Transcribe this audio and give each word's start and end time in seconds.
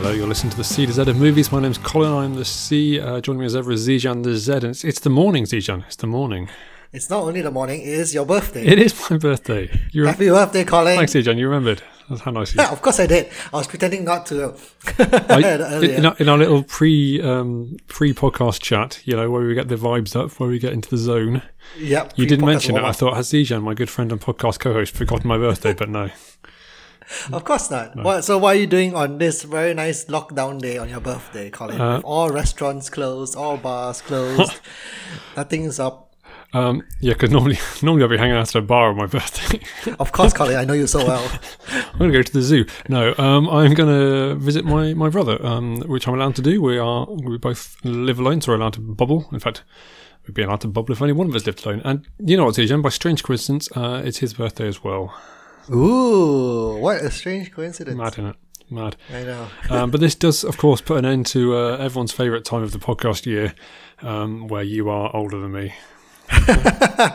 Hello, 0.00 0.12
you're 0.12 0.28
listening 0.28 0.52
to 0.52 0.56
the 0.56 0.62
C 0.62 0.86
to 0.86 0.92
Z 0.92 1.02
of 1.10 1.16
movies. 1.16 1.50
My 1.50 1.58
name's 1.58 1.76
Colin. 1.76 2.12
I'm 2.12 2.34
the 2.36 2.44
C. 2.44 3.00
Uh, 3.00 3.20
joining 3.20 3.40
me 3.40 3.46
as 3.46 3.56
ever 3.56 3.72
is 3.72 3.88
Zijan 3.88 4.22
the 4.22 4.36
Z, 4.36 4.52
and 4.52 4.64
it's, 4.66 4.84
it's 4.84 5.00
the 5.00 5.10
morning, 5.10 5.42
Zijan. 5.42 5.84
It's 5.86 5.96
the 5.96 6.06
morning. 6.06 6.48
It's 6.92 7.10
not 7.10 7.24
only 7.24 7.40
the 7.42 7.50
morning, 7.50 7.80
it 7.80 7.88
is 7.88 8.14
your 8.14 8.24
birthday. 8.24 8.64
It 8.64 8.78
is 8.78 9.10
my 9.10 9.16
birthday. 9.18 9.68
You 9.90 10.02
re- 10.04 10.10
Happy 10.10 10.28
birthday, 10.28 10.62
Colin. 10.62 10.96
Thanks, 10.98 11.14
Zijan. 11.14 11.36
You 11.36 11.48
remembered. 11.48 11.82
That's 12.08 12.20
how 12.20 12.30
nice 12.30 12.50
of 12.50 12.54
you. 12.58 12.62
Yeah, 12.62 12.70
of 12.72 12.80
course 12.80 13.00
I 13.00 13.08
did. 13.08 13.28
I 13.52 13.56
was 13.56 13.66
pretending 13.66 14.04
not 14.04 14.24
to. 14.26 14.54
I- 15.00 15.80
in, 15.82 16.06
our, 16.06 16.16
in 16.20 16.28
our 16.28 16.38
little 16.38 16.62
pre 16.62 17.20
um, 17.20 17.76
pre 17.88 18.14
podcast 18.14 18.62
chat, 18.62 19.00
you 19.04 19.16
know, 19.16 19.28
where 19.32 19.42
we 19.44 19.52
get 19.56 19.66
the 19.66 19.74
vibes 19.74 20.14
up, 20.14 20.30
where 20.38 20.48
we 20.48 20.60
get 20.60 20.74
into 20.74 20.88
the 20.90 20.96
zone. 20.96 21.42
yep. 21.76 22.12
You 22.14 22.24
didn't 22.24 22.46
mention 22.46 22.76
it. 22.76 22.84
I 22.84 22.92
thought, 22.92 23.16
has 23.16 23.32
Zijan, 23.32 23.64
my 23.64 23.74
good 23.74 23.90
friend 23.90 24.12
and 24.12 24.20
podcast 24.20 24.60
co-host, 24.60 24.94
forgotten 24.94 25.26
my 25.26 25.38
birthday? 25.38 25.72
But 25.72 25.88
no. 25.88 26.10
Of 27.32 27.44
course 27.44 27.70
not. 27.70 27.96
What, 27.96 28.22
so 28.22 28.38
what 28.38 28.56
are 28.56 28.58
you 28.58 28.66
doing 28.66 28.94
on 28.94 29.18
this 29.18 29.42
very 29.42 29.74
nice 29.74 30.06
lockdown 30.06 30.60
day 30.60 30.78
on 30.78 30.88
your 30.88 31.00
birthday, 31.00 31.50
Colin? 31.50 31.80
Uh, 31.80 32.00
all 32.04 32.30
restaurants 32.30 32.90
closed, 32.90 33.36
all 33.36 33.56
bars 33.56 34.02
closed, 34.02 34.60
nothing's 35.36 35.78
up. 35.78 36.08
Um, 36.54 36.82
yeah, 37.00 37.12
because 37.12 37.30
normally 37.30 37.58
normally 37.82 38.04
I'll 38.04 38.08
be 38.08 38.16
hanging 38.16 38.36
out 38.36 38.48
at 38.48 38.54
a 38.54 38.62
bar 38.62 38.90
on 38.90 38.96
my 38.96 39.06
birthday. 39.06 39.60
Of 39.98 40.12
course, 40.12 40.32
Colin, 40.32 40.56
I 40.56 40.64
know 40.64 40.72
you 40.72 40.86
so 40.86 41.04
well. 41.04 41.40
I'm 41.92 41.98
going 41.98 42.12
to 42.12 42.18
go 42.18 42.22
to 42.22 42.32
the 42.32 42.42
zoo. 42.42 42.64
No, 42.88 43.14
um, 43.18 43.48
I'm 43.50 43.74
going 43.74 43.88
to 43.88 44.34
visit 44.36 44.64
my, 44.64 44.94
my 44.94 45.10
brother, 45.10 45.44
um, 45.44 45.80
which 45.82 46.08
I'm 46.08 46.14
allowed 46.14 46.36
to 46.36 46.42
do. 46.42 46.62
We 46.62 46.78
are 46.78 47.06
we 47.06 47.36
both 47.36 47.76
live 47.84 48.18
alone, 48.18 48.40
so 48.40 48.52
we're 48.52 48.56
allowed 48.58 48.74
to 48.74 48.80
bubble. 48.80 49.28
In 49.30 49.40
fact, 49.40 49.62
we'd 50.26 50.34
be 50.34 50.42
allowed 50.42 50.62
to 50.62 50.68
bubble 50.68 50.92
if 50.92 51.02
only 51.02 51.12
one 51.12 51.28
of 51.28 51.34
us 51.34 51.44
lived 51.44 51.66
alone. 51.66 51.82
And 51.84 52.06
you 52.18 52.38
know 52.38 52.46
what, 52.46 52.54
Zijan? 52.54 52.82
By 52.82 52.90
strange 52.90 53.22
coincidence, 53.22 53.68
uh, 53.76 54.00
it's 54.02 54.18
his 54.18 54.32
birthday 54.32 54.68
as 54.68 54.82
well. 54.82 55.14
Ooh, 55.70 56.76
what 56.78 57.02
a 57.02 57.10
strange 57.10 57.52
coincidence. 57.52 57.96
Mad, 57.96 58.14
innit? 58.14 58.34
Mad. 58.70 58.96
I 59.12 59.22
know. 59.22 59.48
Um, 59.70 59.90
but 59.92 60.00
this 60.00 60.14
does, 60.14 60.44
of 60.44 60.56
course, 60.58 60.80
put 60.80 60.98
an 60.98 61.04
end 61.04 61.26
to 61.26 61.56
uh, 61.56 61.76
everyone's 61.76 62.12
favourite 62.12 62.44
time 62.44 62.62
of 62.62 62.72
the 62.72 62.78
podcast 62.78 63.26
year, 63.26 63.54
um, 64.02 64.48
where 64.48 64.62
you 64.62 64.88
are 64.90 65.14
older 65.14 65.38
than 65.40 65.52
me. 65.52 65.74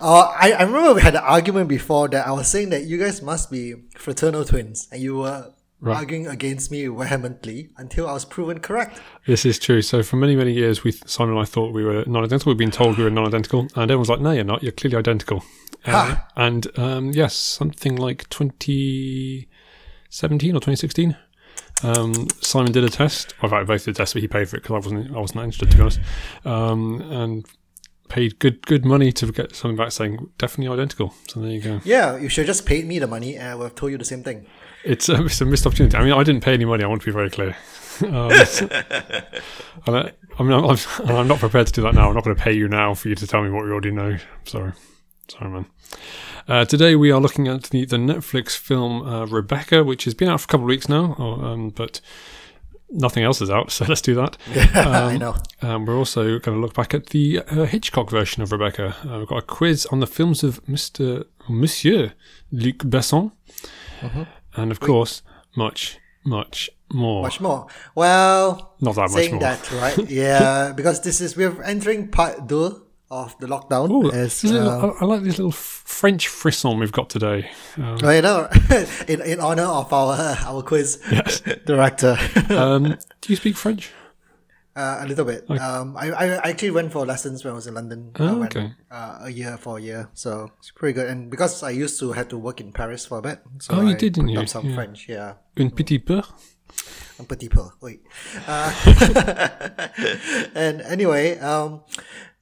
Uh, 0.00 0.30
I, 0.38 0.52
I 0.52 0.62
remember 0.64 0.94
we 0.94 1.00
had 1.02 1.14
an 1.14 1.22
argument 1.22 1.66
before 1.68 2.08
that 2.08 2.26
I 2.26 2.32
was 2.32 2.46
saying 2.46 2.70
that 2.70 2.84
you 2.84 2.98
guys 2.98 3.22
must 3.22 3.50
be 3.50 3.74
fraternal 3.96 4.44
twins, 4.44 4.86
and 4.92 5.00
you 5.00 5.16
were 5.18 5.50
Right. 5.80 5.96
arguing 5.96 6.26
against 6.26 6.70
me 6.70 6.86
vehemently 6.86 7.68
until 7.76 8.06
I 8.08 8.12
was 8.12 8.24
proven 8.24 8.60
correct. 8.60 9.00
This 9.26 9.44
is 9.44 9.58
true. 9.58 9.82
So 9.82 10.02
for 10.02 10.16
many, 10.16 10.34
many 10.36 10.52
years, 10.52 10.82
we 10.84 10.92
Simon 10.92 11.34
and 11.36 11.42
I 11.42 11.44
thought 11.46 11.72
we 11.74 11.84
were 11.84 12.04
non-identical. 12.06 12.50
We've 12.50 12.58
been 12.58 12.70
told 12.70 12.96
we 12.98 13.04
were 13.04 13.10
non-identical, 13.10 13.60
and 13.76 13.90
everyone's 13.90 14.08
like, 14.08 14.20
"No, 14.20 14.30
you're 14.32 14.44
not. 14.44 14.62
You're 14.62 14.72
clearly 14.72 14.96
identical." 14.98 15.42
Uh, 15.86 16.16
and 16.36 16.66
um, 16.78 17.10
yes, 17.12 17.34
something 17.34 17.96
like 17.96 18.28
2017 18.30 20.50
or 20.50 20.60
2016. 20.60 21.16
Um, 21.82 22.28
Simon 22.40 22.72
did 22.72 22.84
a 22.84 22.88
test. 22.88 23.34
In 23.42 23.50
fact, 23.50 23.66
both 23.66 23.84
did 23.84 23.90
a 23.90 23.94
test, 23.94 24.14
but 24.14 24.22
he 24.22 24.28
paid 24.28 24.48
for 24.48 24.56
it 24.56 24.62
because 24.62 24.72
I 24.72 24.78
wasn't. 24.78 25.14
I 25.14 25.18
wasn't 25.18 25.44
interested, 25.44 25.70
to 25.70 25.76
be 25.76 25.82
honest. 25.82 26.00
Um, 26.44 27.02
and 27.02 27.44
paid 28.08 28.38
good, 28.38 28.66
good 28.66 28.84
money 28.84 29.12
to 29.12 29.32
get 29.32 29.56
something 29.56 29.76
back 29.76 29.92
saying 29.92 30.30
definitely 30.38 30.72
identical. 30.72 31.14
So 31.28 31.40
there 31.40 31.50
you 31.50 31.60
go. 31.60 31.80
Yeah, 31.84 32.16
you 32.16 32.28
should 32.28 32.42
have 32.42 32.56
just 32.56 32.66
paid 32.66 32.86
me 32.86 32.98
the 32.98 33.06
money, 33.06 33.36
and 33.36 33.48
I 33.48 33.54
would 33.54 33.64
have 33.64 33.74
told 33.74 33.92
you 33.92 33.98
the 33.98 34.04
same 34.04 34.22
thing. 34.22 34.46
It's 34.84 35.08
a, 35.08 35.24
it's 35.24 35.40
a 35.40 35.44
missed 35.44 35.66
opportunity. 35.66 35.96
I 35.96 36.04
mean, 36.04 36.12
I 36.12 36.22
didn't 36.22 36.42
pay 36.42 36.54
any 36.54 36.64
money. 36.64 36.84
I 36.84 36.86
want 36.86 37.02
to 37.02 37.06
be 37.06 37.12
very 37.12 37.30
clear. 37.30 37.56
Um, 38.02 38.30
I, 39.86 40.12
I 40.38 40.42
mean, 40.42 40.52
I'm, 40.52 40.64
I'm, 40.64 40.78
I'm 41.08 41.28
not 41.28 41.38
prepared 41.38 41.66
to 41.68 41.72
do 41.72 41.82
that 41.82 41.94
now. 41.94 42.08
I'm 42.08 42.14
not 42.14 42.24
going 42.24 42.36
to 42.36 42.42
pay 42.42 42.52
you 42.52 42.68
now 42.68 42.94
for 42.94 43.08
you 43.08 43.14
to 43.14 43.26
tell 43.26 43.42
me 43.42 43.50
what 43.50 43.64
we 43.64 43.70
already 43.70 43.90
know. 43.90 44.16
Sorry, 44.44 44.72
sorry, 45.28 45.50
man. 45.50 45.66
Uh, 46.46 46.64
today 46.64 46.94
we 46.96 47.10
are 47.10 47.20
looking 47.20 47.48
at 47.48 47.64
the, 47.64 47.84
the 47.84 47.96
Netflix 47.96 48.56
film 48.56 49.02
uh, 49.06 49.26
Rebecca, 49.26 49.82
which 49.84 50.04
has 50.04 50.14
been 50.14 50.28
out 50.28 50.40
for 50.40 50.44
a 50.44 50.48
couple 50.48 50.64
of 50.64 50.68
weeks 50.68 50.88
now, 50.88 51.14
or, 51.18 51.44
um, 51.44 51.70
but 51.70 52.00
nothing 52.90 53.24
else 53.24 53.40
is 53.40 53.50
out. 53.50 53.70
So 53.72 53.84
let's 53.88 54.02
do 54.02 54.14
that. 54.14 54.36
I 54.74 55.16
know. 55.16 55.36
Um, 55.62 55.86
we're 55.86 55.96
also 55.96 56.38
going 56.38 56.56
to 56.56 56.60
look 56.60 56.74
back 56.74 56.94
at 56.94 57.06
the 57.06 57.40
uh, 57.40 57.64
Hitchcock 57.64 58.10
version 58.10 58.42
of 58.42 58.52
Rebecca. 58.52 58.94
Uh, 59.04 59.18
we've 59.18 59.28
got 59.28 59.38
a 59.38 59.42
quiz 59.42 59.86
on 59.86 60.00
the 60.00 60.06
films 60.06 60.42
of 60.44 60.64
Mr. 60.66 61.24
Monsieur 61.48 62.12
Luc 62.52 62.78
Besson, 62.78 63.32
and 64.54 64.70
of 64.70 64.80
course, 64.80 65.22
much, 65.56 65.98
much 66.24 66.70
more. 66.92 67.22
Much 67.22 67.40
more. 67.40 67.66
Well, 67.94 68.74
Not 68.80 68.94
that 68.96 69.00
much 69.02 69.10
saying 69.12 69.32
more. 69.32 69.40
that, 69.40 69.70
right? 69.72 69.98
Yeah, 70.10 70.72
because 70.76 71.00
this 71.00 71.20
is 71.20 71.36
we're 71.36 71.62
entering 71.62 72.08
part 72.08 72.48
two 72.48 72.83
of 73.10 73.36
the 73.38 73.46
lockdown. 73.46 73.90
Ooh, 73.90 74.10
as, 74.10 74.40
these 74.40 74.52
little- 74.52 74.68
uh, 74.70 74.92
I, 74.92 75.02
I 75.02 75.04
like 75.04 75.22
this 75.22 75.38
little 75.38 75.52
French 75.52 76.28
frisson 76.28 76.78
we've 76.78 76.92
got 76.92 77.10
today. 77.10 77.50
Um, 77.76 77.98
I 78.02 78.20
know, 78.20 78.48
in 79.08 79.20
in 79.22 79.40
honor 79.40 79.64
of 79.64 79.92
our 79.92 80.16
our 80.46 80.62
quiz 80.62 80.96
director, 81.66 82.16
um, 82.50 82.96
do 83.20 83.26
you 83.32 83.36
speak 83.36 83.56
French? 83.56 83.90
uh, 84.76 84.98
a 85.02 85.06
little 85.06 85.24
bit. 85.24 85.48
Um, 85.48 85.96
I, 85.96 86.10
I 86.10 86.50
actually 86.50 86.72
went 86.72 86.90
for 86.90 87.06
lessons 87.06 87.44
when 87.44 87.52
I 87.52 87.54
was 87.54 87.68
in 87.68 87.74
London. 87.74 88.10
Oh, 88.18 88.38
went, 88.38 88.56
okay. 88.56 88.72
Uh, 88.90 89.18
a 89.22 89.30
year 89.30 89.56
for 89.56 89.78
a 89.78 89.80
year, 89.80 90.08
so 90.14 90.50
it's 90.58 90.72
pretty 90.72 90.94
good. 90.94 91.08
And 91.08 91.30
because 91.30 91.62
I 91.62 91.70
used 91.70 92.00
to 92.00 92.10
have 92.12 92.26
to 92.28 92.38
work 92.38 92.60
in 92.60 92.72
Paris 92.72 93.06
for 93.06 93.18
a 93.18 93.22
bit, 93.22 93.38
so 93.60 93.74
Oh, 93.76 93.82
you 93.82 93.90
I 93.90 93.94
did, 93.94 94.14
didn't 94.14 94.30
you? 94.30 94.44
Some 94.46 94.66
Yeah. 94.70 94.74
French, 94.74 95.08
yeah. 95.08 95.34
Un 95.56 95.70
petit 95.70 96.00
peu. 96.00 96.22
Un 97.20 97.24
petit 97.26 97.48
peu, 97.48 97.70
oui. 97.82 98.00
Uh, 98.48 98.72
and 100.56 100.80
anyway, 100.82 101.38
um, 101.38 101.82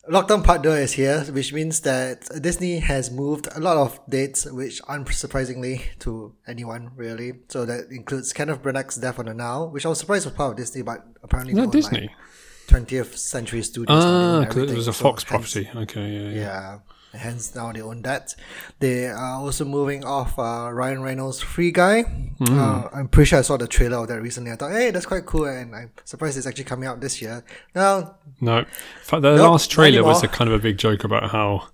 Lockdown 0.09 0.43
Part 0.43 0.65
2 0.65 0.71
is 0.71 0.93
here, 0.95 1.21
which 1.31 1.53
means 1.53 1.81
that 1.81 2.29
Disney 2.43 2.81
has 2.81 3.11
moved 3.11 3.47
a 3.55 3.61
lot 3.61 3.77
of 3.77 4.01
dates, 4.09 4.47
which 4.47 4.83
unsurprisingly 4.83 5.83
to 6.01 6.35
anyone 6.47 6.91
really. 6.97 7.35
So 7.49 7.65
that 7.67 7.87
includes 7.91 8.33
Kenneth 8.33 8.63
Branagh's 8.63 8.97
Death 8.97 9.21
on 9.21 9.27
the 9.27 9.35
Nile, 9.35 9.71
which 9.71 9.87
I 9.87 9.91
was 9.91 10.01
surprised 10.01 10.27
was 10.27 10.35
part 10.35 10.51
of 10.53 10.57
Disney, 10.57 10.83
but 10.83 11.07
apparently 11.23 11.53
Is 11.53 11.57
that 11.57 11.61
they 11.61 11.67
own, 11.67 11.71
Disney? 11.71 12.01
Like 12.01 12.89
20th 12.89 13.17
Century 13.17 13.63
Studios. 13.63 14.03
Ah, 14.03 14.41
because 14.41 14.73
it 14.73 14.77
was 14.77 14.89
a 14.89 14.93
so 14.93 15.03
Fox 15.05 15.23
hence- 15.23 15.53
property. 15.53 15.71
Okay, 15.83 16.09
yeah, 16.11 16.29
yeah. 16.31 16.35
yeah. 16.35 16.79
Hence 17.13 17.55
now 17.55 17.71
they 17.73 17.83
own 17.83 18.03
that. 18.03 18.35
They 18.79 19.07
are 19.07 19.37
also 19.37 19.65
moving 19.65 20.05
off 20.05 20.39
uh, 20.39 20.71
Ryan 20.73 21.03
Reynolds' 21.03 21.41
Free 21.41 21.71
Guy. 21.71 22.03
Hmm. 22.03 22.59
Uh, 22.59 22.89
I'm 22.93 23.09
pretty 23.09 23.29
sure 23.29 23.39
I 23.39 23.43
saw 23.43 23.57
the 23.57 23.67
trailer 23.69 23.99
of 23.99 24.09
that 24.09 24.21
recently. 24.23 24.51
I 24.51 24.57
thought, 24.57 24.73
hey, 24.73 24.91
that's 24.91 25.07
quite 25.07 25.27
cool, 25.27 25.45
and 25.45 25.75
I'm 25.75 25.91
surprised 26.05 26.39
it's 26.39 26.47
actually 26.47 26.65
coming 26.65 26.89
out 26.89 27.01
this 27.01 27.21
year. 27.21 27.45
No, 27.75 28.15
No, 28.41 28.65
fact, 29.03 29.23
the 29.23 29.37
Nope, 29.37 29.51
last 29.53 29.71
trailer 29.71 30.03
was 30.03 30.23
a 30.23 30.29
kind 30.29 30.49
of 30.49 30.55
a 30.55 30.63
big 30.63 30.79
joke 30.79 31.05
about 31.05 31.31
how 31.31 31.69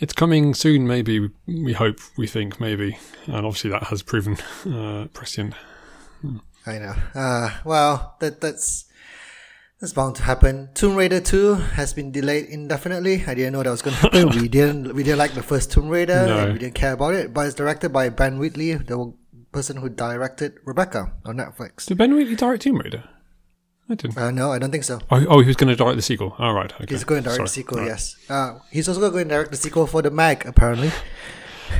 it's 0.00 0.12
coming 0.12 0.52
soon. 0.52 0.86
Maybe 0.86 1.30
we 1.46 1.72
hope, 1.72 1.98
we 2.18 2.26
think, 2.26 2.60
maybe, 2.60 2.98
and 3.26 3.46
obviously 3.46 3.70
that 3.70 3.84
has 3.84 4.02
proven 4.02 4.36
uh, 4.66 5.06
prescient. 5.14 5.54
I 6.66 6.78
know. 6.78 6.94
Uh, 7.14 7.50
well, 7.64 8.16
that 8.20 8.40
that's 8.40 8.84
that's 9.82 9.92
bound 9.92 10.14
to 10.16 10.22
happen. 10.22 10.68
Tomb 10.74 10.94
Raider 10.94 11.20
Two 11.20 11.54
has 11.54 11.92
been 11.92 12.12
delayed 12.12 12.46
indefinitely. 12.46 13.24
I 13.26 13.34
didn't 13.34 13.52
know 13.52 13.62
that 13.64 13.70
was 13.70 13.82
going 13.82 13.96
to 13.96 14.00
happen. 14.02 14.28
we 14.40 14.46
didn't 14.58 14.94
we 14.94 15.02
didn't 15.02 15.18
like 15.18 15.34
the 15.34 15.42
first 15.42 15.72
Tomb 15.72 15.88
Raider, 15.88 16.24
No. 16.26 16.38
and 16.38 16.52
we 16.52 16.58
didn't 16.60 16.76
care 16.76 16.92
about 16.92 17.14
it. 17.14 17.34
But 17.34 17.46
it's 17.46 17.54
directed 17.56 17.92
by 17.92 18.08
Ben 18.08 18.38
Wheatley, 18.38 18.74
the 18.74 19.12
person 19.50 19.76
who 19.78 19.88
directed 19.88 20.54
Rebecca 20.64 21.12
on 21.26 21.36
Netflix. 21.36 21.86
Did 21.86 21.98
Ben 21.98 22.14
Wheatley 22.14 22.36
direct 22.36 22.62
Tomb 22.62 22.76
Raider? 22.78 23.02
I 23.90 23.94
didn't. 23.96 24.16
Uh, 24.16 24.30
no, 24.30 24.52
I 24.52 24.60
don't 24.60 24.70
think 24.70 24.84
so. 24.84 25.00
Oh, 25.10 25.26
oh, 25.28 25.40
he 25.40 25.48
was 25.48 25.56
going 25.56 25.68
to 25.68 25.74
direct 25.76 25.96
the 25.96 26.02
sequel. 26.02 26.34
All 26.38 26.54
right, 26.54 26.72
okay. 26.72 26.86
He's 26.88 27.02
going 27.04 27.20
to 27.24 27.24
direct 27.24 27.36
Sorry. 27.38 27.46
the 27.46 27.50
sequel, 27.52 27.78
Right. 27.78 27.88
yes. 27.88 28.16
Uh, 28.30 28.60
he's 28.70 28.88
also 28.88 29.10
going 29.10 29.24
to 29.28 29.34
direct 29.34 29.50
the 29.50 29.56
sequel 29.56 29.88
for 29.88 30.00
The 30.00 30.10
Meg, 30.12 30.46
apparently. 30.46 30.92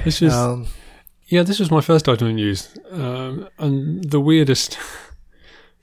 This 0.05 0.21
is 0.21 0.33
Um, 0.35 0.67
yeah. 1.29 1.45
This 1.45 1.61
was 1.61 1.71
my 1.71 1.81
first 1.81 2.09
item 2.09 2.29
of 2.29 2.35
news, 2.35 2.69
um, 2.91 3.49
and 3.59 4.03
the 4.11 4.21
weirdest, 4.21 4.77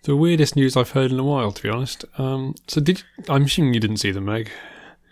the 0.03 0.15
weirdest 0.15 0.55
news 0.55 0.77
I've 0.77 0.91
heard 0.91 1.11
in 1.11 1.19
a 1.19 1.23
while, 1.23 1.51
to 1.51 1.63
be 1.63 1.69
honest. 1.69 2.05
Um, 2.17 2.55
so 2.67 2.81
did 2.81 3.03
I'm 3.27 3.43
assuming 3.43 3.73
you 3.73 3.79
didn't 3.79 3.97
see 3.97 4.11
the 4.11 4.21
Meg 4.21 4.49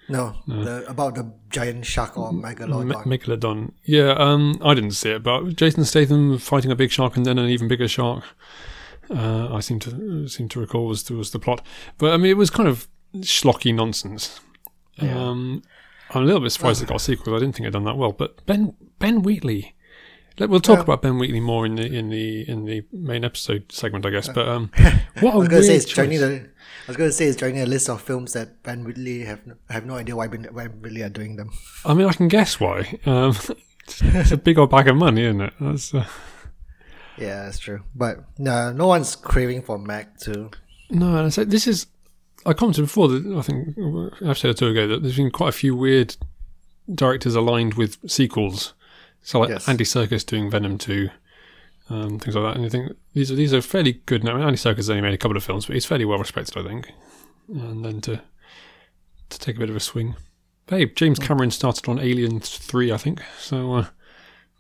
no, 0.10 0.36
The, 0.48 0.86
about 0.88 1.16
the 1.16 1.32
giant 1.50 1.86
shark 1.86 2.18
or 2.18 2.32
megalodon. 2.32 3.06
Me- 3.06 3.18
Megalodon. 3.18 3.74
Yeah, 3.84 4.12
um, 4.12 4.58
I 4.64 4.74
didn't 4.74 4.92
see 4.92 5.12
it, 5.12 5.24
but 5.24 5.56
Jason 5.56 5.84
Statham 5.84 6.38
fighting 6.38 6.72
a 6.72 6.76
big 6.76 6.92
shark 6.92 7.18
and 7.18 7.26
then 7.26 7.38
an 7.38 7.50
even 7.50 7.68
bigger 7.68 7.88
shark. 7.88 8.24
Uh, 9.10 9.54
I 9.54 9.60
seem 9.60 9.80
to 9.80 10.28
seem 10.28 10.50
to 10.50 10.60
recall 10.60 10.88
was 10.88 11.10
was 11.10 11.32
the 11.32 11.40
plot, 11.40 11.66
but 11.98 12.14
I 12.14 12.18
mean 12.18 12.32
it 12.32 12.38
was 12.38 12.50
kind 12.50 12.68
of 12.70 12.88
schlocky 13.18 13.74
nonsense. 13.74 14.40
Yeah. 14.96 15.18
Um, 15.18 15.64
I'm 16.12 16.24
a 16.24 16.26
little 16.26 16.42
bit 16.42 16.52
surprised 16.52 16.82
it 16.82 16.88
got 16.88 16.98
a 16.98 17.00
sequel. 17.00 17.36
I 17.36 17.40
didn't 17.40 17.56
think 17.56 17.64
it 17.64 17.68
had 17.68 17.74
done 17.74 17.86
that 17.86 17.98
well, 17.98 18.12
but 18.12 18.46
Ben 18.46 18.76
Ben 19.00 19.22
Wheatley. 19.22 19.76
We'll 20.40 20.60
talk 20.60 20.80
about 20.80 21.02
Ben 21.02 21.18
Wheatley 21.18 21.40
more 21.40 21.66
in 21.66 21.76
the 21.76 21.86
in 21.86 22.10
the 22.10 22.48
in 22.48 22.66
the 22.66 22.86
main 22.92 23.26
episode 23.26 23.72
segment, 23.72 24.06
I 24.06 24.12
guess. 24.12 24.30
But 24.30 24.48
um, 24.48 24.72
what 25.20 25.34
I 25.34 25.38
was 25.38 25.48
going 25.48 25.62
to 25.62 25.68
say 25.68 25.76
it's 25.76 25.86
choice. 25.86 25.96
joining 25.96 26.20
the. 26.20 26.50
I 26.88 26.92
was 26.92 26.98
going 26.98 27.10
to 27.10 27.14
say 27.14 27.26
it's 27.26 27.38
joining 27.38 27.62
a 27.62 27.66
list 27.66 27.90
of 27.90 28.02
films 28.02 28.34
that 28.34 28.62
Ben 28.64 28.84
Wheatley 28.84 29.26
have 29.26 29.42
have 29.70 29.86
no 29.86 29.96
idea 29.96 30.16
why 30.16 30.28
Ben, 30.28 30.48
why 30.52 30.68
Wheatley 30.68 31.02
are 31.02 31.10
doing 31.10 31.38
them. 31.38 31.50
I 31.86 31.94
mean, 31.94 32.08
I 32.08 32.14
can 32.14 32.28
guess 32.28 32.60
why. 32.60 33.00
Um, 33.06 33.36
it's 33.88 34.32
a 34.32 34.38
big 34.38 34.60
old 34.60 34.70
bag 34.70 34.88
of 34.88 34.96
money, 34.96 35.24
isn't 35.24 35.42
it? 35.42 35.54
That's. 35.60 35.94
Uh, 35.94 36.06
Yeah, 37.18 37.46
that's 37.46 37.58
true. 37.58 37.82
But 37.96 38.20
no, 38.38 38.72
no 38.72 38.88
one's 38.88 39.16
craving 39.16 39.64
for 39.64 39.80
Meg 39.80 40.08
too. 40.20 40.52
No, 40.90 41.18
and 41.18 41.34
so 41.34 41.44
this 41.44 41.68
is. 41.68 41.88
I 42.46 42.54
commented 42.54 42.86
before 42.86 43.08
that 43.10 43.26
I 43.36 43.42
think 43.42 43.76
an 43.76 44.12
episode 44.22 44.52
or 44.52 44.54
two 44.54 44.68
ago 44.68 44.88
that 44.88 45.02
there's 45.02 45.18
been 45.18 45.32
quite 45.32 45.50
a 45.50 45.54
few 45.54 45.76
weird 45.76 46.16
directors 46.94 47.36
aligned 47.36 47.74
with 47.74 47.98
sequels. 48.10 48.74
So 49.28 49.40
like 49.42 49.50
Yes. 49.50 49.68
Andy 49.68 49.84
Serkis 49.84 50.26
doing 50.26 50.50
Venom 50.50 50.78
two, 50.78 51.10
um, 51.90 52.18
things 52.18 52.34
like 52.34 52.46
that. 52.46 52.56
And 52.56 52.66
I 52.66 52.70
think 52.70 52.94
these 53.14 53.30
are 53.30 53.36
these 53.36 53.54
are 53.54 53.62
fairly 53.62 54.02
good. 54.06 54.24
Now, 54.24 54.38
Andy 54.38 54.58
Serkis 54.58 54.78
has 54.78 54.90
only 54.90 55.02
made 55.02 55.14
a 55.14 55.18
couple 55.18 55.36
of 55.36 55.44
films, 55.44 55.66
but 55.66 55.74
he's 55.74 55.86
fairly 55.86 56.06
well 56.06 56.18
respected, 56.18 56.58
I 56.58 56.64
think. 56.66 56.90
And 57.50 57.84
then 57.84 58.00
to 58.02 58.22
to 59.30 59.40
take 59.40 59.58
a 59.58 59.60
bit 59.60 59.70
of 59.70 59.76
a 59.76 59.82
swing. 59.82 60.16
Hey, 60.70 60.86
James 60.86 61.20
Cameron 61.20 61.52
started 61.52 61.90
on 61.90 62.00
Alien 62.00 62.40
Three, 62.40 62.90
I 62.90 62.96
think. 62.98 63.22
So 63.38 63.74
uh, 63.74 63.86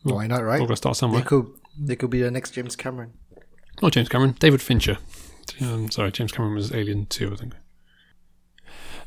Why 0.04 0.28
not, 0.28 0.44
right? 0.44 0.60
we're 0.60 0.68
gonna 0.68 0.76
start 0.76 0.96
They 0.96 1.00
somewhere. 1.00 1.22
could 1.22 1.46
they 1.80 1.96
could 1.96 2.10
be 2.10 2.22
the 2.22 2.30
next 2.32 2.52
James 2.52 2.76
Cameron. 2.76 3.14
Not 3.82 3.94
James 3.94 4.10
Cameron, 4.10 4.36
David 4.38 4.62
Fincher. 4.62 4.98
Um, 5.62 5.90
sorry, 5.92 6.12
James 6.12 6.34
Cameron 6.34 6.56
was 6.56 6.74
Alien 6.74 7.06
2, 7.06 7.32
I 7.32 7.36
think. 7.38 7.54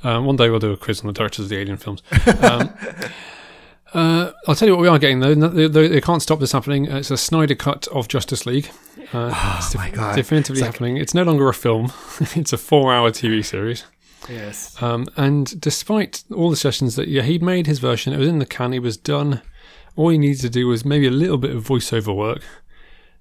Um, 0.02 0.24
one 0.24 0.36
day 0.36 0.48
we'll 0.48 0.58
do 0.58 0.72
a 0.72 0.76
quiz 0.78 1.00
on 1.00 1.06
the 1.08 1.12
directors 1.12 1.44
of 1.44 1.48
the 1.50 1.58
Alien 1.58 1.76
films. 1.76 2.02
Um, 2.42 2.72
uh, 3.94 4.32
I'll 4.46 4.54
tell 4.54 4.68
you 4.68 4.74
what 4.74 4.82
we 4.82 4.88
are 4.88 4.98
getting, 4.98 5.20
though. 5.20 5.34
They, 5.34 5.66
they, 5.68 5.88
they 5.88 6.00
can't 6.00 6.22
stop 6.22 6.38
this 6.40 6.52
happening. 6.52 6.90
Uh, 6.90 6.96
It's 6.98 7.10
a 7.10 7.16
Snyder 7.16 7.54
cut 7.54 7.88
of 7.88 8.08
Justice 8.08 8.46
League. 8.46 8.68
Uh, 9.12 9.56
it's 9.58 9.74
Oh 9.74 9.78
my 9.78 9.90
God. 9.90 10.14
definitively 10.16 10.60
It's 10.60 10.66
like- 10.66 10.74
happening. 10.74 10.96
It's 10.96 11.14
no 11.14 11.22
longer 11.22 11.48
a 11.48 11.54
film, 11.54 11.92
it's 12.36 12.52
a 12.52 12.58
four 12.58 12.92
hour 12.92 13.10
TV 13.10 13.44
series. 13.44 13.84
Yes. 14.28 14.80
Um, 14.82 15.08
and 15.16 15.60
despite 15.60 16.22
all 16.34 16.50
the 16.50 16.56
suggestions 16.56 16.94
that 16.96 17.08
yeah, 17.08 17.22
he'd 17.22 17.42
made 17.42 17.66
his 17.66 17.78
version, 17.78 18.12
it 18.12 18.18
was 18.18 18.28
in 18.28 18.38
the 18.38 18.46
can, 18.46 18.72
he 18.72 18.78
was 18.78 18.96
done. 18.96 19.40
All 19.96 20.10
he 20.10 20.18
needed 20.18 20.40
to 20.42 20.50
do 20.50 20.66
was 20.68 20.84
maybe 20.84 21.06
a 21.06 21.10
little 21.10 21.38
bit 21.38 21.54
of 21.56 21.64
voiceover 21.66 22.14
work. 22.14 22.42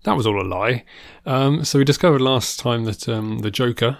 That 0.03 0.15
was 0.15 0.27
all 0.27 0.39
a 0.39 0.45
lie. 0.47 0.83
Um, 1.25 1.63
so 1.65 1.79
we 1.79 1.85
discovered 1.85 2.21
last 2.21 2.59
time 2.59 2.83
that 2.85 3.09
um, 3.09 3.39
the 3.39 3.49
Joker, 3.51 3.97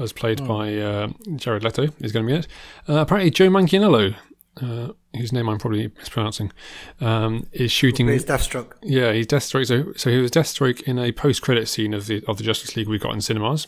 as 0.00 0.12
played 0.12 0.46
by 0.46 0.76
uh, 0.78 1.08
Jared 1.36 1.62
Leto, 1.62 1.88
is 2.00 2.12
going 2.12 2.26
to 2.26 2.32
be 2.32 2.38
it. 2.38 2.46
Uh, 2.88 3.00
apparently, 3.00 3.30
Joe 3.30 3.48
Manganiello, 3.48 4.14
uh, 4.60 4.88
whose 5.14 5.32
name 5.32 5.48
I'm 5.48 5.58
probably 5.58 5.90
mispronouncing, 5.98 6.52
um, 7.00 7.46
is 7.52 7.70
shooting. 7.70 8.06
Plays 8.06 8.24
Deathstroke. 8.24 8.72
Yeah, 8.82 9.12
he's 9.12 9.26
Deathstroke. 9.26 9.66
So, 9.66 9.92
so 9.96 10.10
he 10.10 10.18
was 10.18 10.30
Deathstroke 10.30 10.82
in 10.82 10.98
a 10.98 11.12
post-credit 11.12 11.68
scene 11.68 11.94
of 11.94 12.06
the 12.06 12.24
of 12.26 12.38
the 12.38 12.44
Justice 12.44 12.76
League 12.76 12.88
we 12.88 12.98
got 12.98 13.14
in 13.14 13.20
cinemas, 13.20 13.66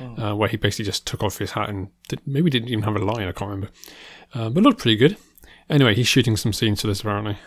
uh, 0.00 0.34
where 0.34 0.48
he 0.48 0.56
basically 0.56 0.86
just 0.86 1.06
took 1.06 1.22
off 1.22 1.38
his 1.38 1.52
hat 1.52 1.68
and 1.68 1.88
did, 2.08 2.20
maybe 2.26 2.50
didn't 2.50 2.68
even 2.68 2.84
have 2.84 2.96
a 2.96 3.04
line. 3.04 3.28
I 3.28 3.32
can't 3.32 3.50
remember, 3.50 3.70
uh, 4.34 4.50
but 4.50 4.62
looked 4.62 4.80
pretty 4.80 4.96
good. 4.96 5.16
Anyway, 5.68 5.94
he's 5.94 6.08
shooting 6.08 6.36
some 6.36 6.52
scenes 6.52 6.80
for 6.80 6.86
this 6.86 7.00
apparently. 7.00 7.38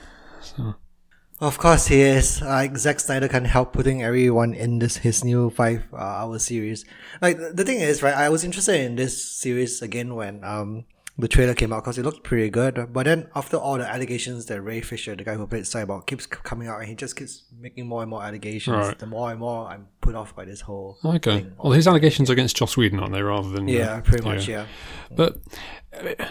Of 1.42 1.58
course 1.58 1.88
he 1.88 2.00
is. 2.00 2.42
Like 2.42 2.78
Zack 2.78 3.02
Snyder 3.02 3.28
can't 3.28 3.48
help 3.48 3.74
putting 3.74 4.02
everyone 4.02 4.54
in 4.54 4.80
this 4.80 4.98
his 4.98 5.26
new 5.26 5.50
five 5.50 5.84
uh, 5.92 5.98
hour 5.98 6.40
series. 6.40 6.86
Like 7.22 7.38
the 7.38 7.52
the 7.54 7.66
thing 7.66 7.82
is, 7.82 8.02
right? 8.02 8.14
I 8.14 8.30
was 8.30 8.44
interested 8.44 8.80
in 8.80 8.96
this 8.96 9.22
series 9.22 9.82
again 9.82 10.16
when 10.16 10.44
um 10.44 10.86
the 11.18 11.28
trailer 11.28 11.54
came 11.54 11.72
out 11.72 11.84
because 11.84 11.98
it 12.00 12.04
looked 12.04 12.24
pretty 12.24 12.50
good. 12.50 12.88
But 12.92 13.04
then 13.06 13.30
after 13.36 13.58
all 13.58 13.78
the 13.78 13.88
allegations 13.88 14.48
that 14.48 14.62
Ray 14.62 14.82
Fisher, 14.82 15.16
the 15.16 15.24
guy 15.24 15.36
who 15.36 15.46
played 15.46 15.64
Cyborg, 15.64 16.08
keeps 16.08 16.26
coming 16.26 16.68
out 16.68 16.80
and 16.80 16.90
he 16.90 16.96
just 16.96 17.16
keeps 17.16 17.44
making 17.60 17.86
more 17.88 18.02
and 18.02 18.10
more 18.10 18.24
allegations. 18.24 18.76
Right. 18.88 18.98
The 18.98 19.06
more 19.06 19.30
and 19.30 19.40
more 19.40 19.68
I'm 19.68 19.88
put 20.02 20.16
off 20.16 20.36
by 20.36 20.46
this 20.46 20.62
whole 20.62 20.98
Okay, 21.06 21.42
thing. 21.42 21.54
well, 21.62 21.74
his 21.74 21.88
allegations 21.88 22.30
are 22.30 22.34
against 22.34 22.58
Joss 22.58 22.76
Whedon, 22.76 23.00
aren't 23.00 23.14
they, 23.14 23.22
rather 23.22 23.50
than 23.50 23.70
uh, 23.70 23.72
Yeah, 23.72 24.02
pretty 24.02 24.24
much. 24.24 24.48
Yeah. 24.48 24.66
But 25.16 25.38
uh, 25.94 26.26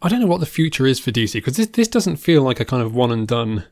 I 0.00 0.08
don't 0.08 0.20
know 0.20 0.26
what 0.26 0.40
the 0.40 0.46
future 0.46 0.86
is 0.86 0.98
for 0.98 1.10
DC 1.10 1.34
because 1.34 1.56
this 1.56 1.66
this 1.68 1.88
doesn't 1.88 2.16
feel 2.16 2.42
like 2.42 2.58
a 2.58 2.64
kind 2.64 2.82
of 2.82 2.94
one 2.94 3.12
and 3.12 3.28
done. 3.28 3.64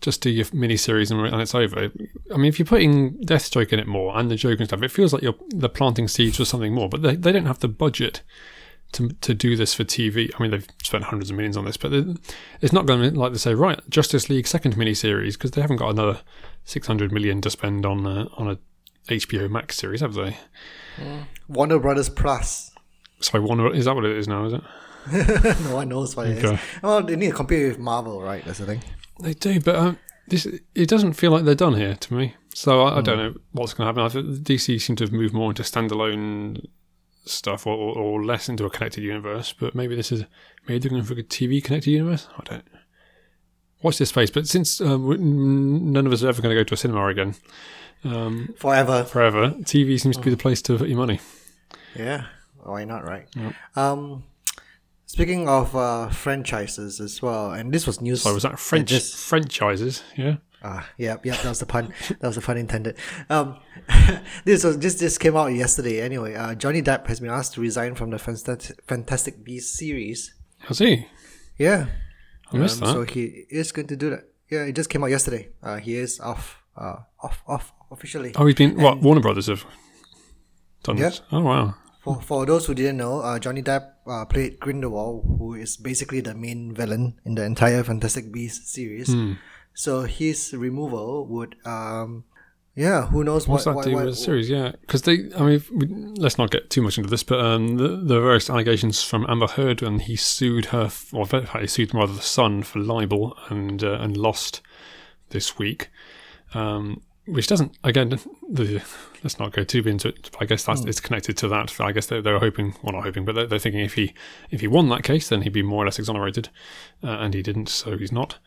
Just 0.00 0.22
do 0.22 0.30
your 0.30 0.46
miniseries 0.46 1.10
and, 1.10 1.20
and 1.32 1.42
it's 1.42 1.54
over. 1.54 1.90
I 2.32 2.36
mean, 2.38 2.46
if 2.46 2.58
you're 2.58 2.64
putting 2.66 3.18
Deathstroke 3.18 3.70
in 3.70 3.78
it 3.78 3.86
more 3.86 4.16
and 4.18 4.30
the 4.30 4.34
Joker 4.34 4.56
and 4.62 4.66
stuff, 4.66 4.82
it 4.82 4.90
feels 4.90 5.12
like 5.12 5.22
you're 5.22 5.34
they're 5.50 5.68
planting 5.68 6.08
seeds 6.08 6.38
for 6.38 6.46
something 6.46 6.72
more. 6.74 6.88
But 6.88 7.02
they, 7.02 7.16
they 7.16 7.32
don't 7.32 7.44
have 7.44 7.58
the 7.58 7.68
budget 7.68 8.22
to 8.92 9.08
to 9.08 9.34
do 9.34 9.56
this 9.56 9.74
for 9.74 9.84
TV. 9.84 10.30
I 10.36 10.42
mean, 10.42 10.50
they've 10.50 10.66
spent 10.82 11.04
hundreds 11.04 11.30
of 11.30 11.36
millions 11.36 11.56
on 11.56 11.64
this, 11.64 11.76
but 11.76 11.92
it's 12.60 12.72
not 12.72 12.86
going 12.86 13.12
to 13.12 13.18
like 13.18 13.32
they 13.32 13.38
say 13.38 13.54
right 13.54 13.78
Justice 13.88 14.28
League 14.28 14.46
second 14.46 14.76
miniseries 14.76 15.34
because 15.34 15.52
they 15.52 15.60
haven't 15.60 15.76
got 15.76 15.90
another 15.90 16.20
six 16.64 16.86
hundred 16.86 17.12
million 17.12 17.40
to 17.42 17.50
spend 17.50 17.86
on 17.86 18.06
a, 18.06 18.26
on 18.36 18.50
a 18.50 18.58
HBO 19.08 19.50
Max 19.50 19.76
series, 19.76 20.00
have 20.00 20.14
they? 20.14 20.36
Mm. 20.96 21.24
Warner 21.48 21.78
Brothers 21.78 22.08
Plus. 22.08 22.70
Sorry, 23.20 23.42
one 23.42 23.60
is 23.74 23.84
that 23.84 23.94
what 23.94 24.04
it 24.04 24.16
is 24.16 24.28
now? 24.28 24.44
Is 24.46 24.52
it? 24.54 24.62
no 25.64 25.74
one 25.76 25.88
knows 25.88 26.14
what 26.16 26.26
it 26.26 26.44
is. 26.44 26.60
Well, 26.82 27.02
they 27.02 27.16
need 27.16 27.30
to 27.30 27.34
compete 27.34 27.68
with 27.68 27.78
Marvel, 27.78 28.20
right? 28.20 28.44
That's 28.44 28.58
the 28.58 28.66
thing. 28.66 28.82
They 29.20 29.34
do, 29.34 29.60
but 29.60 29.76
um, 29.76 29.98
this 30.28 30.46
it 30.46 30.88
doesn't 30.88 31.14
feel 31.14 31.30
like 31.30 31.44
they're 31.44 31.54
done 31.54 31.74
here 31.74 31.94
to 31.94 32.14
me. 32.14 32.34
So 32.54 32.82
I, 32.82 32.98
I 32.98 33.00
don't 33.00 33.18
hmm. 33.18 33.24
know 33.24 33.34
what's 33.52 33.74
going 33.74 33.86
to 33.86 34.00
happen. 34.02 34.04
I 34.04 34.08
think 34.08 34.44
DC 34.44 34.80
seem 34.80 34.96
to 34.96 35.04
have 35.04 35.12
moved 35.12 35.34
more 35.34 35.50
into 35.50 35.62
standalone 35.62 36.66
stuff, 37.24 37.66
or, 37.66 37.74
or, 37.76 37.96
or 37.96 38.24
less 38.24 38.48
into 38.48 38.64
a 38.64 38.70
connected 38.70 39.02
universe. 39.02 39.54
But 39.58 39.74
maybe 39.74 39.94
this 39.96 40.12
is 40.12 40.24
maybe 40.66 40.78
they're 40.80 40.90
going 40.90 41.02
for 41.02 41.14
a 41.14 41.22
TV 41.22 41.62
connected 41.62 41.90
universe. 41.90 42.28
I 42.38 42.42
don't. 42.44 42.64
Watch 43.82 43.98
this 43.98 44.10
space. 44.10 44.30
But 44.30 44.46
since 44.46 44.80
um, 44.80 45.92
none 45.92 46.06
of 46.06 46.12
us 46.12 46.22
are 46.22 46.28
ever 46.28 46.42
going 46.42 46.54
to 46.54 46.60
go 46.60 46.64
to 46.64 46.74
a 46.74 46.76
cinema 46.76 47.06
again 47.06 47.34
um, 48.04 48.54
Forever. 48.58 49.04
forever, 49.04 49.50
TV 49.62 50.00
seems 50.00 50.16
to 50.16 50.22
be 50.22 50.30
the 50.30 50.36
place 50.36 50.62
to 50.62 50.78
put 50.78 50.88
your 50.88 50.98
money. 50.98 51.20
Yeah, 51.94 52.26
why 52.62 52.84
not, 52.84 53.04
right? 53.04 53.26
Um, 53.76 54.24
speaking 55.06 55.48
of 55.48 55.74
uh, 55.76 56.08
franchises 56.08 57.00
as 57.00 57.20
well, 57.20 57.52
and 57.52 57.72
this 57.72 57.86
was 57.86 58.00
news. 58.00 58.22
So 58.22 58.32
was 58.34 58.42
that 58.44 58.58
French 58.58 58.88
Just, 58.88 59.16
franchises? 59.16 60.02
Yeah. 60.16 60.36
ah, 60.62 60.88
yeah, 60.96 61.16
yeah, 61.24 61.36
that 61.36 61.48
was 61.48 61.58
the 61.58 61.66
pun. 61.66 61.92
that 62.08 62.26
was 62.26 62.36
the 62.36 62.42
pun 62.42 62.56
intended. 62.56 62.96
Um, 63.28 63.56
this 64.44 64.64
was 64.64 64.78
this 64.78 64.94
this 64.96 65.18
came 65.18 65.36
out 65.36 65.52
yesterday. 65.52 66.00
Anyway, 66.00 66.34
uh, 66.34 66.54
Johnny 66.54 66.82
Depp 66.82 67.06
has 67.06 67.20
been 67.20 67.30
asked 67.30 67.54
to 67.54 67.60
resign 67.60 67.94
from 67.94 68.10
the 68.10 68.18
Fantastic 68.18 68.82
Fantastic 68.86 69.44
Beasts 69.44 69.78
series. 69.78 70.34
I 70.68 70.74
he? 70.74 71.06
Yeah, 71.58 71.86
I 72.52 72.56
missed 72.56 72.82
um, 72.82 72.88
that. 72.88 72.94
so 72.94 73.02
he 73.14 73.44
is 73.50 73.72
going 73.72 73.88
to 73.88 73.96
do 73.96 74.10
that. 74.10 74.24
Yeah, 74.50 74.64
it 74.64 74.74
just 74.74 74.90
came 74.90 75.04
out 75.04 75.10
yesterday. 75.10 75.48
Uh, 75.62 75.76
he 75.76 75.94
is 75.94 76.18
off, 76.20 76.58
uh, 76.76 76.96
off, 77.22 77.42
off 77.46 77.72
officially. 77.90 78.32
oh, 78.36 78.46
he's 78.46 78.56
been 78.56 78.76
what? 78.76 79.00
Warner 79.00 79.20
Brothers 79.20 79.46
have 79.46 79.64
done 80.82 80.96
Yeah. 80.96 81.10
this. 81.10 81.22
Oh 81.30 81.42
wow. 81.42 81.74
For, 82.02 82.20
for 82.22 82.46
those 82.46 82.64
who 82.66 82.74
didn't 82.74 82.96
know, 82.96 83.20
uh, 83.20 83.38
Johnny 83.38 83.62
Depp 83.62 83.92
uh, 84.06 84.24
played 84.24 84.58
Grindelwald, 84.58 85.24
who 85.38 85.54
is 85.54 85.76
basically 85.76 86.20
the 86.20 86.34
main 86.34 86.74
villain 86.74 87.20
in 87.26 87.34
the 87.34 87.44
entire 87.44 87.84
Fantastic 87.84 88.32
Beasts 88.32 88.72
series. 88.72 89.12
Hmm. 89.12 89.34
So 89.74 90.02
his 90.02 90.54
removal 90.54 91.26
would, 91.28 91.56
um, 91.66 92.24
yeah, 92.74 93.06
who 93.06 93.24
knows 93.24 93.46
What's 93.48 93.66
what, 93.66 93.72
that 93.72 93.76
what, 93.76 93.84
do 93.84 93.92
what- 93.92 94.04
with 94.06 94.14
the 94.14 94.20
series? 94.20 94.48
Yeah, 94.48 94.72
because 94.80 95.02
they. 95.02 95.30
I 95.36 95.42
mean, 95.42 95.62
we, 95.72 95.86
let's 96.16 96.38
not 96.38 96.50
get 96.50 96.70
too 96.70 96.82
much 96.82 96.96
into 96.98 97.10
this, 97.10 97.22
but 97.22 97.40
um, 97.40 97.76
the, 97.76 97.88
the 97.88 98.20
various 98.20 98.48
allegations 98.48 99.02
from 99.02 99.26
Amber 99.28 99.48
Heard, 99.48 99.82
and 99.82 100.00
he 100.02 100.16
sued 100.16 100.66
her, 100.66 100.84
f- 100.84 101.12
or 101.12 101.22
in 101.22 101.26
fact, 101.26 101.56
he 101.58 101.66
sued 101.66 101.94
rather 101.94 102.12
the 102.12 102.20
Sun 102.22 102.62
for 102.62 102.78
libel, 102.78 103.36
and 103.48 103.82
uh, 103.82 103.98
and 104.00 104.16
lost 104.16 104.62
this 105.30 105.58
week. 105.58 105.90
Um, 106.54 107.02
which 107.26 107.46
doesn't 107.46 107.76
again. 107.84 108.18
The, 108.48 108.82
let's 109.22 109.38
not 109.38 109.52
go 109.52 109.62
too 109.62 109.86
into 109.86 110.08
it. 110.08 110.30
I 110.40 110.44
guess 110.46 110.64
that's 110.64 110.84
it's 110.84 111.00
connected 111.00 111.36
to 111.38 111.48
that. 111.48 111.78
I 111.80 111.92
guess 111.92 112.06
they, 112.06 112.20
they 112.20 112.32
were 112.32 112.38
hoping, 112.40 112.74
well, 112.82 112.94
not 112.94 113.04
hoping, 113.04 113.24
but 113.24 113.34
they're, 113.34 113.46
they're 113.46 113.58
thinking 113.58 113.82
if 113.82 113.94
he 113.94 114.14
if 114.50 114.60
he 114.62 114.66
won 114.66 114.88
that 114.88 115.04
case, 115.04 115.28
then 115.28 115.42
he'd 115.42 115.52
be 115.52 115.62
more 115.62 115.82
or 115.82 115.86
less 115.86 115.98
exonerated, 115.98 116.48
uh, 117.04 117.08
and 117.08 117.34
he 117.34 117.42
didn't, 117.42 117.68
so 117.68 117.96
he's 117.98 118.10
not. 118.12 118.38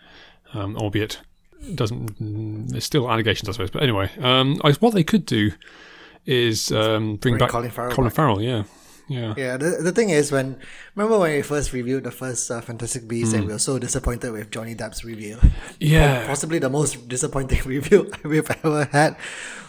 Um, 0.53 0.75
albeit 0.77 1.20
doesn't 1.75 2.20
mm, 2.22 2.70
there's 2.70 2.84
still 2.86 3.10
allegations 3.10 3.50
I 3.50 3.51
suppose 3.53 3.72
but 3.72 3.84
anyway 3.84 4.10
um 4.20 4.60
I, 4.63 4.72
what 4.74 4.93
they 4.93 5.03
could 5.03 5.25
do 5.25 5.51
is 6.25 6.72
um 6.72 7.15
bring, 7.17 7.34
Bring 7.34 7.38
back 7.39 7.50
Colin 7.50 7.72
Farrell 7.72 7.91
Colin 7.96 8.10
back. 8.10 8.15
Farrell 8.15 8.41
yeah 8.41 8.63
yeah 9.10 9.34
Yeah, 9.36 9.58
the, 9.58 9.79
the 9.84 9.91
thing 9.91 10.10
is, 10.12 10.32
when 10.32 10.58
remember 10.96 11.20
when 11.20 11.34
we 11.34 11.41
first 11.41 11.74
reviewed 11.74 12.05
the 12.05 12.12
first 12.12 12.50
uh, 12.50 12.62
Fantastic 12.62 13.05
Beasts, 13.08 13.34
Hmm. 13.34 13.39
and 13.39 13.48
we 13.48 13.53
were 13.53 13.60
so 13.60 13.77
disappointed 13.77 14.32
with 14.32 14.50
Johnny 14.50 14.75
Depp's 14.75 15.03
review. 15.03 15.38
yeah 15.79 16.25
Possibly 16.25 16.60
the 16.60 16.70
most 16.70 17.10
disappointing 17.10 17.62
review 17.65 18.10
we've 18.24 18.50
ever 18.63 18.86
had. 18.93 19.17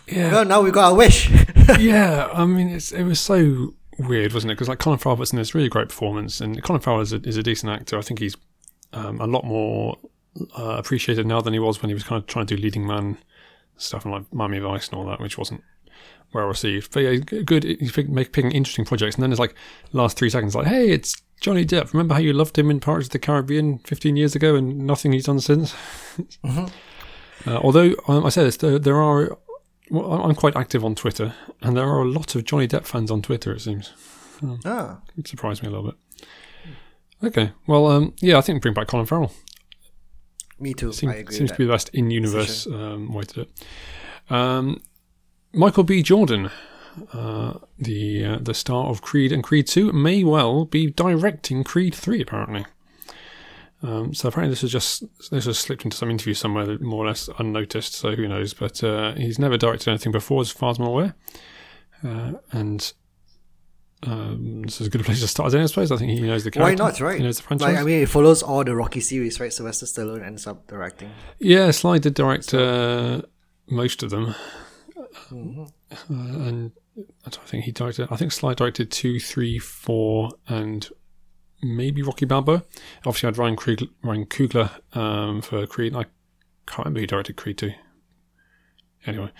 yeah 0.07 0.31
Well, 0.31 0.45
now 0.45 0.61
we 0.61 0.71
got 0.71 0.93
our 0.93 0.95
wish. 0.97 1.29
yeah 1.81 2.29
I 2.33 2.47
mean 2.47 2.69
it's, 2.69 2.93
it 2.93 3.03
was 3.03 3.19
so 3.19 3.75
weird 3.99 4.33
wasn't 4.33 4.53
it 4.53 4.55
because 4.55 4.69
like 4.69 4.79
Colin 4.79 4.99
Farrell 5.01 5.17
was 5.17 5.33
in 5.33 5.39
this 5.39 5.53
really 5.55 5.69
great 5.69 5.89
performance 5.89 6.41
and 6.41 6.63
Colin 6.63 6.81
Farrell 6.81 7.01
is 7.01 7.13
a, 7.13 7.17
is 7.23 7.37
a 7.37 7.43
decent 7.43 7.73
actor 7.73 7.99
I 7.99 8.03
think 8.03 8.21
he's 8.21 8.37
um, 8.93 9.21
a 9.21 9.27
lot 9.27 9.45
more 9.45 9.97
uh, 10.59 10.77
appreciated 10.77 11.27
now 11.27 11.41
than 11.41 11.53
he 11.53 11.59
was 11.59 11.81
when 11.83 11.91
he 11.91 11.95
was 11.95 12.05
kind 12.05 12.21
of 12.21 12.27
trying 12.27 12.47
to 12.47 12.57
do 12.57 12.63
leading 12.63 12.87
man 12.87 13.19
stuff 13.77 14.05
and 14.05 14.13
like 14.13 14.33
Miami 14.33 14.59
Vice 14.59 14.89
and 14.89 14.99
all 14.99 15.07
that 15.07 15.21
which 15.21 15.39
wasn't 15.39 15.63
well 16.33 16.47
received. 16.47 16.93
But 16.93 17.01
yeah, 17.01 17.15
good. 17.17 17.65
He's 17.65 17.93
picking 17.93 18.51
interesting 18.51 18.85
projects, 18.85 19.15
and 19.15 19.23
then 19.23 19.31
it's 19.31 19.41
like 19.41 19.55
last 19.93 20.19
three 20.19 20.31
seconds, 20.31 20.55
like, 20.55 20.67
hey, 20.67 20.91
it's 20.91 21.23
Johnny 21.41 21.65
Depp. 21.65 21.93
Remember 21.93 22.15
how 22.15 22.21
you 22.21 22.33
loved 22.33 22.59
him 22.59 22.71
in 22.71 22.81
Pirates 22.81 23.07
of 23.07 23.13
the 23.13 23.19
Caribbean 23.19 23.79
15 23.79 24.17
years 24.17 24.35
ago, 24.35 24.57
and 24.57 24.79
nothing 24.79 25.13
he's 25.13 25.27
done 25.27 25.41
since. 25.41 25.75
uh, 26.45 26.69
although 27.47 27.95
um, 28.09 28.27
I 28.27 28.29
say 28.29 28.45
this, 28.45 28.57
there, 28.59 28.79
there 28.79 29.01
are. 29.01 29.39
Well, 29.91 30.25
I'm 30.25 30.35
quite 30.35 30.57
active 30.57 30.83
on 30.85 30.95
Twitter, 30.95 31.35
and 31.61 31.77
there 31.77 31.85
are 31.85 32.01
a 32.01 32.09
lot 32.09 32.35
of 32.35 32.45
Johnny 32.45 32.67
Depp 32.67 32.87
fans 32.87 33.11
on 33.11 33.21
Twitter. 33.23 33.53
It 33.53 33.61
seems 33.61 33.93
ah, 34.65 35.01
it 35.17 35.29
surprised 35.29 35.63
me 35.63 35.69
a 35.69 35.71
little 35.71 35.91
bit. 35.91 36.27
Okay, 37.23 37.53
well, 37.67 37.87
um, 37.87 38.15
yeah, 38.21 38.39
I 38.39 38.41
think 38.41 38.63
bring 38.63 38.75
back 38.75 38.89
Colin 38.89 39.07
Farrell. 39.07 39.33
Me 40.59 40.75
too. 40.75 40.93
Seem- 40.93 41.11
I 41.11 41.17
agree. 41.17 41.37
seems 41.37 41.51
to 41.53 41.57
be 41.59 41.65
the 41.65 41.73
best 41.73 41.89
in-universe 41.91 42.67
um, 42.67 43.13
way 43.13 43.25
to 43.25 43.35
do 43.35 43.41
it. 43.43 44.33
Um, 44.33 44.81
Michael 45.53 45.85
B. 45.85 46.03
Jordan, 46.03 46.51
uh, 47.13 47.55
the 47.79 48.25
uh, 48.25 48.39
the 48.41 48.55
star 48.55 48.87
of 48.87 49.03
Creed 49.03 49.33
and 49.33 49.43
Creed 49.43 49.67
Two, 49.67 49.93
may 49.93 50.25
well 50.25 50.65
be 50.65 50.91
directing 50.91 51.65
Creed 51.65 51.95
Three. 51.95 52.21
Apparently, 52.23 52.65
Um, 53.83 54.15
so 54.15 54.29
apparently 54.29 54.53
this 54.53 54.63
has 54.63 54.73
just 54.73 55.05
this 55.31 55.47
was 55.47 55.59
slipped 55.59 55.85
into 55.85 55.97
some 55.97 56.11
interview 56.11 56.35
somewhere, 56.35 56.79
more 56.81 57.05
or 57.05 57.09
less 57.09 57.29
unnoticed. 57.39 57.95
So 57.95 58.15
who 58.17 58.27
knows? 58.27 58.55
But 58.55 58.83
uh, 58.83 59.15
he's 59.15 59.39
never 59.39 59.57
directed 59.59 59.91
anything 59.91 60.13
before, 60.13 60.41
as 60.41 60.51
far 60.51 60.71
as 60.71 60.79
I'm 60.79 60.87
aware. 60.87 61.15
Uh, 62.03 62.33
and 62.53 62.93
um, 64.07 64.63
this 64.63 64.81
is 64.81 64.87
a 64.87 64.91
good 64.91 65.05
place 65.05 65.21
to 65.21 65.29
start. 65.29 65.55
I 65.55 65.67
suppose 65.67 65.91
I 65.93 65.97
think 65.97 66.11
he 66.13 66.21
knows 66.21 66.45
the 66.45 66.51
character. 66.51 66.83
Why 66.83 66.91
not, 66.91 67.01
right? 67.01 67.19
He 67.19 67.23
knows 67.25 67.37
the 67.39 67.43
franchise. 67.45 67.69
Like, 67.69 67.79
I 67.79 67.83
mean, 67.85 68.03
it 68.03 68.09
follows 68.09 68.43
all 68.43 68.63
the 68.65 68.75
Rocky 68.77 69.01
series, 69.01 69.41
right? 69.41 69.53
Sylvester 69.53 69.87
Stallone 69.87 70.25
ends 70.25 70.47
up 70.47 70.67
directing. 70.67 71.11
yeah, 71.39 71.71
Sly 71.71 71.99
did 71.99 72.15
direct 72.15 72.53
uh, 72.55 73.23
most 73.69 74.03
of 74.03 74.11
them, 74.11 74.35
Mm-hmm. 75.31 75.63
uh, 75.63 76.49
and 76.49 76.73
I 76.99 77.31
don't 77.31 77.47
think 77.49 77.65
he 77.65 77.73
directed. 77.73 78.09
I 78.11 78.17
think 78.17 78.33
Sly 78.33 78.55
directed 78.55 78.91
two, 78.91 79.19
three, 79.21 79.59
four, 79.59 80.31
and 80.49 80.89
maybe 81.63 82.03
Rocky 82.03 82.27
Balboa. 82.27 82.63
Obviously, 83.07 83.27
I 83.27 83.31
had 83.31 83.39
Ryan, 83.39 83.57
Krieg, 83.57 83.89
Ryan 84.03 84.27
Coogler 84.27 84.71
um, 84.97 85.41
for 85.41 85.67
Creed. 85.67 85.95
I 85.95 86.05
can't 86.67 86.79
remember 86.81 87.01
who 87.01 87.07
directed 87.07 87.37
Creed 87.37 87.59
two. 87.59 87.73
Anyway, 89.07 89.31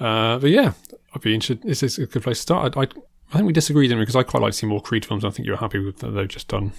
uh, 0.00 0.38
but 0.38 0.50
yeah, 0.50 0.72
I'd 1.14 1.22
be 1.22 1.34
interested. 1.34 1.62
This 1.68 1.82
is 1.82 1.98
a 1.98 2.06
good 2.06 2.22
place 2.22 2.38
to 2.38 2.42
start. 2.42 2.76
I, 2.76 2.82
I, 2.82 2.86
I 3.32 3.36
think 3.36 3.46
we 3.46 3.52
disagreed 3.52 3.90
in 3.90 3.98
because 3.98 4.14
I 4.16 4.22
quite 4.22 4.42
like 4.42 4.52
to 4.52 4.58
see 4.58 4.66
more 4.66 4.80
Creed 4.82 5.04
films. 5.04 5.24
I 5.24 5.30
think 5.30 5.46
you're 5.46 5.56
happy 5.56 5.78
with 5.78 5.98
that 5.98 6.10
they've 6.10 6.28
just 6.28 6.48
done. 6.48 6.72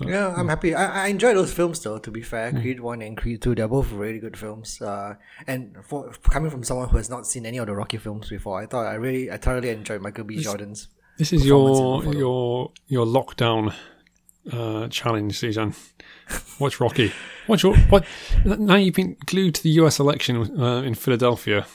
Yeah, 0.00 0.32
I'm 0.36 0.48
happy. 0.48 0.76
I, 0.76 1.06
I 1.06 1.08
enjoy 1.08 1.34
those 1.34 1.52
films 1.52 1.82
though. 1.82 1.98
To 1.98 2.10
be 2.10 2.22
fair, 2.22 2.52
Mm. 2.52 2.60
Creed 2.60 2.80
One 2.80 3.02
and 3.02 3.16
Creed 3.16 3.42
Two, 3.42 3.54
they're 3.56 3.66
both 3.66 3.90
really 3.90 4.20
good 4.20 4.36
films. 4.36 4.80
Uh, 4.80 5.16
and 5.46 5.76
for 5.82 6.12
coming 6.22 6.50
from 6.50 6.62
someone 6.62 6.88
who 6.88 6.96
has 6.98 7.10
not 7.10 7.26
seen 7.26 7.44
any 7.44 7.58
of 7.58 7.66
the 7.66 7.74
Rocky 7.74 7.96
films 7.96 8.28
before, 8.28 8.60
I 8.60 8.66
thought 8.66 8.86
I 8.86 8.94
really, 8.94 9.30
I 9.30 9.38
thoroughly 9.38 9.70
enjoyed 9.70 10.00
Michael 10.00 10.24
B. 10.24 10.38
Jordan's. 10.38 10.86
This 11.18 11.32
is 11.32 11.44
your 11.44 12.04
your 12.14 12.70
your 12.86 13.06
lockdown 13.06 13.74
uh, 14.52 14.86
challenge, 14.86 15.36
Suzanne. 15.36 15.74
Watch 16.60 16.78
Rocky. 16.78 17.12
Watch 17.48 17.64
your 17.64 17.76
what? 17.76 18.04
Now 18.44 18.76
you've 18.76 18.94
been 18.94 19.16
glued 19.26 19.56
to 19.56 19.62
the 19.64 19.70
U.S. 19.70 19.98
election 19.98 20.60
uh, 20.60 20.82
in 20.82 20.94
Philadelphia. 20.94 21.66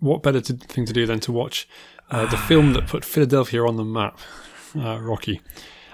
What 0.00 0.22
better 0.22 0.40
to, 0.40 0.54
thing 0.54 0.86
to 0.86 0.92
do 0.92 1.06
than 1.06 1.20
to 1.20 1.32
watch 1.32 1.68
uh, 2.10 2.26
the 2.26 2.36
film 2.36 2.72
that 2.74 2.86
put 2.86 3.04
Philadelphia 3.04 3.62
on 3.64 3.76
the 3.76 3.84
map, 3.84 4.18
uh, 4.76 4.98
Rocky? 5.00 5.40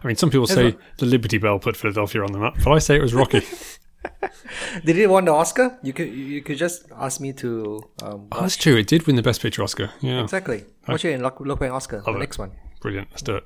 I 0.03 0.07
mean, 0.07 0.17
some 0.17 0.31
people 0.31 0.47
say 0.47 0.65
what- 0.73 0.79
the 0.99 1.07
Liberty 1.07 1.39
Bell 1.39 1.59
put 1.59 1.77
Philadelphia 1.77 2.23
on 2.25 2.33
the 2.33 2.39
map, 2.39 2.55
but 2.65 2.73
I 2.73 2.79
say 2.79 2.97
it 2.97 3.03
was 3.03 3.15
Rocky. 3.15 3.43
Did 4.85 4.99
it 4.99 5.07
won 5.09 5.25
the 5.27 5.33
Oscar? 5.33 5.79
You 5.83 5.93
could, 5.93 6.09
you 6.13 6.43
could 6.43 6.57
just 6.59 6.87
ask 6.97 7.21
me 7.21 7.33
to. 7.35 7.79
Um, 8.03 8.27
oh, 8.33 8.41
that's 8.41 8.57
true. 8.57 8.77
It 8.77 8.89
did 8.89 9.07
win 9.07 9.15
the 9.17 9.23
Best 9.23 9.41
Picture 9.41 9.63
Oscar. 9.63 9.91
Yeah, 10.01 10.23
exactly. 10.23 10.65
Watch 10.89 11.05
it 11.05 11.13
in 11.13 11.23
Look, 11.23 11.39
Look 11.41 11.63
Oscar. 11.63 12.01
The 12.05 12.11
it. 12.13 12.19
next 12.19 12.39
one. 12.39 12.51
brilliant. 12.81 13.09
Let's 13.13 13.23
do 13.23 13.37
it. 13.37 13.45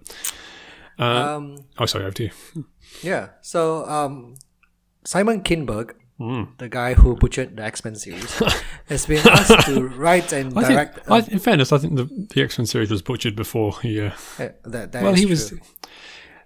Uh, 0.99 1.03
Um, 1.37 1.59
oh, 1.79 1.85
sorry, 1.85 2.05
over 2.05 2.15
to 2.15 2.25
you. 2.25 2.65
yeah. 3.03 3.29
So, 3.43 3.85
um, 3.87 4.37
Simon 5.05 5.43
Kinberg, 5.43 5.91
Mm. 6.19 6.57
the 6.57 6.69
guy 6.69 6.95
who 6.95 7.15
butchered 7.15 7.57
the 7.57 7.63
X 7.63 7.85
Men 7.85 7.95
series, 7.95 8.43
has 8.89 9.05
been 9.05 9.27
asked 9.29 9.67
to 9.67 9.87
write 9.89 10.33
and 10.33 10.59
I 10.59 10.69
direct. 10.69 10.95
think, 11.07 11.11
I, 11.11 11.19
in 11.31 11.39
fairness, 11.39 11.73
I 11.73 11.79
think 11.79 11.97
the, 11.97 12.05
the 12.05 12.43
X 12.43 12.59
Men 12.59 12.67
series 12.67 12.91
was 12.91 13.03
butchered 13.03 13.37
before 13.37 13.79
he. 13.81 14.01
Uh, 14.01 14.11
uh, 14.39 14.49
that, 14.65 14.93
that 14.93 15.03
well, 15.03 15.15
he 15.15 15.27
was. 15.27 15.53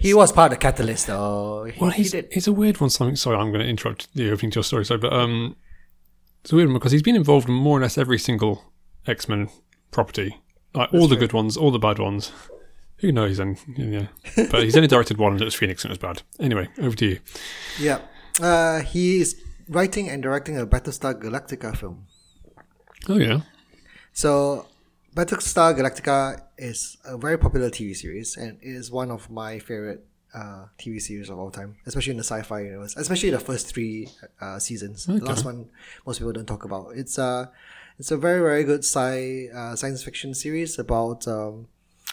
He 0.00 0.14
was 0.14 0.32
part 0.32 0.50
of 0.50 0.58
the 0.58 0.62
catalyst, 0.62 1.08
though. 1.08 1.64
He, 1.64 1.78
Well, 1.78 1.90
he 1.90 2.02
he's 2.02 2.14
it's 2.14 2.46
a 2.46 2.52
weird 2.52 2.80
one. 2.80 2.88
Something. 2.90 3.16
Sorry, 3.16 3.36
I'm 3.36 3.52
going 3.52 3.60
to 3.60 3.68
interrupt 3.68 4.12
the 4.14 4.30
opening 4.32 4.50
to 4.52 4.56
your 4.56 4.64
story. 4.64 4.84
So, 4.84 4.96
but 4.96 5.12
um, 5.12 5.56
it's 6.42 6.52
a 6.52 6.56
weird 6.56 6.68
one 6.68 6.74
because 6.74 6.92
he's 6.92 7.02
been 7.02 7.16
involved 7.16 7.48
in 7.48 7.54
more 7.54 7.78
or 7.78 7.82
less 7.82 7.98
every 7.98 8.18
single 8.18 8.64
X 9.06 9.28
Men 9.28 9.50
property, 9.90 10.40
like 10.74 10.92
all 10.92 11.06
the 11.06 11.16
good 11.16 11.32
ones, 11.32 11.56
all 11.56 11.70
the 11.70 11.78
bad 11.78 11.98
ones. 11.98 12.32
Who 12.96 13.12
knows? 13.12 13.38
And 13.38 13.58
yeah, 13.76 14.06
but 14.50 14.62
he's 14.64 14.74
only 14.74 14.88
directed 14.88 15.18
one, 15.18 15.32
and 15.32 15.40
it 15.42 15.44
was 15.44 15.54
Phoenix, 15.54 15.84
and 15.84 15.90
it 15.90 15.92
was 15.92 15.98
bad. 15.98 16.22
Anyway, 16.38 16.68
over 16.80 16.96
to 16.96 17.06
you. 17.06 17.20
Yeah. 17.80 18.00
Uh, 18.40 18.80
he 18.80 19.20
is 19.20 19.40
writing 19.70 20.08
and 20.10 20.22
directing 20.22 20.58
a 20.58 20.66
Battlestar 20.66 21.14
Galactica 21.14 21.74
film. 21.76 22.06
Oh 23.08 23.16
yeah, 23.16 23.40
So, 24.12 24.66
Battlestar 25.16 25.74
Galactica 25.78 26.42
is 26.58 26.98
a 27.04 27.16
very 27.16 27.38
popular 27.38 27.70
TV 27.70 27.96
series 27.96 28.36
and 28.36 28.58
it 28.60 28.68
is 28.68 28.90
one 28.90 29.10
of 29.10 29.30
my 29.30 29.58
favorite 29.58 30.04
uh, 30.34 30.66
TV 30.78 31.00
series 31.00 31.30
of 31.30 31.38
all 31.38 31.50
time, 31.50 31.76
especially 31.86 32.12
in 32.12 32.16
the 32.18 32.24
sci-fi 32.24 32.60
universe, 32.60 32.94
especially 32.96 33.30
the 33.30 33.40
first 33.40 33.66
three 33.72 34.08
uh, 34.40 34.58
seasons. 34.58 35.06
The 35.06 35.24
last 35.24 35.44
one 35.44 35.70
most 36.06 36.18
people 36.18 36.32
don't 36.32 36.46
talk 36.46 36.64
about. 36.64 36.92
It's 36.94 37.18
a 37.18 37.50
it's 37.98 38.10
a 38.10 38.16
very 38.16 38.40
very 38.40 38.64
good 38.64 38.84
sci 38.84 39.48
uh, 39.54 39.74
science 39.76 40.02
fiction 40.02 40.34
series 40.34 40.78
about 40.78 41.26
um, 41.26 41.66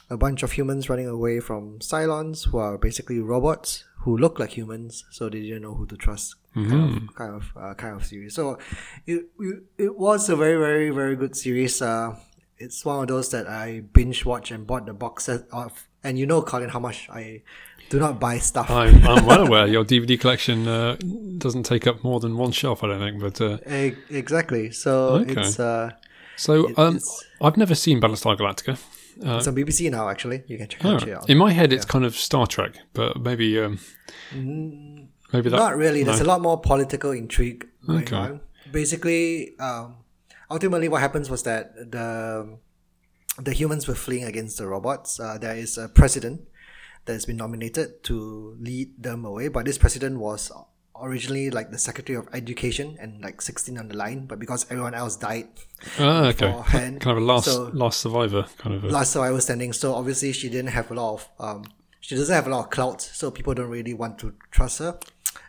a 0.10 0.18
bunch 0.18 0.42
of 0.42 0.54
humans 0.54 0.90
running 0.90 1.08
away 1.08 1.40
from 1.40 1.80
Cylons, 1.80 2.48
who 2.48 2.58
are 2.58 2.78
basically 2.78 3.20
robots 3.20 3.84
who 4.08 4.18
look 4.18 4.40
like 4.40 4.52
humans, 4.58 5.04
so 5.12 5.28
they 5.30 5.42
didn't 5.42 5.64
know 5.68 5.74
who 5.76 5.86
to 5.92 5.98
trust. 5.98 6.36
Kind 6.56 6.74
of, 6.74 7.16
kind 7.16 7.34
of, 7.40 7.44
uh, 7.64 7.74
kind 7.76 7.94
of 7.98 8.04
series. 8.12 8.34
So, 8.40 8.58
it, 9.06 9.26
it 9.48 9.58
it 9.78 9.94
was 10.06 10.30
a 10.30 10.36
very, 10.44 10.58
very, 10.68 10.90
very 11.02 11.16
good 11.22 11.36
series. 11.36 11.82
Uh, 11.82 12.16
it's 12.58 12.84
one 12.86 13.02
of 13.04 13.08
those 13.14 13.30
that 13.36 13.46
I 13.48 13.82
binge 13.98 14.26
watch 14.26 14.50
and 14.52 14.66
bought 14.66 14.86
the 14.88 14.94
box 14.94 15.26
set 15.26 15.42
of. 15.52 15.72
And 16.04 16.18
you 16.18 16.26
know, 16.26 16.42
Colin, 16.42 16.70
how 16.70 16.80
much 16.80 17.10
I 17.12 17.42
do 17.90 18.00
not 18.00 18.20
buy 18.20 18.40
stuff. 18.40 18.70
I'm, 18.72 19.06
I'm 19.08 19.26
well 19.26 19.46
aware 19.48 19.68
your 19.68 19.86
DVD 19.86 20.20
collection 20.20 20.68
uh, 20.68 20.96
doesn't 21.38 21.64
take 21.64 21.86
up 21.86 22.04
more 22.04 22.20
than 22.20 22.38
one 22.38 22.52
shelf. 22.52 22.84
I 22.84 22.88
don't 22.88 23.00
think, 23.06 23.20
but 23.22 23.38
uh, 23.42 23.58
E- 23.70 23.96
exactly. 24.10 24.72
So 24.72 24.92
Okay. 25.22 25.34
it's 25.42 25.60
uh, 25.60 25.92
so 26.38 26.54
um, 26.78 26.96
it's- 26.98 27.24
I've 27.46 27.58
never 27.58 27.76
seen 27.76 28.00
Battlestar 28.02 28.36
Galactica. 28.40 28.78
It's 29.22 29.48
on 29.48 29.56
BBC 29.56 29.90
now. 29.92 30.10
Actually, 30.10 30.44
you 30.48 30.58
can 30.58 30.68
check, 30.68 30.86
Oh, 30.86 30.98
check 31.00 31.08
it 31.10 31.14
out. 31.18 31.30
in 31.30 31.38
my 31.38 31.52
head, 31.52 31.74
it's 31.74 31.86
kind 31.86 32.06
of 32.06 32.16
Star 32.16 32.46
Trek, 32.48 32.78
but 32.94 33.20
maybe 33.22 33.60
um, 33.60 33.80
maybe 35.34 35.50
that. 35.50 35.58
Not 35.58 35.76
really. 35.78 36.04
There's 36.04 36.20
no. 36.20 36.26
a 36.26 36.32
lot 36.34 36.42
more 36.42 36.60
political 36.60 37.12
intrigue 37.12 37.68
going 37.86 38.04
Okay. 38.04 38.16
on. 38.16 38.42
Basically, 38.72 39.58
um, 39.60 39.96
ultimately, 40.52 40.90
what 40.90 41.02
happens 41.02 41.30
was 41.30 41.44
that 41.44 41.74
the 41.92 42.58
the 43.42 43.54
humans 43.54 43.88
were 43.88 43.96
fleeing 43.96 44.24
against 44.26 44.58
the 44.58 44.68
robots. 44.68 45.20
Uh, 45.20 45.38
there 45.38 45.56
is 45.56 45.78
a 45.78 45.88
president 45.88 46.42
that 47.06 47.14
has 47.14 47.26
been 47.26 47.38
nominated 47.38 48.04
to 48.04 48.58
lead 48.60 49.02
them 49.02 49.24
away, 49.26 49.48
but 49.48 49.66
this 49.66 49.78
president 49.78 50.20
was 50.20 50.52
originally 51.02 51.50
like 51.50 51.72
the 51.72 51.78
secretary 51.78 52.18
of 52.18 52.28
education 52.34 52.98
and 53.00 53.22
like 53.22 53.42
16 53.42 53.78
on 53.78 53.88
the 53.88 53.96
line, 53.98 54.26
but 54.26 54.40
because 54.40 54.66
everyone 54.72 54.94
else 54.94 55.16
died, 55.16 55.48
Ah, 56.00 56.28
okay. 56.28 56.48
beforehand. 56.48 57.02
Kind 57.06 57.18
of 57.18 57.24
a 57.24 57.26
last 57.26 57.46
So- 57.46 57.72
last 57.74 58.00
survivor 58.02 58.46
kind 58.58 58.76
of. 58.76 58.84
A, 58.84 58.88
last 58.88 59.12
survivor 59.14 59.42
standing. 59.42 59.74
So 59.74 59.94
obviously, 59.96 60.34
she 60.34 60.50
didn't 60.50 60.72
have 60.72 60.90
a 60.92 60.94
lot 60.94 61.14
of 61.14 61.30
um, 61.40 61.64
she 62.02 62.16
doesn't 62.16 62.34
have 62.34 62.48
a 62.48 62.50
lot 62.50 62.66
of 62.66 62.70
clout, 62.70 63.02
so 63.02 63.32
people 63.32 63.54
don't 63.54 63.70
really 63.70 63.94
want 63.94 64.18
to 64.20 64.34
trust 64.52 64.80
her. 64.80 64.98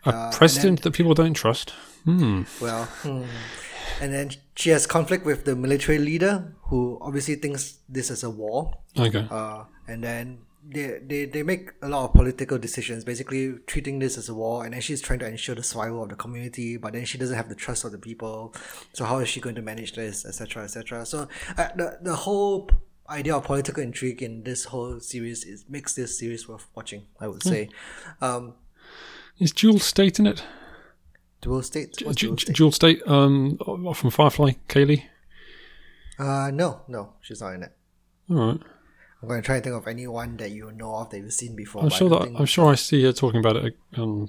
a 0.04 0.30
president 0.32 0.82
that 0.82 0.92
people 0.92 1.14
don't 1.14 1.34
trust. 1.34 1.70
Hmm. 2.04 2.42
Well, 2.60 2.84
hmm. 3.02 3.24
and 4.00 4.12
then 4.12 4.30
she 4.56 4.70
has 4.70 4.86
conflict 4.86 5.24
with 5.24 5.44
the 5.44 5.54
military 5.56 5.98
leader, 5.98 6.54
who 6.64 6.98
obviously 7.00 7.34
thinks 7.36 7.78
this 7.88 8.10
is 8.10 8.22
a 8.24 8.30
war. 8.30 8.72
Okay. 8.98 9.26
Uh, 9.30 9.64
and 9.86 10.02
then 10.02 10.38
they, 10.66 10.98
they 11.04 11.24
they 11.24 11.42
make 11.42 11.70
a 11.82 11.88
lot 11.88 12.04
of 12.04 12.14
political 12.14 12.58
decisions, 12.58 13.04
basically 13.04 13.54
treating 13.66 13.98
this 13.98 14.18
as 14.18 14.28
a 14.28 14.34
war. 14.34 14.64
And 14.64 14.74
then 14.74 14.80
she's 14.80 15.00
trying 15.00 15.18
to 15.20 15.26
ensure 15.28 15.54
the 15.54 15.62
survival 15.62 16.02
of 16.02 16.08
the 16.10 16.16
community, 16.16 16.76
but 16.76 16.92
then 16.92 17.04
she 17.04 17.18
doesn't 17.18 17.36
have 17.36 17.48
the 17.48 17.54
trust 17.54 17.84
of 17.84 17.92
the 17.92 17.98
people. 17.98 18.54
So 18.92 19.04
how 19.04 19.18
is 19.18 19.28
she 19.28 19.40
going 19.40 19.54
to 19.54 19.62
manage 19.62 19.94
this, 19.94 20.24
etc., 20.26 20.64
etc. 20.64 21.06
So 21.06 21.28
uh, 21.56 21.68
the 21.76 21.98
the 22.02 22.16
whole 22.16 22.70
idea 23.08 23.34
of 23.34 23.44
political 23.44 23.82
intrigue 23.82 24.22
in 24.22 24.42
this 24.44 24.66
whole 24.66 25.00
series 25.00 25.44
is 25.44 25.64
makes 25.68 25.94
this 25.94 26.18
series 26.18 26.48
worth 26.48 26.66
watching. 26.74 27.06
I 27.20 27.28
would 27.28 27.42
say. 27.42 27.68
Um, 28.20 28.54
Is 29.38 29.52
Jewel 29.52 29.78
Staite 29.78 30.18
in 30.18 30.26
it? 30.26 30.42
dual 31.40 31.62
state. 31.62 31.92
Dual 31.96 32.12
Ju- 32.12 32.36
state? 32.36 32.56
Jewel 32.56 32.72
Staite 32.72 33.02
um, 33.06 33.58
from 33.94 34.10
Firefly, 34.10 34.52
Kaylee. 34.68 35.04
Uh, 36.18 36.50
no, 36.52 36.80
no, 36.88 37.12
she's 37.20 37.40
not 37.40 37.54
in 37.54 37.62
it. 37.62 37.72
All 38.30 38.36
right. 38.36 38.60
I'm 39.22 39.28
going 39.28 39.40
to 39.42 39.46
try 39.46 39.56
and 39.56 39.64
think 39.64 39.74
of 39.76 39.86
anyone 39.88 40.36
that 40.36 40.50
you 40.52 40.70
know 40.72 40.94
of 40.94 41.10
that 41.10 41.18
you've 41.18 41.32
seen 41.32 41.56
before. 41.56 41.82
I'm 41.82 41.90
sure 41.90 42.08
that 42.10 42.22
I'm 42.38 42.46
sure 42.46 42.70
I 42.70 42.76
see 42.76 43.00
you 43.02 43.12
talking 43.12 43.40
about 43.40 43.56
it 43.56 43.76
on 43.96 44.28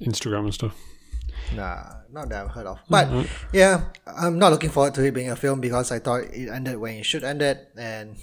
Instagram 0.00 0.40
and 0.44 0.54
stuff. 0.54 0.74
Nah, 1.54 1.82
not 2.10 2.28
that 2.28 2.44
I've 2.44 2.50
heard 2.52 2.66
of. 2.66 2.78
But 2.88 3.26
yeah, 3.52 3.84
I'm 4.06 4.38
not 4.38 4.52
looking 4.52 4.70
forward 4.70 4.94
to 4.94 5.04
it 5.04 5.12
being 5.12 5.30
a 5.30 5.36
film 5.36 5.60
because 5.60 5.90
I 5.90 5.98
thought 5.98 6.24
it 6.24 6.48
ended 6.48 6.76
when 6.78 6.96
it 6.96 7.04
should 7.06 7.24
end 7.24 7.42
it, 7.42 7.68
and 7.76 8.16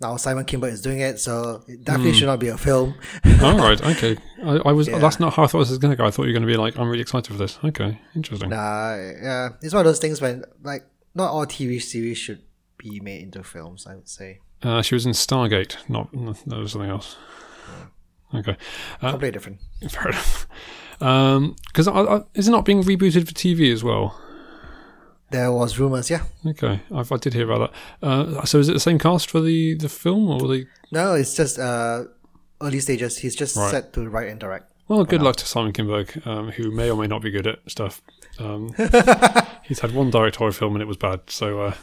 now 0.00 0.16
Simon 0.16 0.44
Kinberg 0.44 0.72
is 0.72 0.80
doing 0.82 1.00
it, 1.00 1.18
so 1.20 1.62
it 1.68 1.82
definitely 1.84 2.12
Hmm. 2.12 2.16
should 2.18 2.26
not 2.26 2.40
be 2.40 2.48
a 2.48 2.58
film. 2.58 2.94
All 3.42 3.58
right. 3.58 3.80
Okay. 3.96 4.16
I, 4.44 4.56
I 4.64 4.72
was. 4.72 4.88
Yeah. 4.88 4.98
That's 4.98 5.18
not 5.20 5.34
how 5.34 5.44
I 5.44 5.46
thought 5.48 5.60
this 5.60 5.70
was 5.70 5.78
going 5.78 5.90
to 5.92 5.96
go. 5.96 6.04
I 6.06 6.10
thought 6.10 6.22
you 6.22 6.28
were 6.28 6.38
going 6.38 6.46
to 6.48 6.52
be 6.52 6.56
like, 6.56 6.78
I'm 6.78 6.88
really 6.88 7.02
excited 7.02 7.30
for 7.32 7.38
this. 7.38 7.58
Okay. 7.64 8.00
Interesting. 8.14 8.50
nah, 8.50 8.94
yeah, 8.96 9.48
it's 9.62 9.74
one 9.74 9.80
of 9.80 9.86
those 9.86 9.98
things 9.98 10.20
when 10.20 10.44
like 10.62 10.84
not 11.14 11.30
all 11.30 11.46
TV 11.46 11.80
series 11.82 12.18
should 12.18 12.42
be 12.78 13.00
made 13.00 13.22
into 13.22 13.42
films. 13.42 13.86
I 13.86 13.94
would 13.96 14.08
say 14.08 14.40
Uh, 14.62 14.82
she 14.82 14.94
was 14.94 15.06
in 15.06 15.12
Stargate. 15.12 15.76
Not. 15.88 16.12
No, 16.14 16.32
that 16.32 16.56
was 16.58 16.72
something 16.72 16.90
else. 16.90 17.16
Okay. 18.34 18.56
Uh, 19.00 19.10
completely 19.12 19.32
different. 19.32 19.58
Fair 19.90 20.08
enough. 20.08 20.46
Because 20.98 21.88
I, 21.88 22.22
is 22.34 22.48
it 22.48 22.50
not 22.50 22.64
being 22.64 22.82
rebooted 22.82 23.26
for 23.26 23.34
TV 23.34 23.72
as 23.72 23.84
well? 23.84 24.20
There 25.30 25.50
was 25.52 25.78
rumors, 25.78 26.08
yeah. 26.08 26.22
Okay, 26.46 26.80
I, 26.94 27.00
I 27.00 27.16
did 27.16 27.34
hear 27.34 27.50
about 27.50 27.72
that. 28.00 28.06
Uh, 28.08 28.44
so 28.44 28.58
is 28.58 28.68
it 28.68 28.74
the 28.74 28.80
same 28.80 28.98
cast 28.98 29.28
for 29.28 29.40
the, 29.40 29.74
the 29.74 29.88
film 29.88 30.28
or 30.30 30.40
the? 30.40 30.66
No, 30.92 31.14
it's 31.14 31.34
just 31.34 31.58
uh 31.58 32.04
early 32.62 32.80
stages. 32.80 33.18
He's 33.18 33.34
just 33.34 33.56
Right. 33.56 33.70
set 33.70 33.92
to 33.94 34.08
write 34.08 34.28
and 34.28 34.38
direct. 34.40 34.72
Well, 34.88 35.04
good 35.04 35.20
luck 35.22 35.34
to 35.36 35.46
Simon 35.46 35.72
Kinberg, 35.72 36.24
um, 36.26 36.52
who 36.52 36.70
may 36.70 36.88
or 36.90 36.96
may 36.96 37.08
not 37.08 37.20
be 37.22 37.30
good 37.32 37.46
at 37.48 37.58
stuff. 37.66 38.00
Um, 38.38 38.74
he's 39.62 39.80
had 39.80 39.94
one 39.94 40.10
directorial 40.10 40.52
film 40.52 40.74
and 40.74 40.82
it 40.82 40.86
was 40.86 40.96
bad. 40.96 41.20
So 41.28 41.60
uh, 41.62 41.74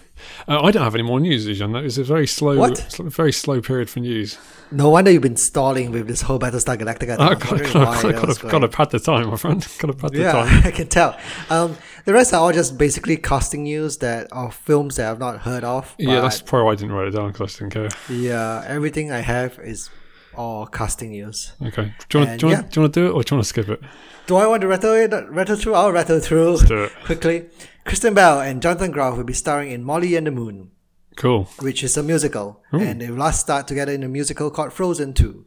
uh, 0.47 0.61
I 0.61 0.71
don't 0.71 0.83
have 0.83 0.93
any 0.95 1.03
more 1.03 1.19
news, 1.19 1.47
Zijan. 1.47 1.73
That 1.73 1.83
is 1.83 1.97
a 1.97 2.03
very 2.03 2.27
slow, 2.27 2.57
What? 2.57 2.95
very 2.99 3.31
slow 3.31 3.61
period 3.61 3.89
for 3.89 3.99
news. 3.99 4.37
No 4.71 4.89
wonder 4.89 5.11
you've 5.11 5.21
been 5.21 5.35
stalling 5.35 5.91
with 5.91 6.07
this 6.07 6.21
whole 6.21 6.39
Battlestar 6.39 6.77
Galactica. 6.77 7.19
I 7.19 7.27
I'm 7.29 7.39
got 7.39 7.51
wondering 7.51 7.73
why 7.73 8.01
to 8.01 8.47
got 8.49 8.59
to 8.59 8.67
pad 8.67 8.89
the 8.91 8.99
time, 8.99 9.29
my 9.29 9.35
friend. 9.37 9.65
Got 9.79 9.87
to 9.87 9.93
pad 9.93 10.11
the 10.13 10.19
Yeah, 10.19 10.31
time. 10.31 10.61
I 10.65 10.71
can 10.71 10.87
tell. 10.87 11.17
Um, 11.49 11.75
the 12.05 12.13
rest 12.13 12.33
are 12.33 12.39
all 12.41 12.51
just 12.51 12.77
basically 12.77 13.17
casting 13.17 13.63
news 13.63 13.97
that 13.97 14.27
are 14.31 14.51
films 14.51 14.95
that 14.97 15.09
I've 15.11 15.19
not 15.19 15.39
heard 15.39 15.63
of. 15.63 15.93
Yeah, 15.97 16.21
that's 16.21 16.41
probably 16.41 16.65
why 16.65 16.71
I 16.71 16.75
didn't 16.75 16.93
write 16.93 17.07
it 17.07 17.11
down 17.11 17.31
because 17.31 17.55
I 17.55 17.59
didn't 17.67 17.73
care. 17.73 17.89
yeah. 18.09 18.63
Everything 18.67 19.11
I 19.11 19.19
have 19.19 19.59
is 19.59 19.89
all 20.35 20.65
casting 20.65 21.09
news. 21.11 21.53
Okay. 21.61 21.93
Do 22.09 22.17
you 22.17 22.25
want, 22.25 22.29
And 22.31 22.39
do, 22.39 22.49
yeah. 22.49 22.61
do 22.61 22.67
you 22.75 22.81
want 22.81 22.93
to 22.93 22.99
do 23.01 23.05
it 23.07 23.11
or 23.11 23.23
do 23.23 23.33
you 23.33 23.37
want 23.37 23.43
to 23.45 23.49
skip 23.49 23.69
it? 23.69 23.79
Do 24.27 24.35
I 24.37 24.47
want 24.47 24.61
to 24.61 24.67
rattle 24.67 24.93
it? 24.93 25.11
Rattle 25.29 25.55
through? 25.55 25.73
I'll 25.75 25.91
rattle 25.91 26.19
through 26.19 26.59
quickly. 27.05 27.45
Kristen 27.85 28.13
Bell 28.13 28.39
and 28.41 28.61
Jonathan 28.61 28.91
Groff 28.91 29.17
will 29.17 29.23
be 29.25 29.33
starring 29.33 29.71
in 29.71 29.83
Molly 29.83 30.15
and 30.15 30.25
the 30.27 30.31
Moon, 30.31 30.71
Cool. 31.17 31.45
which 31.59 31.83
is 31.83 31.97
a 31.97 32.03
musical, 32.03 32.61
and 32.71 33.01
they 33.01 33.09
last 33.09 33.41
start 33.41 33.67
together 33.67 33.91
in 33.91 34.03
a 34.03 34.07
musical 34.07 34.49
called 34.49 34.71
Frozen 34.71 35.13
2. 35.15 35.45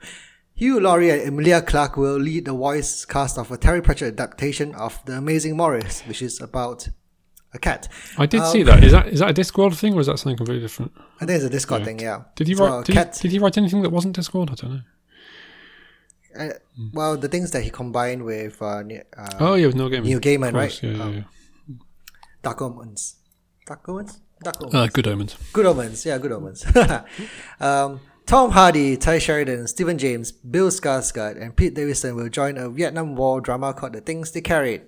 Hugh 0.55 0.81
Laurie 0.81 1.11
and 1.11 1.23
Emilia 1.29 1.61
Clarke 1.63 1.97
will 1.97 2.17
lead 2.19 2.45
the 2.47 2.53
voice 2.53 3.05
cast 3.05 3.39
of 3.39 3.51
a 3.51 3.57
Terry 3.57 3.81
Pratchett 3.83 4.13
adaptation 4.15 4.75
of 4.75 5.03
The 5.07 5.15
Amazing 5.15 5.57
Maurice, 5.57 6.01
which 6.03 6.21
is 6.23 6.41
about 6.41 6.89
a 7.55 7.59
cat. 7.59 7.89
I 8.19 8.27
did 8.27 8.41
Um, 8.41 8.53
see 8.53 8.63
that. 8.65 8.83
Is 8.85 8.93
that 8.93 9.09
is 9.09 9.21
that 9.21 9.31
a 9.31 9.35
Discworld 9.35 9.75
thing 9.77 9.95
or 9.95 10.01
is 10.01 10.07
that 10.09 10.19
something 10.19 10.37
completely 10.37 10.63
different? 10.63 10.93
I 11.21 11.27
think 11.27 11.43
it's 11.43 11.45
a 11.45 11.57
Discworld 11.57 11.85
thing, 11.85 11.99
yeah. 12.01 12.23
Did 12.35 12.49
he 12.49 12.55
So, 12.55 12.67
write? 12.67 12.85
Did, 12.87 12.93
cat, 12.95 13.17
he, 13.17 13.23
did 13.29 13.33
he 13.33 13.39
write 13.39 13.57
anything 13.59 13.83
that 13.83 13.91
wasn't 13.91 14.17
Discworld? 14.17 14.51
I 14.51 14.55
don't 14.55 14.71
know. 14.75 14.81
uh, 16.39 16.49
well, 16.93 17.17
the 17.17 17.29
things 17.29 17.51
that 17.53 17.63
he 17.63 17.71
combined 17.71 18.25
with 18.25 18.61
uh, 18.61 18.83
uh, 19.17 19.29
Oh 19.41 19.55
yeah, 19.55 19.67
with 19.67 19.77
Neil 19.77 19.89
Gaiman. 19.89 20.05
Neil 20.05 20.21
Gaiman, 20.21 20.49
Of 20.49 20.55
right? 20.55 20.83
Yeah, 20.83 20.91
yeah, 20.91 21.03
Um, 21.05 21.15
yeah. 21.15 21.23
Dark 22.43 22.61
Omens. 22.63 23.17
Dark 23.67 23.89
Omens? 23.89 24.21
Dark 24.43 24.61
Omens. 24.61 24.75
Uh, 24.75 24.87
Good 24.93 25.07
Omens. 25.09 25.37
Good 25.53 25.67
Omens, 25.67 26.05
yeah, 26.05 26.19
Good 26.19 26.33
Omens. 26.33 26.65
um, 27.61 28.01
Tom 28.27 28.51
Hardy, 28.51 28.97
Tye 28.97 29.19
Sheridan, 29.19 29.67
Stephen 29.67 29.99
James, 29.99 30.31
Bill 30.33 30.69
Skarsgård, 30.69 31.41
and 31.41 31.57
Pete 31.57 31.75
Davidson 31.75 32.17
will 32.17 32.29
join 32.29 32.59
a 32.59 32.69
Vietnam 32.69 33.15
War 33.17 33.41
drama 33.41 33.73
called 33.73 33.95
The 33.95 34.01
Things 34.01 34.33
They 34.33 34.41
Carried. 34.41 34.83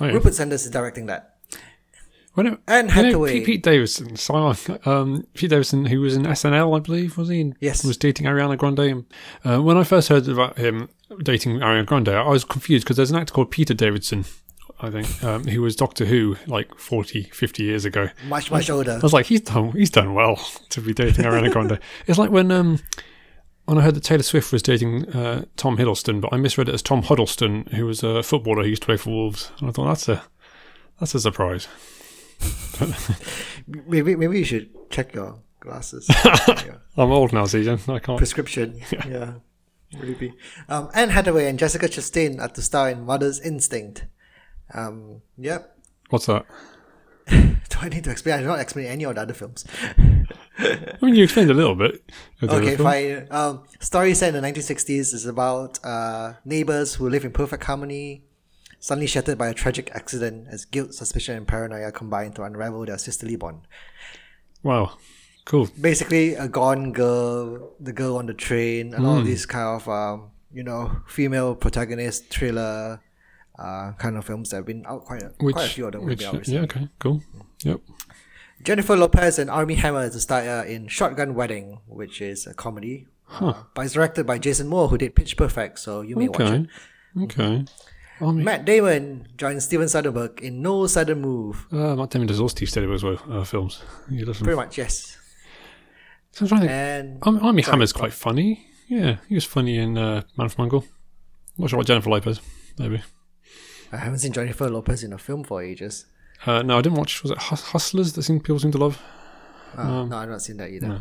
Oh, 0.00 0.06
yeah. 0.06 0.12
Rupert 0.12 0.34
Sanders 0.34 0.64
is 0.64 0.70
directing 0.70 1.06
that. 1.06 1.33
Well, 2.36 2.44
no, 2.44 2.58
Anne 2.66 2.88
you 2.88 2.94
know, 2.94 3.02
Hathaway. 3.02 3.32
Pete, 3.32 3.46
Pete 3.46 3.62
Davidson, 3.62 4.16
so, 4.16 4.54
um, 4.84 5.26
Pete 5.34 5.50
Davidson, 5.50 5.86
who 5.86 6.00
was 6.00 6.16
in 6.16 6.24
SNL, 6.24 6.76
I 6.76 6.80
believe, 6.80 7.16
was 7.16 7.28
he? 7.28 7.40
And 7.40 7.56
Yes. 7.60 7.84
Was 7.84 7.96
dating 7.96 8.26
Ariana 8.26 8.58
Grande. 8.58 8.78
And, 8.80 9.04
uh, 9.44 9.62
when 9.62 9.76
I 9.76 9.84
first 9.84 10.08
heard 10.08 10.26
about 10.28 10.58
him 10.58 10.88
dating 11.22 11.58
Ariana 11.60 11.86
Grande, 11.86 12.08
I 12.08 12.28
was 12.28 12.44
confused 12.44 12.84
because 12.84 12.96
there's 12.96 13.10
an 13.12 13.16
actor 13.16 13.32
called 13.32 13.52
Peter 13.52 13.72
Davidson, 13.72 14.24
I 14.80 14.90
think, 14.90 15.22
um, 15.22 15.44
who 15.44 15.62
was 15.62 15.76
Doctor 15.76 16.06
Who 16.06 16.36
like 16.48 16.76
40, 16.76 17.24
50 17.24 17.62
years 17.62 17.84
ago. 17.84 18.08
Much, 18.26 18.50
much 18.50 18.68
older. 18.68 18.92
I 18.92 18.98
was 18.98 19.12
like, 19.12 19.26
he's 19.26 19.42
done, 19.42 19.70
he's 19.70 19.90
done 19.90 20.14
well 20.14 20.36
to 20.70 20.80
be 20.80 20.92
dating 20.92 21.24
Ariana 21.24 21.52
Grande. 21.52 21.78
it's 22.08 22.18
like 22.18 22.30
when, 22.30 22.50
um, 22.50 22.80
when 23.66 23.78
I 23.78 23.82
heard 23.82 23.94
that 23.94 24.02
Taylor 24.02 24.24
Swift 24.24 24.52
was 24.52 24.62
dating 24.62 25.08
uh, 25.10 25.44
Tom 25.56 25.76
Hiddleston, 25.76 26.20
but 26.20 26.32
I 26.32 26.36
misread 26.36 26.68
it 26.68 26.74
as 26.74 26.82
Tom 26.82 27.02
Huddlestone, 27.02 27.66
who 27.74 27.86
was 27.86 28.02
a 28.02 28.24
footballer 28.24 28.64
who 28.64 28.70
used 28.70 28.82
to 28.82 28.86
play 28.86 28.96
for 28.96 29.10
Wolves. 29.10 29.52
And 29.60 29.68
I 29.68 29.72
thought 29.72 29.86
that's 29.86 30.08
a 30.08 30.24
that's 31.00 31.14
a 31.14 31.20
surprise. 31.20 31.68
Maybe, 33.66 34.14
maybe 34.16 34.38
you 34.38 34.44
should 34.44 34.90
check 34.90 35.14
your 35.14 35.38
glasses. 35.60 36.06
Yeah. 36.08 36.76
I'm 36.96 37.10
old 37.10 37.32
now, 37.32 37.44
Zijan. 37.44 37.88
I 37.92 37.98
can't. 37.98 38.18
Prescription. 38.18 38.80
Yeah. 39.08 39.34
Really 39.98 40.14
be. 40.14 40.32
Um, 40.68 40.90
Anne 40.92 41.10
Hathaway 41.10 41.48
and 41.48 41.56
Jessica 41.58 41.86
Chastain 41.86 42.40
are 42.40 42.48
to 42.48 42.62
star 42.62 42.90
in 42.90 43.06
Mother's 43.06 43.40
Instinct. 43.40 44.06
Um, 44.72 45.22
yep. 45.38 45.78
What's 46.10 46.26
that? 46.26 46.46
Do 47.28 47.78
I 47.80 47.88
need 47.88 48.02
to 48.04 48.10
explain? 48.10 48.34
I 48.34 48.38
did 48.38 48.46
not 48.48 48.58
explain 48.58 48.86
any 48.86 49.04
of 49.04 49.14
the 49.14 49.20
other 49.20 49.34
films. 49.34 49.64
I 50.58 50.96
mean, 51.00 51.14
you 51.14 51.24
explained 51.24 51.50
a 51.50 51.54
little 51.54 51.74
bit. 51.76 52.02
Okay, 52.42 52.76
fine. 52.76 53.28
Um, 53.30 53.64
story 53.80 54.14
set 54.14 54.34
in 54.34 54.42
the 54.42 54.48
1960s 54.48 55.14
is 55.14 55.26
about 55.26 55.78
uh, 55.84 56.34
neighbors 56.44 56.94
who 56.94 57.08
live 57.08 57.24
in 57.24 57.30
perfect 57.30 57.64
harmony, 57.64 58.24
suddenly 58.84 59.06
shattered 59.06 59.38
by 59.38 59.48
a 59.48 59.54
tragic 59.54 59.90
accident 59.94 60.46
as 60.50 60.66
guilt, 60.66 60.92
suspicion, 60.92 61.34
and 61.38 61.48
paranoia 61.48 61.90
combine 61.90 62.30
to 62.32 62.42
unravel 62.42 62.84
their 62.84 62.98
sisterly 62.98 63.34
bond. 63.34 63.62
Wow, 64.62 64.98
cool. 65.46 65.70
Basically, 65.80 66.34
a 66.34 66.48
gone 66.48 66.92
girl, 66.92 67.72
the 67.80 67.94
girl 67.94 68.18
on 68.18 68.26
the 68.26 68.34
train, 68.34 68.92
and 68.92 69.06
all 69.06 69.20
of 69.20 69.24
these 69.24 69.46
kind 69.46 69.80
of, 69.80 69.88
um, 69.88 70.32
you 70.52 70.62
know, 70.62 71.00
female 71.08 71.54
protagonist 71.54 72.28
thriller 72.28 73.00
uh, 73.58 73.92
kind 73.92 74.18
of 74.18 74.26
films 74.26 74.50
that 74.50 74.56
have 74.56 74.66
been 74.66 74.84
out 74.86 75.06
quite 75.06 75.22
a, 75.22 75.32
Which, 75.40 75.54
quite 75.54 75.66
a 75.66 75.70
few 75.70 75.86
of 75.86 75.92
them. 75.92 76.04
which 76.04 76.20
yeah, 76.46 76.60
okay, 76.60 76.88
cool. 76.98 77.22
Yep. 77.64 77.80
Jennifer 78.62 78.96
Lopez 78.96 79.38
and 79.38 79.48
Armie 79.48 79.76
Hammer 79.76 80.10
to 80.10 80.20
star 80.20 80.40
uh, 80.40 80.64
in 80.64 80.88
Shotgun 80.88 81.34
Wedding, 81.34 81.80
which 81.86 82.20
is 82.20 82.46
a 82.46 82.52
comedy. 82.52 83.06
Uh, 83.40 83.54
but 83.74 83.86
it's 83.86 83.94
directed 83.94 84.26
by 84.26 84.36
Jason 84.36 84.68
Moore, 84.68 84.88
who 84.88 84.98
did 84.98 85.14
Pitch 85.14 85.38
Perfect, 85.38 85.78
so 85.78 86.02
you 86.02 86.16
may 86.16 86.28
watch 86.28 86.40
it. 86.40 86.68
Okay. 87.16 87.44
Okay. 87.44 87.64
Mean, 88.20 88.44
Matt 88.44 88.64
Damon 88.64 89.28
joins 89.36 89.64
Steven 89.64 89.86
Soderbergh 89.86 90.38
in 90.40 90.62
No 90.62 90.86
Sudden 90.86 91.20
Move. 91.20 91.66
uh, 91.72 91.96
Matt 91.96 92.10
Damon 92.10 92.28
does 92.28 92.40
all 92.40 92.48
Steve 92.48 92.70
well 93.02 93.18
uh, 93.30 93.44
films. 93.44 93.82
He 94.08 94.24
does 94.24 94.38
them. 94.38 94.44
Pretty 94.44 94.56
much, 94.56 94.78
yes. 94.78 95.16
So 96.32 96.44
I'm 96.44 96.48
trying 96.48 96.60
to. 96.62 96.70
And 96.70 97.18
Armie, 97.22 97.40
Armie 97.40 97.62
Sorry. 97.62 97.72
Hammer's 97.72 97.92
quite 97.92 98.12
funny. 98.12 98.66
Yeah, 98.88 99.16
he 99.28 99.34
was 99.34 99.44
funny 99.44 99.78
in 99.78 99.96
uh, 99.98 100.22
Man 100.36 100.48
from 100.48 100.62
Uncle. 100.64 100.84
Not 101.58 101.70
sure 101.70 101.76
what 101.78 101.86
Jennifer 101.86 102.10
Lopez, 102.10 102.40
maybe. 102.78 103.02
I 103.92 103.96
haven't 103.98 104.18
seen 104.18 104.32
Jennifer 104.32 104.68
Lopez 104.68 105.02
in 105.04 105.12
a 105.12 105.18
film 105.18 105.44
for 105.44 105.62
ages. 105.62 106.06
Uh, 106.44 106.62
no, 106.62 106.78
I 106.78 106.82
didn't 106.82 106.98
watch. 106.98 107.22
Was 107.22 107.30
it 107.32 107.38
Hus- 107.38 107.68
Hustlers 107.68 108.12
that 108.14 108.22
seem, 108.24 108.40
people 108.40 108.58
seem 108.58 108.72
to 108.72 108.78
love? 108.78 109.00
Uh, 109.76 110.04
no, 110.04 110.16
I've 110.18 110.28
not 110.28 110.42
seen 110.42 110.56
that 110.58 110.70
either. 110.70 110.88
no. 110.88 111.00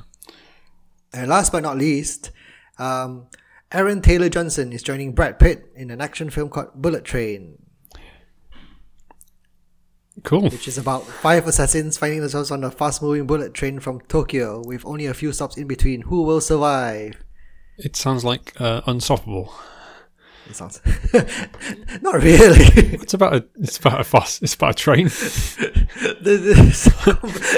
And 1.14 1.30
last 1.30 1.52
but 1.52 1.62
not 1.64 1.78
least, 1.78 2.32
um, 2.80 3.28
Aaron 3.74 4.02
Taylor 4.02 4.30
Johnson 4.30 4.72
is 4.72 4.84
joining 4.84 5.14
Brad 5.14 5.40
Pitt 5.40 5.66
in 5.76 5.90
an 5.90 6.00
action 6.00 6.30
film 6.30 6.50
called 6.50 6.70
Bullet 6.76 7.04
Train, 7.04 7.58
Cool. 10.24 10.44
which 10.44 10.68
is 10.68 10.78
about 10.78 11.04
five 11.06 11.48
assassins 11.48 11.98
finding 11.98 12.20
themselves 12.22 12.52
on 12.52 12.64
a 12.64 12.70
fast-moving 12.70 13.26
bullet 13.26 13.54
train 13.56 13.80
from 13.80 14.00
Tokyo 14.02 14.62
with 14.64 14.86
only 14.86 15.08
a 15.08 15.14
few 15.14 15.34
stops 15.34 15.58
in 15.58 15.68
between. 15.68 16.02
Who 16.02 16.22
will 16.22 16.40
survive? 16.40 17.24
It 17.78 17.96
sounds 17.96 18.24
like 18.24 18.54
uh, 18.62 18.82
Unstoppable. 18.86 19.52
It 20.50 20.56
sounds 20.56 20.82
not 22.02 22.16
really. 22.22 22.66
It's 22.96 23.14
about 23.14 23.34
a. 23.34 23.46
It's 23.60 23.78
about 23.78 24.06
a 24.06 24.10
bus. 24.10 24.42
It's 24.42 24.56
about 24.56 24.72
a 24.72 24.74
train. 24.74 25.06
the, 25.08 26.34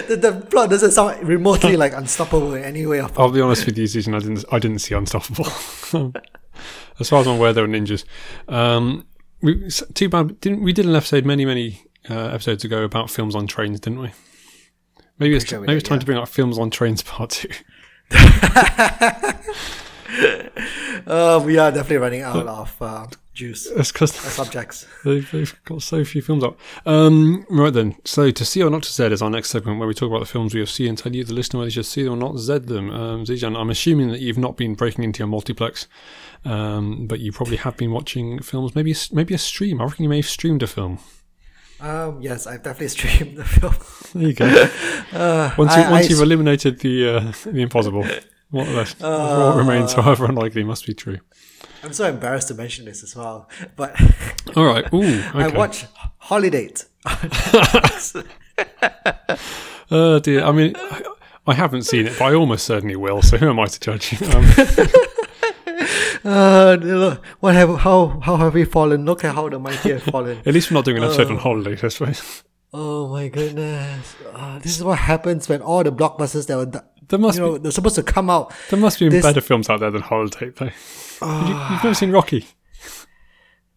the, 0.08 0.16
the, 0.16 0.32
plot 0.50 0.70
doesn't 0.70 0.92
sound 0.92 1.28
remotely 1.28 1.78
like 1.78 1.94
unstoppable 1.94 2.54
in 2.54 2.64
any 2.64 2.86
way. 2.86 3.00
I'll 3.00 3.32
be 3.32 3.42
honest 3.42 3.66
with 3.66 3.78
you, 3.78 3.88
Susan. 3.88 4.14
I 4.14 4.20
didn't. 4.20 4.46
I 4.52 4.60
didn't 4.60 4.80
see 4.80 4.94
Unstoppable. 4.94 5.46
as 7.00 7.10
far 7.10 7.22
as 7.22 7.28
I'm 7.28 7.38
aware, 7.38 7.54
there 7.54 7.64
were 7.64 7.74
ninjas. 7.74 8.06
Um, 8.48 9.06
we, 9.42 9.68
too 9.70 10.10
bad. 10.10 10.40
Didn't 10.40 10.62
we 10.62 10.72
did 10.72 10.86
an 10.86 10.96
episode 10.96 11.26
many 11.26 11.44
many 11.44 11.82
uh, 12.10 12.28
episodes 12.28 12.64
ago 12.64 12.84
about 12.84 13.10
films 13.10 13.36
on 13.36 13.48
trains, 13.48 13.80
didn't 13.80 14.00
we? 14.00 14.12
Maybe 15.18 15.36
it's 15.36 15.46
sure 15.46 15.60
maybe 15.60 15.74
did, 15.74 15.78
it's 15.78 15.90
time 15.90 15.96
yeah. 15.96 16.02
to 16.02 16.06
bring 16.06 16.18
up 16.20 16.28
films 16.28 16.60
on 16.60 16.70
trains 16.70 17.02
part 17.02 17.32
two. 17.32 17.50
Uh, 21.08 21.40
we 21.46 21.58
are 21.60 21.72
definitely 21.72 21.98
running 21.98 22.22
out 22.24 22.48
of 22.48 22.76
uh, 22.82 23.06
juice 23.34 23.70
That's 23.76 23.92
because 23.92 24.12
subjects. 24.14 24.88
They've, 25.06 25.30
they've 25.30 25.64
got 25.66 25.84
so 25.84 26.04
few 26.04 26.22
films 26.24 26.44
up. 26.44 26.58
Um, 26.86 27.46
right 27.50 27.72
then, 27.72 27.96
so 28.06 28.32
to 28.32 28.46
see 28.46 28.64
or 28.64 28.72
not 28.72 28.82
to 28.84 28.92
Z 28.92 29.04
is 29.08 29.22
our 29.22 29.30
next 29.30 29.50
segment 29.52 29.78
where 29.78 29.88
we 29.88 29.94
talk 29.94 30.10
about 30.10 30.22
the 30.22 30.26
films 30.26 30.54
we 30.56 30.62
have 30.62 30.70
seen 30.70 30.90
and 30.90 30.98
tell 30.98 31.14
you, 31.14 31.24
the 31.24 31.34
listener, 31.34 31.60
whether 31.60 31.68
you 31.68 31.72
should 31.72 31.86
see 31.86 32.04
them 32.04 32.14
or 32.14 32.18
not 32.18 32.40
Z 32.40 32.60
them. 32.60 32.90
Um, 32.90 33.24
Zijan, 33.26 33.56
I'm 33.56 33.70
assuming 33.70 34.10
that 34.10 34.22
you've 34.22 34.40
not 34.40 34.58
been 34.58 34.74
breaking 34.74 35.04
into 35.04 35.20
your 35.20 35.28
multiplex, 35.28 35.88
um, 36.44 37.06
but 37.06 37.20
you 37.20 37.32
probably 37.32 37.58
have 37.58 37.78
been 37.78 37.92
watching 37.92 38.42
films. 38.42 38.74
Maybe 38.74 38.94
a, 38.94 38.96
maybe 39.12 39.36
a 39.36 39.40
stream. 39.40 39.80
I 39.82 39.84
reckon 39.84 40.04
you 40.04 40.10
may 40.10 40.18
have 40.18 40.28
streamed 40.30 40.64
a 40.64 40.68
film. 40.68 40.98
Um, 41.82 42.20
yes, 42.22 42.48
I've 42.48 42.64
definitely 42.64 42.88
streamed 42.98 43.38
the 43.38 43.44
film. 43.44 43.76
There 44.14 44.24
you 44.30 44.34
go. 44.34 44.46
once 45.58 45.76
you, 45.76 45.84
I- 45.84 45.92
once 45.92 46.06
I 46.06 46.10
you've 46.10 46.22
eliminated 46.22 46.80
the 46.80 47.10
uh, 47.18 47.32
the 47.46 47.62
impossible, 47.62 48.08
what 48.50 48.68
left? 48.70 49.02
what 49.02 49.58
remains, 49.58 49.94
however 50.00 50.26
unlikely, 50.26 50.64
must 50.64 50.86
be 50.86 50.94
true. 50.94 51.20
I'm 51.84 51.94
so 51.94 52.08
embarrassed 52.10 52.48
to 52.50 52.54
mention 52.56 52.86
this 52.86 53.04
as 53.04 53.16
well, 53.16 53.50
but 53.76 53.96
All 54.56 54.66
right. 54.66 54.86
Ooh. 54.94 55.22
Okay. 55.36 55.44
I 55.44 55.48
watch 55.48 55.86
Holidate. 56.18 56.86
Oh 59.92 60.20
dear. 60.20 60.44
I 60.44 60.52
mean, 60.52 60.76
I, 61.46 61.54
haven't 61.54 61.84
seen 61.84 62.08
it, 62.08 62.18
but 62.18 62.26
I 62.26 62.34
almost 62.34 62.66
certainly 62.66 62.96
will. 62.96 63.22
So 63.22 63.38
who 63.38 63.50
am 63.50 63.60
I 63.60 63.66
to 63.68 63.80
judge? 63.80 64.22
Um, 64.24 64.52
Uh, 66.26 66.76
look, 66.82 67.24
what 67.40 67.54
have 67.54 67.78
how 67.78 68.20
how 68.24 68.36
have 68.38 68.56
we 68.56 68.66
fallen? 68.66 69.06
Look 69.06 69.24
at 69.24 69.36
how 69.36 69.48
the 69.48 69.60
mighty 69.60 69.92
have 69.92 70.02
fallen. 70.02 70.40
at 70.44 70.54
least 70.56 70.72
we're 70.72 70.76
not 70.76 70.86
doing 70.86 70.98
an 70.98 71.04
episode 71.04 71.30
on 71.30 71.38
holidays, 71.38 71.84
I 71.84 71.90
suppose. 71.90 72.44
Oh 72.74 73.10
my 73.10 73.28
goodness! 73.28 74.16
Uh, 74.34 74.58
this 74.58 74.76
is 74.76 74.84
what 74.84 74.98
happens 74.98 75.48
when 75.48 75.62
all 75.62 75.84
the 75.84 75.92
blockbusters 75.92 76.48
that 76.48 76.58
were 76.58 76.84
There 77.08 77.20
must 77.20 77.38
you 77.38 77.44
know 77.44 77.58
they're 77.58 77.72
supposed 77.72 77.96
to 77.96 78.04
come 78.04 78.30
out. 78.30 78.50
be 78.50 78.56
there 78.72 78.80
must 78.80 79.00
be 79.00 79.10
this- 79.10 79.24
better 79.24 79.42
films 79.42 79.70
out 79.70 79.80
there 79.82 79.92
than 79.92 80.02
Holidate, 80.02 80.56
though. 80.56 80.66
You, 81.22 81.28
have 81.56 81.84
never 81.84 81.94
seen 81.94 82.12
Rocky? 82.12 82.46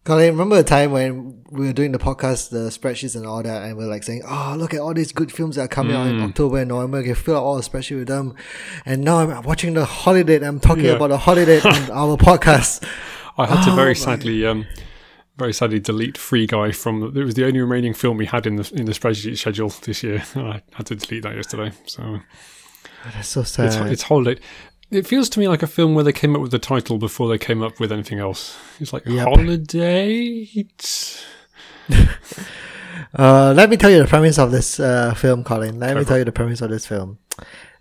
Colin, 0.05 0.29
remember 0.31 0.55
the 0.55 0.63
time 0.63 0.91
when 0.91 1.43
we 1.51 1.67
were 1.67 1.73
doing 1.73 1.91
the 1.91 1.99
podcast, 1.99 2.49
the 2.49 2.69
spreadsheets 2.69 3.15
and 3.15 3.25
all 3.25 3.43
that, 3.43 3.63
and 3.63 3.77
we 3.77 3.83
are 3.83 3.87
like 3.87 4.03
saying, 4.03 4.23
"Oh, 4.27 4.55
look 4.57 4.73
at 4.73 4.79
all 4.79 4.93
these 4.93 5.11
good 5.11 5.31
films 5.31 5.55
that 5.57 5.63
are 5.65 5.67
coming 5.67 5.95
out 5.95 6.07
Mm. 6.07 6.09
in 6.11 6.21
October 6.21 6.59
and 6.59 6.69
November. 6.69 6.99
We 6.99 7.03
can 7.05 7.15
fill 7.15 7.35
out 7.37 7.43
all 7.43 7.55
the 7.57 7.61
spreadsheet 7.63 7.97
with 7.99 8.07
them." 8.07 8.33
And 8.85 9.03
now 9.03 9.17
I'm 9.19 9.43
watching 9.43 9.73
the 9.73 9.85
Holidate. 9.85 10.37
and 10.41 10.45
I'm 10.47 10.59
talking 10.59 10.85
Yeah. 10.85 10.91
about 10.93 11.09
the 11.09 11.17
Holidate 11.17 11.65
on 11.65 11.91
our 11.91 12.17
podcast. 12.17 12.83
I 13.37 13.45
had 13.45 13.63
to 13.65 13.71
Oh, 13.71 13.75
very 13.75 13.89
my- 13.89 13.93
sadly, 13.93 14.45
um, 14.45 14.65
very 15.37 15.53
sadly 15.53 15.79
delete 15.79 16.17
Free 16.17 16.47
Guy 16.47 16.71
from. 16.71 17.03
It 17.15 17.23
was 17.23 17.35
the 17.35 17.45
only 17.45 17.59
remaining 17.59 17.93
film 17.93 18.17
we 18.17 18.25
had 18.25 18.47
in 18.47 18.55
the 18.55 18.71
in 18.73 18.85
the 18.85 18.93
spreadsheet 18.93 19.37
schedule 19.37 19.69
this 19.83 20.01
year. 20.01 20.23
I 20.35 20.61
had 20.73 20.87
to 20.87 20.95
delete 20.95 21.23
that 21.23 21.35
yesterday. 21.35 21.71
So 21.85 22.19
That's 23.13 23.27
so 23.27 23.43
sad. 23.43 23.91
it's 23.91 24.03
Holidate. 24.03 24.39
It 24.91 25.05
feels 25.05 25.29
to 25.29 25.39
me 25.39 25.47
like 25.47 25.61
a 25.61 25.67
film 25.67 25.93
where 25.93 26.03
they 26.03 26.11
came 26.13 26.35
up 26.35 26.41
with 26.41 26.51
the 26.51 26.59
title 26.59 26.97
before 26.97 27.29
they 27.29 27.37
came 27.37 27.61
up 27.61 27.79
with 27.79 27.91
anything 27.91 28.19
else. 28.19 28.57
It's 28.79 28.91
like 28.91 29.05
Yep. 29.05 29.27
Holidate. 29.27 31.25
Uh, 33.17 33.53
let 33.55 33.69
me 33.69 33.77
tell 33.77 33.89
you 33.89 33.97
the 33.99 34.07
premise 34.07 34.37
of 34.37 34.51
this 34.51 34.79
uh, 34.79 35.13
film, 35.15 35.43
Colin. 35.43 35.79
Let 35.79 35.95
me 35.95 36.03
Go 36.03 36.07
tell 36.09 36.17
you 36.19 36.25
the 36.25 36.31
premise 36.31 36.61
of 36.61 36.69
this 36.69 36.85
film. 36.85 37.17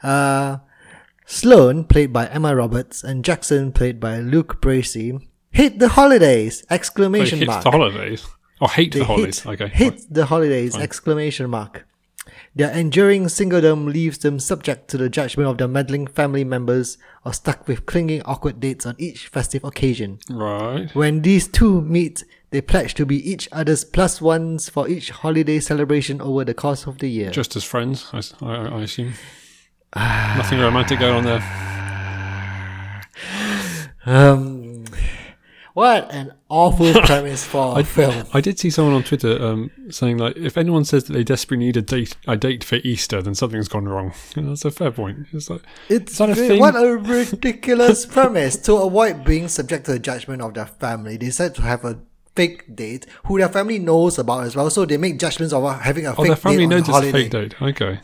Uh, 0.02 0.58
Sloane, 1.26 1.84
played 1.84 2.12
by 2.12 2.26
Emma 2.28 2.54
Roberts, 2.56 3.04
and 3.04 3.22
Jackson, 3.24 3.72
played 3.72 4.00
by 4.00 4.20
Luke 4.20 4.62
Bracey, 4.62 5.20
hit 5.50 5.78
the 5.80 5.88
holidays! 5.90 6.64
Exclamation 6.70 7.40
hit 7.40 7.48
mark. 7.48 7.62
the 7.64 7.70
holidays. 7.70 8.26
Oh, 8.60 8.68
hate 8.68 8.92
They 8.92 9.00
the 9.00 9.04
holidays. 9.04 9.40
hit, 9.40 9.60
okay. 9.60 9.68
hit 9.68 10.02
the 10.08 10.24
holidays! 10.26 10.74
Exclamation 10.76 11.50
mark. 11.50 11.86
Their 12.58 12.72
enduring 12.72 13.26
singledom 13.26 13.86
leaves 13.86 14.18
them 14.18 14.40
subject 14.40 14.88
to 14.88 14.96
the 14.96 15.08
judgment 15.08 15.48
of 15.48 15.58
their 15.58 15.68
meddling 15.68 16.08
family 16.08 16.42
members 16.42 16.98
or 17.24 17.32
stuck 17.32 17.68
with 17.68 17.86
clinging 17.86 18.20
awkward 18.22 18.58
dates 18.58 18.84
on 18.84 18.96
each 18.98 19.28
festive 19.28 19.62
occasion. 19.62 20.18
Right. 20.28 20.92
When 20.92 21.22
these 21.22 21.46
two 21.46 21.80
meet, 21.82 22.24
they 22.50 22.60
pledge 22.60 22.94
to 22.94 23.06
be 23.06 23.30
each 23.30 23.48
other's 23.52 23.84
plus 23.84 24.20
ones 24.20 24.68
for 24.68 24.88
each 24.88 25.10
holiday 25.10 25.60
celebration 25.60 26.20
over 26.20 26.44
the 26.44 26.52
course 26.52 26.88
of 26.88 26.98
the 26.98 27.08
year. 27.08 27.30
Just 27.30 27.54
as 27.54 27.62
friends, 27.62 28.10
I 28.12 28.18
assume. 28.82 29.14
Nothing 29.94 30.58
romantic 30.58 30.98
going 30.98 31.14
on 31.14 31.22
there. 31.22 31.44
Um, 34.06 34.57
what 35.78 36.12
an 36.12 36.32
awful 36.48 36.92
premise 37.04 37.44
for 37.44 37.78
a 37.78 37.84
film. 37.84 38.26
I 38.34 38.40
did 38.40 38.58
see 38.58 38.68
someone 38.68 38.94
on 38.94 39.04
Twitter 39.04 39.40
um, 39.40 39.70
saying 39.90 40.18
like, 40.18 40.36
if 40.36 40.58
anyone 40.58 40.84
says 40.84 41.04
that 41.04 41.12
they 41.12 41.22
desperately 41.22 41.66
need 41.66 41.76
a 41.76 41.82
date, 41.82 42.16
a 42.26 42.36
date 42.36 42.64
for 42.64 42.80
Easter, 42.82 43.22
then 43.22 43.36
something's 43.36 43.68
gone 43.68 43.88
wrong. 43.88 44.12
And 44.34 44.48
that's 44.50 44.64
a 44.64 44.72
fair 44.72 44.90
point. 44.90 45.28
It's 45.32 45.48
like, 45.48 45.62
It's 45.88 46.18
that 46.18 46.30
a 46.30 46.34
thing? 46.34 46.58
what 46.58 46.74
a 46.74 46.96
ridiculous 46.96 48.06
premise. 48.16 48.56
To 48.56 48.74
avoid 48.74 49.24
being 49.24 49.46
subject 49.46 49.86
to 49.86 49.92
the 49.92 50.00
judgment 50.00 50.42
of 50.42 50.54
their 50.54 50.66
family, 50.66 51.12
they 51.12 51.26
decide 51.26 51.54
to 51.54 51.62
have 51.62 51.84
a 51.84 52.00
fake 52.34 52.74
date 52.74 53.06
who 53.26 53.38
their 53.38 53.48
family 53.48 53.78
knows 53.78 54.18
about 54.18 54.46
as 54.46 54.56
well. 54.56 54.70
So 54.70 54.84
they 54.84 54.96
make 54.96 55.20
judgments 55.20 55.54
of 55.54 55.80
having 55.80 56.08
a 56.08 56.10
oh, 56.10 56.16
fake 56.16 56.26
their 56.26 56.36
family 56.36 56.58
date 56.58 56.64
on 56.64 56.70
knows 56.70 56.80
it's 56.80 56.88
a 56.88 56.92
holiday. 56.92 57.12
fake 57.12 57.30
date. 57.30 57.62
Okay. 57.62 58.00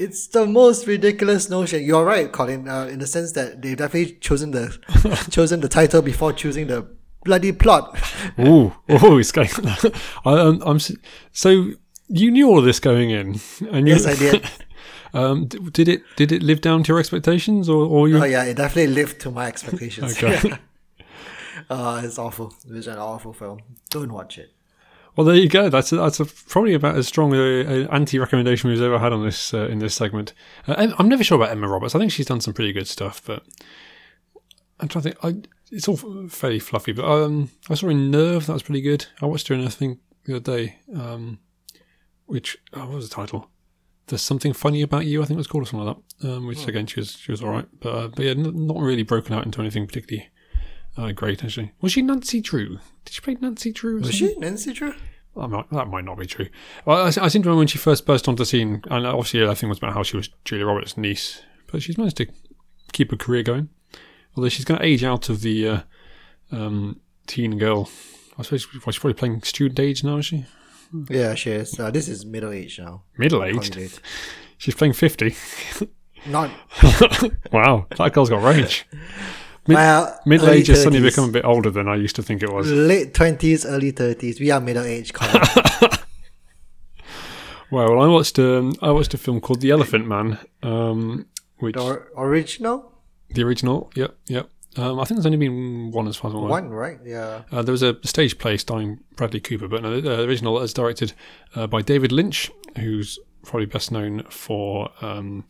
It's 0.00 0.26
the 0.28 0.46
most 0.46 0.86
ridiculous 0.86 1.50
notion. 1.50 1.84
You're 1.84 2.04
right, 2.04 2.30
Colin, 2.32 2.68
uh, 2.68 2.86
in 2.86 2.98
the 2.98 3.06
sense 3.06 3.32
that 3.32 3.60
they've 3.62 3.76
definitely 3.76 4.16
chosen 4.16 4.50
the 4.52 4.76
chosen 5.30 5.60
the 5.60 5.68
title 5.68 6.02
before 6.02 6.32
choosing 6.32 6.66
the 6.68 6.86
bloody 7.24 7.52
plot. 7.52 7.98
Ooh, 8.40 8.72
oh, 8.88 9.18
it's 9.18 9.32
going. 9.32 9.50
I, 10.24 10.32
um, 10.40 10.62
I'm 10.64 10.76
s- 10.76 10.96
so 11.32 11.50
you 12.08 12.30
knew 12.30 12.48
all 12.48 12.58
of 12.58 12.64
this 12.64 12.80
going 12.80 13.10
in, 13.10 13.40
and 13.70 13.86
you, 13.86 13.94
yes, 13.94 14.06
I 14.06 14.14
did. 14.16 14.48
Um, 15.12 15.46
d- 15.46 15.58
did 15.72 15.88
it 15.88 16.02
did 16.16 16.32
it 16.32 16.42
live 16.42 16.60
down 16.60 16.82
to 16.84 16.88
your 16.92 16.98
expectations, 17.00 17.68
or, 17.68 17.84
or 17.84 18.08
you? 18.08 18.18
Oh 18.18 18.24
yeah, 18.24 18.44
it 18.44 18.56
definitely 18.56 18.94
lived 18.94 19.20
to 19.20 19.30
my 19.30 19.46
expectations. 19.46 20.16
Okay. 20.22 20.52
uh, 21.68 22.00
it's 22.04 22.18
awful. 22.18 22.54
It's 22.70 22.86
an 22.86 22.98
awful 22.98 23.32
film. 23.32 23.60
Don't 23.90 24.12
watch 24.12 24.38
it. 24.38 24.50
Well, 25.16 25.26
there 25.26 25.36
you 25.36 25.48
go. 25.48 25.68
That's 25.68 25.92
a, 25.92 25.96
that's 25.96 26.20
a, 26.20 26.24
probably 26.24 26.74
about 26.74 26.96
as 26.96 27.08
strong 27.08 27.34
an 27.34 27.88
anti-recommendation 27.88 28.70
we've 28.70 28.80
ever 28.80 28.98
had 28.98 29.12
on 29.12 29.24
this 29.24 29.52
uh, 29.52 29.66
in 29.66 29.78
this 29.78 29.94
segment. 29.94 30.32
Uh, 30.66 30.92
I'm 30.98 31.08
never 31.08 31.24
sure 31.24 31.36
about 31.36 31.50
Emma 31.50 31.68
Roberts. 31.68 31.94
I 31.94 31.98
think 31.98 32.12
she's 32.12 32.26
done 32.26 32.40
some 32.40 32.54
pretty 32.54 32.72
good 32.72 32.86
stuff, 32.86 33.22
but 33.24 33.42
I'm 34.78 34.88
trying 34.88 35.02
to 35.02 35.10
think. 35.10 35.24
I, 35.24 35.48
it's 35.72 35.88
all 35.88 35.96
fairly 36.28 36.58
fluffy, 36.58 36.92
but 36.92 37.04
um, 37.04 37.50
I 37.68 37.74
saw 37.74 37.88
in 37.88 38.10
Nerve. 38.10 38.46
That 38.46 38.54
was 38.54 38.62
pretty 38.62 38.80
good. 38.80 39.06
I 39.20 39.26
watched 39.26 39.48
her 39.48 39.54
in 39.54 39.60
a 39.60 39.70
thing 39.70 39.98
the 40.24 40.36
other 40.36 40.56
day, 40.56 40.78
um, 40.94 41.38
which 42.26 42.58
oh, 42.72 42.80
what 42.80 42.90
was 42.90 43.08
the 43.08 43.14
title? 43.14 43.50
There's 44.06 44.22
something 44.22 44.52
funny 44.52 44.82
about 44.82 45.06
you. 45.06 45.22
I 45.22 45.24
think 45.24 45.36
it 45.36 45.38
was 45.38 45.46
called 45.46 45.62
or 45.62 45.66
something 45.66 45.86
like 45.86 45.96
that. 45.96 46.28
Um, 46.28 46.46
which 46.46 46.66
again, 46.66 46.86
she 46.86 47.00
was 47.00 47.12
she 47.12 47.30
was 47.30 47.42
all 47.42 47.50
right, 47.50 47.68
but 47.80 47.90
uh, 47.90 48.08
but 48.08 48.24
yeah, 48.24 48.32
n- 48.32 48.66
not 48.66 48.78
really 48.78 49.04
broken 49.04 49.34
out 49.34 49.44
into 49.44 49.60
anything 49.60 49.86
particularly 49.86 50.28
uh, 50.96 51.12
great. 51.12 51.44
Actually, 51.44 51.72
was 51.80 51.92
she 51.92 52.02
Nancy 52.02 52.40
Drew? 52.40 52.78
Did 53.04 53.14
she 53.14 53.20
play 53.20 53.36
Nancy 53.40 53.72
Drew? 53.72 53.98
Was 54.00 54.18
something? 54.18 54.34
she 54.34 54.40
Nancy 54.40 54.72
Drew? 54.72 54.94
That 55.36 55.48
might, 55.48 55.70
that 55.70 55.88
might 55.88 56.04
not 56.04 56.18
be 56.18 56.26
true. 56.26 56.48
Well, 56.84 57.04
I, 57.04 57.06
I 57.06 57.28
seem 57.28 57.42
to 57.42 57.48
remember 57.48 57.58
when 57.58 57.68
she 57.68 57.78
first 57.78 58.04
burst 58.04 58.28
onto 58.28 58.40
the 58.40 58.46
scene, 58.46 58.82
and 58.90 59.06
obviously 59.06 59.44
I 59.44 59.54
think 59.54 59.64
it 59.64 59.68
was 59.68 59.78
about 59.78 59.94
how 59.94 60.02
she 60.02 60.16
was 60.16 60.28
Julia 60.44 60.66
Roberts' 60.66 60.96
niece, 60.96 61.42
but 61.70 61.82
she's 61.82 61.96
managed 61.96 62.16
to 62.18 62.26
keep 62.92 63.10
her 63.10 63.16
career 63.16 63.42
going. 63.42 63.68
Although 64.36 64.48
she's 64.48 64.64
going 64.64 64.80
to 64.80 64.86
age 64.86 65.04
out 65.04 65.28
of 65.28 65.40
the 65.42 65.68
uh, 65.68 65.80
um, 66.52 67.00
teen 67.26 67.58
girl. 67.58 67.90
I 68.38 68.42
suppose 68.42 68.66
she's 68.70 68.98
probably 68.98 69.14
playing 69.14 69.42
student 69.42 69.78
age 69.78 70.02
now, 70.02 70.16
is 70.16 70.26
she? 70.26 70.46
Yeah, 71.08 71.34
she 71.34 71.50
is. 71.50 71.78
Uh, 71.78 71.90
this 71.90 72.08
is 72.08 72.24
middle 72.24 72.52
age 72.52 72.78
now. 72.78 73.04
Middle 73.16 73.44
aged. 73.44 74.00
She's 74.58 74.74
playing 74.74 74.94
50. 74.94 75.34
Not 76.26 76.50
wow, 77.52 77.86
that 77.96 78.12
girl's 78.12 78.28
got 78.28 78.42
range. 78.42 78.86
Mid- 79.66 79.76
well, 79.76 80.20
Middle 80.26 80.48
early 80.48 80.58
age 80.58 80.68
has 80.68 80.82
suddenly 80.82 81.08
become 81.08 81.28
a 81.28 81.32
bit 81.32 81.44
older 81.44 81.70
than 81.70 81.88
I 81.88 81.96
used 81.96 82.16
to 82.16 82.22
think 82.22 82.42
it 82.42 82.52
was. 82.52 82.70
late 82.70 83.14
twenties, 83.14 83.64
early 83.64 83.90
thirties. 83.90 84.40
We 84.40 84.50
are 84.50 84.60
middle 84.60 84.84
age. 84.84 85.12
Colin. 85.12 85.42
Well, 85.52 85.90
well 87.70 88.02
I 88.02 88.06
watched 88.06 88.38
um, 88.38 88.74
I 88.80 88.90
watched 88.90 89.14
a 89.14 89.18
film 89.18 89.40
called 89.40 89.60
The 89.60 89.70
Elephant 89.70 90.06
Man, 90.06 90.38
um, 90.62 91.26
which 91.58 91.76
or, 91.76 92.08
original 92.16 92.90
the 93.30 93.42
original. 93.42 93.90
Yep, 93.94 94.16
yep. 94.26 94.50
Um, 94.76 95.00
I 95.00 95.04
think 95.04 95.16
there's 95.16 95.26
only 95.26 95.38
been 95.38 95.90
one 95.90 96.06
as 96.06 96.16
far 96.16 96.30
as 96.30 96.34
I'm 96.34 96.40
aware. 96.40 96.50
one, 96.50 96.70
right? 96.70 96.98
Yeah. 97.04 97.42
Uh, 97.50 97.62
there 97.62 97.72
was 97.72 97.82
a 97.82 97.96
stage 98.06 98.38
play 98.38 98.56
starring 98.56 99.00
Bradley 99.16 99.40
Cooper, 99.40 99.66
but 99.66 99.82
no, 99.82 100.00
the 100.00 100.22
original 100.22 100.60
is 100.60 100.72
directed 100.72 101.12
uh, 101.56 101.66
by 101.66 101.82
David 101.82 102.12
Lynch, 102.12 102.50
who's 102.78 103.18
probably 103.42 103.66
best 103.66 103.90
known 103.90 104.22
for 104.30 104.90
um, 105.00 105.44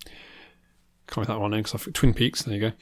can't 1.11 1.27
that 1.27 1.41
one 1.41 1.51
name 1.51 1.63
because 1.63 1.89
Twin 1.93 2.15
Peaks. 2.15 2.43
There 2.43 2.55
you 2.55 2.73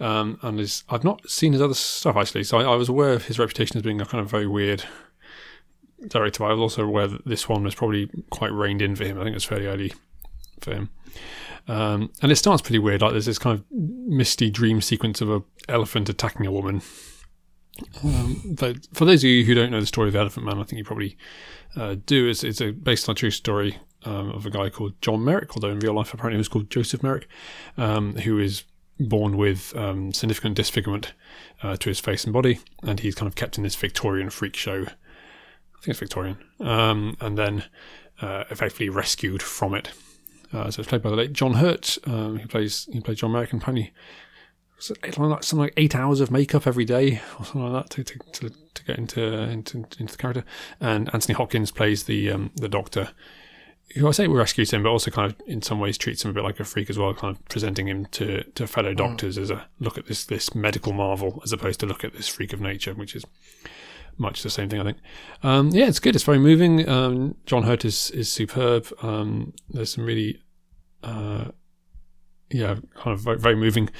go. 0.00 0.04
Um, 0.04 0.38
and 0.42 0.58
is 0.58 0.84
I've 0.88 1.04
not 1.04 1.28
seen 1.28 1.52
his 1.52 1.62
other 1.62 1.74
stuff 1.74 2.16
actually, 2.16 2.44
so 2.44 2.58
I, 2.58 2.64
I 2.64 2.76
was 2.76 2.88
aware 2.88 3.12
of 3.12 3.26
his 3.26 3.38
reputation 3.38 3.76
as 3.76 3.82
being 3.82 4.00
a 4.00 4.06
kind 4.06 4.22
of 4.22 4.30
very 4.30 4.46
weird 4.46 4.84
director. 6.08 6.40
But 6.40 6.46
I 6.46 6.54
was 6.54 6.60
also 6.60 6.84
aware 6.84 7.06
that 7.06 7.26
this 7.26 7.48
one 7.48 7.62
was 7.64 7.74
probably 7.74 8.08
quite 8.30 8.52
reined 8.52 8.82
in 8.82 8.96
for 8.96 9.04
him. 9.04 9.20
I 9.20 9.24
think 9.24 9.36
it's 9.36 9.44
fairly 9.44 9.66
early 9.66 9.92
for 10.60 10.72
him. 10.72 10.90
Um, 11.66 12.10
and 12.20 12.30
it 12.30 12.36
starts 12.36 12.62
pretty 12.62 12.78
weird. 12.78 13.02
Like 13.02 13.12
there's 13.12 13.26
this 13.26 13.38
kind 13.38 13.58
of 13.58 13.64
misty 13.70 14.50
dream 14.50 14.80
sequence 14.80 15.20
of 15.20 15.30
a 15.30 15.42
elephant 15.68 16.08
attacking 16.08 16.46
a 16.46 16.52
woman. 16.52 16.82
Um, 18.04 18.56
for 18.92 19.04
those 19.04 19.24
of 19.24 19.28
you 19.28 19.44
who 19.44 19.54
don't 19.54 19.70
know 19.70 19.80
the 19.80 19.86
story 19.86 20.08
of 20.08 20.12
the 20.12 20.20
Elephant 20.20 20.46
Man, 20.46 20.58
I 20.58 20.62
think 20.62 20.78
you 20.78 20.84
probably 20.84 21.16
uh, 21.74 21.96
do. 22.06 22.28
It's, 22.28 22.44
it's 22.44 22.60
a, 22.60 22.70
based 22.70 23.08
on 23.08 23.14
a 23.14 23.16
true 23.16 23.32
story 23.32 23.78
um, 24.04 24.30
of 24.30 24.46
a 24.46 24.50
guy 24.50 24.70
called 24.70 25.00
John 25.00 25.24
Merrick, 25.24 25.56
although 25.56 25.70
in 25.70 25.78
real 25.80 25.94
life 25.94 26.12
apparently 26.12 26.36
he 26.36 26.38
was 26.38 26.48
called 26.48 26.70
Joseph 26.70 27.02
Merrick, 27.02 27.28
um, 27.76 28.16
who 28.16 28.38
is 28.38 28.64
born 29.00 29.36
with 29.36 29.74
um, 29.76 30.12
significant 30.12 30.54
disfigurement 30.56 31.12
uh, 31.62 31.76
to 31.76 31.88
his 31.88 32.00
face 32.00 32.24
and 32.24 32.32
body, 32.32 32.60
and 32.82 33.00
he's 33.00 33.14
kind 33.14 33.26
of 33.26 33.34
kept 33.34 33.56
in 33.56 33.64
this 33.64 33.74
Victorian 33.74 34.30
freak 34.30 34.56
show. 34.56 34.82
I 34.82 35.80
think 35.80 35.88
it's 35.88 35.98
Victorian, 35.98 36.38
um, 36.60 37.16
and 37.20 37.36
then 37.36 37.64
uh, 38.20 38.44
effectively 38.50 38.88
rescued 38.88 39.42
from 39.42 39.74
it. 39.74 39.90
Uh, 40.52 40.70
so 40.70 40.80
it's 40.80 40.88
played 40.88 41.02
by 41.02 41.10
the 41.10 41.16
late 41.16 41.32
John 41.32 41.54
Hurt, 41.54 41.98
um, 42.06 42.38
plays 42.48 42.88
he 42.92 43.00
plays 43.00 43.18
John 43.18 43.32
Merrick, 43.32 43.52
and 43.52 43.60
apparently 43.60 43.92
so 44.78 44.94
it's 45.02 45.18
like 45.18 45.42
something 45.42 45.64
like 45.64 45.74
eight 45.76 45.94
hours 45.94 46.20
of 46.20 46.30
makeup 46.30 46.66
every 46.66 46.84
day 46.84 47.22
or 47.38 47.44
something 47.44 47.72
like 47.72 47.84
that 47.84 47.90
to 47.90 48.04
to, 48.04 48.18
to, 48.32 48.54
to 48.74 48.84
get 48.84 48.98
into, 48.98 49.22
into 49.24 49.78
into 49.78 50.12
the 50.12 50.16
character. 50.16 50.44
And 50.80 51.08
Anthony 51.14 51.34
Hopkins 51.34 51.70
plays 51.70 52.04
the 52.04 52.30
um, 52.30 52.50
the 52.56 52.68
doctor, 52.68 53.10
who 53.96 54.08
I 54.08 54.10
say 54.10 54.26
rescues 54.26 54.72
him, 54.72 54.82
but 54.82 54.88
also 54.88 55.10
kind 55.10 55.30
of 55.30 55.40
in 55.46 55.62
some 55.62 55.78
ways 55.78 55.96
treats 55.96 56.24
him 56.24 56.30
a 56.30 56.34
bit 56.34 56.42
like 56.42 56.58
a 56.58 56.64
freak 56.64 56.90
as 56.90 56.98
well, 56.98 57.14
kind 57.14 57.36
of 57.36 57.44
presenting 57.48 57.86
him 57.86 58.06
to, 58.06 58.42
to 58.42 58.66
fellow 58.66 58.94
doctors 58.94 59.38
as 59.38 59.50
a 59.50 59.66
look 59.78 59.98
at 59.98 60.06
this 60.06 60.24
this 60.24 60.54
medical 60.54 60.92
marvel 60.92 61.40
as 61.44 61.52
opposed 61.52 61.80
to 61.80 61.86
look 61.86 62.04
at 62.04 62.12
this 62.14 62.28
freak 62.28 62.52
of 62.52 62.60
nature, 62.60 62.94
which 62.94 63.14
is 63.14 63.24
much 64.18 64.42
the 64.42 64.50
same 64.50 64.68
thing, 64.68 64.80
I 64.80 64.84
think. 64.84 64.98
Um, 65.42 65.70
yeah, 65.70 65.86
it's 65.86 66.00
good. 66.00 66.14
It's 66.14 66.24
very 66.24 66.38
moving. 66.38 66.88
Um, 66.88 67.36
John 67.46 67.64
Hurt 67.64 67.84
is 67.84 68.10
is 68.10 68.30
superb. 68.30 68.88
Um, 69.02 69.52
there's 69.68 69.94
some 69.94 70.04
really, 70.04 70.42
uh, 71.02 71.46
yeah, 72.50 72.76
kind 72.94 73.14
of 73.14 73.20
very, 73.20 73.38
very 73.38 73.56
moving 73.56 73.90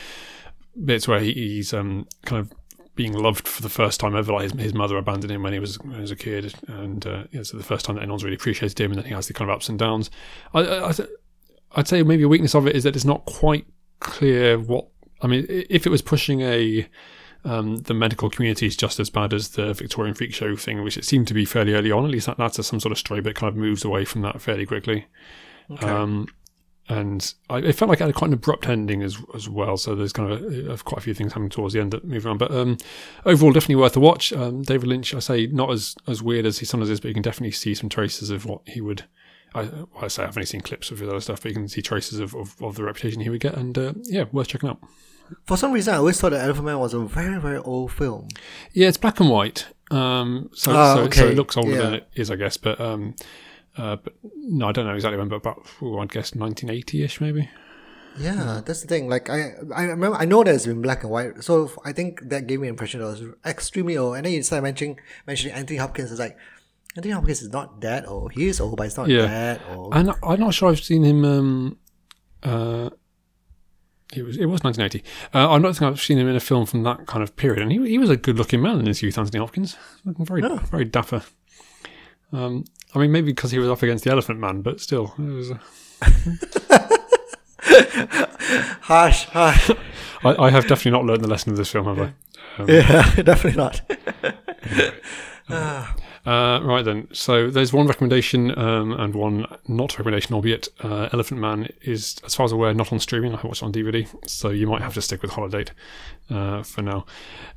bits 0.84 1.06
where 1.06 1.20
he, 1.20 1.32
he's 1.32 1.72
um, 1.72 2.06
kind 2.24 2.40
of 2.40 2.52
being 2.94 3.12
loved 3.12 3.48
for 3.48 3.62
the 3.62 3.68
first 3.68 4.00
time 4.00 4.14
ever. 4.14 4.32
Like 4.32 4.44
his, 4.44 4.52
his 4.52 4.74
mother 4.74 4.96
abandoned 4.96 5.32
him 5.32 5.42
when 5.42 5.52
he 5.52 5.58
was 5.58 5.78
when 5.80 5.94
he 5.94 6.00
was 6.00 6.10
a 6.10 6.16
kid, 6.16 6.54
and 6.66 7.06
uh, 7.06 7.24
yeah, 7.30 7.42
so 7.42 7.56
the 7.56 7.64
first 7.64 7.84
time 7.84 7.96
that 7.96 8.02
anyone's 8.02 8.24
really 8.24 8.36
appreciated 8.36 8.78
him, 8.78 8.92
and 8.92 8.98
then 8.98 9.06
he 9.06 9.14
has 9.14 9.26
the 9.26 9.34
kind 9.34 9.50
of 9.50 9.56
ups 9.56 9.68
and 9.68 9.78
downs. 9.78 10.10
I, 10.52 10.60
I, 10.60 10.92
I'd 11.76 11.88
say 11.88 12.02
maybe 12.02 12.22
a 12.22 12.28
weakness 12.28 12.54
of 12.54 12.66
it 12.66 12.76
is 12.76 12.84
that 12.84 12.96
it's 12.96 13.04
not 13.04 13.24
quite 13.24 13.66
clear 14.00 14.58
what. 14.58 14.88
I 15.22 15.26
mean, 15.26 15.46
if 15.48 15.86
it 15.86 15.90
was 15.90 16.02
pushing 16.02 16.42
a 16.42 16.86
um, 17.44 17.76
the 17.76 17.94
medical 17.94 18.30
community 18.30 18.66
is 18.66 18.76
just 18.76 18.98
as 18.98 19.10
bad 19.10 19.34
as 19.34 19.50
the 19.50 19.74
Victorian 19.74 20.14
freak 20.14 20.32
show 20.32 20.56
thing, 20.56 20.82
which 20.82 20.96
it 20.96 21.04
seemed 21.04 21.28
to 21.28 21.34
be 21.34 21.44
fairly 21.44 21.74
early 21.74 21.92
on. 21.92 22.04
At 22.04 22.10
least 22.10 22.26
that, 22.26 22.38
that's 22.38 22.58
a, 22.58 22.62
some 22.62 22.80
sort 22.80 22.92
of 22.92 22.98
story, 22.98 23.20
but 23.20 23.30
it 23.30 23.36
kind 23.36 23.50
of 23.50 23.56
moves 23.56 23.84
away 23.84 24.04
from 24.04 24.22
that 24.22 24.40
fairly 24.40 24.66
quickly. 24.66 25.06
Um, 25.80 26.28
and 26.88 27.34
I, 27.48 27.58
it 27.58 27.74
felt 27.74 27.88
like 27.88 28.00
it 28.00 28.04
had 28.04 28.14
quite 28.14 28.28
an 28.28 28.34
abrupt 28.34 28.68
ending 28.68 29.02
as 29.02 29.16
as 29.34 29.48
well. 29.48 29.76
So 29.76 29.94
there's 29.94 30.12
kind 30.12 30.30
of, 30.30 30.42
a, 30.42 30.70
of 30.70 30.84
quite 30.84 30.98
a 30.98 31.00
few 31.02 31.14
things 31.14 31.32
happening 31.32 31.50
towards 31.50 31.74
the 31.74 31.80
end 31.80 31.92
that 31.92 32.04
move 32.04 32.26
around. 32.26 32.38
But 32.38 32.50
um, 32.50 32.76
overall, 33.24 33.52
definitely 33.52 33.76
worth 33.76 33.96
a 33.96 34.00
watch. 34.00 34.32
Um, 34.32 34.62
David 34.62 34.88
Lynch, 34.88 35.14
I 35.14 35.20
say, 35.20 35.46
not 35.46 35.70
as 35.70 35.96
as 36.06 36.22
weird 36.22 36.46
as 36.46 36.58
he 36.58 36.66
sometimes 36.66 36.90
is, 36.90 37.00
but 37.00 37.08
you 37.08 37.14
can 37.14 37.22
definitely 37.22 37.52
see 37.52 37.74
some 37.74 37.88
traces 37.88 38.30
of 38.30 38.44
what 38.46 38.60
he 38.66 38.80
would. 38.80 39.04
I, 39.54 39.62
well, 39.62 39.88
I 40.02 40.08
say 40.08 40.24
I've 40.24 40.36
only 40.36 40.46
seen 40.46 40.62
clips 40.62 40.90
of 40.90 40.98
his 40.98 41.08
other 41.08 41.20
stuff, 41.20 41.42
but 41.42 41.50
you 41.50 41.54
can 41.54 41.68
see 41.68 41.80
traces 41.80 42.18
of, 42.18 42.34
of, 42.34 42.60
of 42.60 42.74
the 42.74 42.82
reputation 42.82 43.20
he 43.20 43.30
would 43.30 43.40
get, 43.40 43.54
and 43.54 43.78
uh, 43.78 43.92
yeah, 44.02 44.24
worth 44.32 44.48
checking 44.48 44.68
out. 44.68 44.78
For 45.46 45.56
some 45.56 45.72
reason, 45.72 45.94
I 45.94 45.98
always 45.98 46.20
thought 46.20 46.30
that 46.30 46.44
Elephant 46.44 46.66
Man 46.66 46.78
was 46.80 46.92
a 46.92 47.00
very, 47.00 47.40
very 47.40 47.58
old 47.58 47.92
film. 47.92 48.28
Yeah, 48.72 48.88
it's 48.88 48.98
black 48.98 49.20
and 49.20 49.30
white, 49.30 49.68
um, 49.90 50.50
so, 50.52 50.72
Ah, 50.72 50.94
so, 50.96 51.10
so 51.10 51.28
it 51.28 51.36
looks 51.36 51.56
older 51.56 51.76
than 51.76 51.94
it 51.94 52.08
is, 52.14 52.30
I 52.30 52.36
guess. 52.36 52.56
But 52.56 52.80
um, 52.80 53.14
uh, 53.76 53.96
but 53.96 54.14
no, 54.36 54.68
I 54.68 54.72
don't 54.72 54.86
know 54.86 54.94
exactly 54.94 55.18
when, 55.18 55.28
but 55.28 55.36
about 55.36 55.66
oh, 55.82 55.98
I'd 55.98 56.10
guess 56.12 56.32
1980ish 56.32 57.20
maybe. 57.20 57.48
Yeah, 58.16 58.60
that's 58.64 58.82
the 58.82 58.86
thing. 58.86 59.08
Like 59.08 59.28
I, 59.28 59.54
I 59.74 59.84
remember, 59.84 60.16
I 60.16 60.24
know 60.24 60.44
that 60.44 60.54
it's 60.54 60.66
been 60.66 60.80
black 60.82 61.02
and 61.02 61.10
white, 61.10 61.42
so 61.42 61.70
I 61.84 61.92
think 61.92 62.20
that 62.28 62.46
gave 62.46 62.60
me 62.60 62.66
the 62.68 62.70
impression 62.70 63.00
that 63.00 63.06
it 63.06 63.10
was 63.10 63.34
extremely 63.44 63.96
old. 63.96 64.16
And 64.16 64.24
then 64.24 64.32
you 64.32 64.42
started 64.44 64.62
mentioning 64.62 65.00
mentioning 65.26 65.54
Anthony 65.56 65.78
Hopkins. 65.78 66.12
It's 66.12 66.20
like 66.20 66.36
Anthony 66.96 67.12
Hopkins 67.12 67.42
is 67.42 67.48
not 67.50 67.80
that 67.80 68.06
old. 68.06 68.32
He 68.32 68.46
is 68.46 68.60
old, 68.60 68.76
but 68.76 68.86
it's 68.86 68.96
not 68.96 69.08
Yeah. 69.08 69.26
that 69.26 69.60
old. 69.74 69.94
And 69.96 70.12
I'm 70.22 70.38
not 70.38 70.54
sure 70.54 70.70
I've 70.70 70.78
seen 70.80 71.02
him. 71.02 71.24
Um, 71.24 71.78
uh, 72.44 72.90
it 74.14 74.22
was 74.24 74.36
it 74.36 74.46
was 74.46 74.62
1980. 74.62 75.02
Uh, 75.34 75.50
I 75.50 75.58
don't 75.58 75.72
think 75.76 75.90
I've 75.90 76.00
seen 76.00 76.18
him 76.18 76.28
in 76.28 76.36
a 76.36 76.40
film 76.40 76.66
from 76.66 76.84
that 76.84 77.06
kind 77.08 77.22
of 77.24 77.34
period, 77.34 77.62
and 77.62 77.72
he 77.72 77.84
he 77.88 77.98
was 77.98 78.10
a 78.10 78.16
good 78.16 78.38
looking 78.38 78.62
man 78.62 78.78
in 78.78 78.86
his 78.86 79.02
youth. 79.02 79.18
Anthony 79.18 79.40
Hopkins, 79.40 79.76
looking 80.04 80.24
very 80.24 80.40
very 80.70 80.84
dapper. 80.84 81.22
Um, 82.32 82.64
I 82.94 82.98
mean, 82.98 83.12
maybe 83.12 83.32
because 83.32 83.50
he 83.50 83.58
was 83.58 83.68
up 83.68 83.82
against 83.82 84.04
the 84.04 84.10
Elephant 84.10 84.38
Man, 84.38 84.62
but 84.62 84.80
still, 84.80 85.14
it 85.18 85.22
was. 85.22 85.50
Uh, 85.50 85.58
harsh, 88.82 89.24
harsh. 89.26 89.70
I, 90.24 90.34
I 90.44 90.50
have 90.50 90.66
definitely 90.68 90.92
not 90.92 91.04
learned 91.04 91.22
the 91.22 91.28
lesson 91.28 91.50
of 91.50 91.56
this 91.58 91.70
film, 91.70 91.86
have 91.86 91.98
I? 92.00 92.12
yeah, 92.68 93.14
definitely 93.22 93.56
not. 93.56 93.80
Uh, 96.26 96.60
right 96.62 96.82
then. 96.84 97.08
So 97.12 97.50
there's 97.50 97.72
one 97.72 97.86
recommendation 97.86 98.56
um, 98.58 98.92
and 98.92 99.14
one 99.14 99.46
not 99.68 99.98
recommendation, 99.98 100.34
albeit 100.34 100.68
uh, 100.82 101.08
Elephant 101.12 101.40
Man 101.40 101.68
is, 101.82 102.16
as 102.24 102.34
far 102.34 102.44
as 102.44 102.52
I'm 102.52 102.58
aware, 102.58 102.72
not 102.72 102.92
on 102.92 103.00
streaming. 103.00 103.34
I 103.34 103.46
watched 103.46 103.62
it 103.62 103.66
on 103.66 103.72
DVD, 103.72 104.08
so 104.26 104.48
you 104.48 104.66
might 104.66 104.80
have 104.82 104.94
to 104.94 105.02
stick 105.02 105.20
with 105.20 105.32
Holidate 105.32 105.72
uh, 106.30 106.62
for 106.62 106.80
now. 106.80 107.04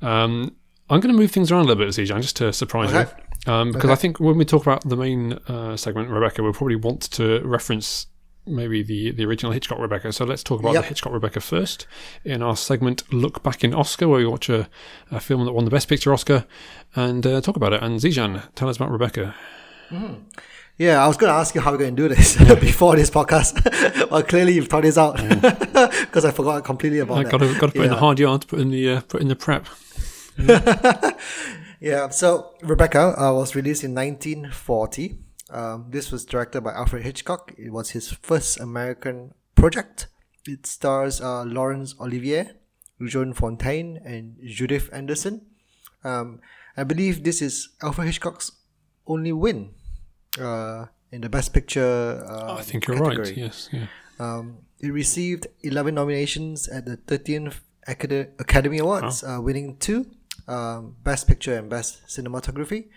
Um, 0.02 0.56
I'm 0.90 1.00
going 1.00 1.14
to 1.14 1.20
move 1.20 1.32
things 1.32 1.52
around 1.52 1.66
a 1.66 1.68
little 1.68 1.86
bit, 1.86 1.94
Zijan, 1.94 2.22
just 2.22 2.36
to 2.38 2.52
surprise 2.52 2.94
Okay. 2.94 3.10
you. 3.18 3.24
Um, 3.48 3.72
because 3.72 3.90
I 3.90 3.96
think 3.96 4.20
when 4.20 4.38
we 4.38 4.46
talk 4.46 4.62
about 4.62 4.88
the 4.88 4.96
main 4.98 5.34
uh, 5.48 5.78
segment, 5.78 6.10
Rebecca, 6.10 6.44
we'll 6.44 6.54
probably 6.54 6.76
want 6.76 7.02
to 7.12 7.42
reference 7.44 8.08
maybe 8.46 8.82
the, 8.84 9.12
the 9.12 9.26
original 9.26 9.52
Hitchcock 9.52 9.80
Rebecca. 9.80 10.12
So 10.14 10.26
let's 10.26 10.44
talk 10.44 10.60
about 10.60 10.74
Yep. 10.74 10.84
the 10.84 10.88
Hitchcock 10.90 11.14
Rebecca 11.14 11.40
first 11.42 11.86
in 12.24 12.42
our 12.42 12.56
segment 12.56 13.04
Look 13.12 13.44
Back 13.44 13.64
in 13.64 13.74
Oscar, 13.74 14.08
where 14.08 14.20
we 14.20 14.26
watch 14.26 14.50
a, 14.50 14.70
a 15.12 15.20
film 15.20 15.46
that 15.46 15.52
won 15.54 15.66
the 15.66 15.72
Best 15.72 15.88
Picture 15.90 16.14
Oscar 16.14 16.46
and 16.96 17.26
uh, 17.26 17.42
talk 17.42 17.56
about 17.56 17.74
it. 17.74 17.82
And 17.84 18.00
Zijan, 18.00 18.44
tell 18.56 18.70
us 18.70 18.78
about 18.78 18.92
Rebecca. 18.92 19.36
Yeah, 20.78 21.04
I 21.04 21.08
was 21.08 21.18
going 21.18 21.32
to 21.34 21.38
ask 21.40 21.56
you 21.56 21.62
how 21.62 21.72
we're 21.72 21.78
going 21.80 21.96
to 21.96 22.08
do 22.08 22.14
this 22.16 22.36
before 22.60 22.96
this 22.96 23.10
podcast. 23.10 24.10
well, 24.12 24.24
clearly 24.24 24.54
you've 24.54 24.68
thought 24.68 24.84
this 24.84 24.98
out 24.98 25.18
because 25.18 26.24
I 26.26 26.32
forgot 26.32 26.64
completely 26.64 27.00
about 27.00 27.18
I 27.18 27.24
that. 27.24 27.32
got 27.32 27.38
to 27.40 27.54
got 27.60 27.68
to 27.68 27.72
put 27.74 27.82
in 27.86 27.90
the 27.90 27.98
hard 27.98 28.20
yards, 28.20 28.46
put 28.46 28.60
in 28.60 28.70
the 28.72 28.90
uh, 28.92 29.02
put 29.02 29.22
in 29.22 29.28
the 29.28 29.36
prep. 29.36 29.66
Yeah, 31.80 32.10
so 32.10 32.56
Rebecca 32.62 33.14
uh, 33.20 33.34
was 33.34 33.56
released 33.56 33.84
in 33.84 33.94
1940. 33.94 35.20
Um, 35.50 35.86
this 35.90 36.12
was 36.12 36.26
directed 36.26 36.62
by 36.62 36.74
Alfred 36.74 37.04
Hitchcock. 37.04 37.54
It 37.58 37.72
was 37.72 37.92
his 37.92 38.12
first 38.12 38.60
American 38.60 39.34
project. 39.56 40.08
It 40.48 40.66
stars 40.66 41.22
uh, 41.22 41.44
Laurence 41.44 41.96
Olivier, 42.00 42.52
Joan 43.06 43.34
Fontaine, 43.34 44.00
and 44.04 44.38
Judith 44.44 44.90
Anderson. 44.92 45.46
Um, 46.04 46.40
I 46.76 46.84
believe 46.84 47.24
this 47.24 47.42
is 47.42 47.70
Alfred 47.82 48.08
Hitchcock's 48.08 48.52
only 49.06 49.32
win 49.32 49.72
uh, 50.40 50.86
in 51.12 51.22
the 51.22 51.30
Best 51.30 51.54
Picture. 51.54 52.24
Uh, 52.28 52.56
I 52.56 52.62
think 52.62 52.88
you're 52.88 52.98
category. 52.98 53.28
right. 53.30 53.38
Yes, 53.38 53.70
yeah. 53.72 53.88
Um, 54.20 54.60
it 54.80 54.90
received 54.92 55.48
11 55.64 55.96
nominations 55.96 56.68
at 56.68 56.86
the 56.86 56.98
13th 56.98 57.56
Acad- 57.88 58.32
Academy 58.40 58.80
Awards, 58.80 59.24
uh, 59.24 59.40
winning 59.42 59.78
two 59.78 60.08
um, 60.48 60.96
Best 61.04 61.28
Picture 61.28 61.58
and 61.58 61.70
Best 61.70 62.06
Cinematography. 62.08 62.90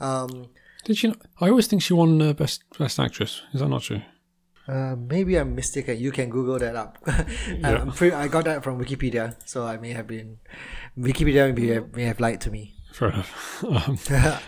Um, 0.00 0.46
Did 0.84 0.96
she? 0.96 1.08
Not, 1.08 1.18
I 1.40 1.48
always 1.48 1.66
think 1.66 1.82
she 1.82 1.92
won 1.94 2.20
uh, 2.22 2.32
best 2.32 2.62
best 2.78 2.98
actress. 2.98 3.42
Is 3.52 3.60
that 3.60 3.68
not 3.68 3.82
true? 3.82 4.02
uh, 4.70 4.94
maybe 4.96 5.36
I'm 5.36 5.54
mistaken. 5.54 5.98
You 5.98 6.12
can 6.12 6.30
Google 6.30 6.58
that 6.58 6.76
up. 6.76 6.98
I'm 7.64 7.92
pretty, 7.92 8.14
I 8.14 8.28
got 8.28 8.44
that 8.44 8.62
from 8.62 8.78
Wikipedia, 8.78 9.34
so 9.44 9.66
I 9.66 9.76
may 9.78 9.92
have 9.92 10.06
been 10.06 10.38
Wikipedia 10.96 11.54
may 11.54 11.66
have, 11.74 11.94
may 11.94 12.04
have 12.04 12.20
lied 12.20 12.40
to 12.42 12.50
me. 12.50 12.74
Fair 12.92 13.10
enough. 13.10 13.64
Um, 13.66 13.98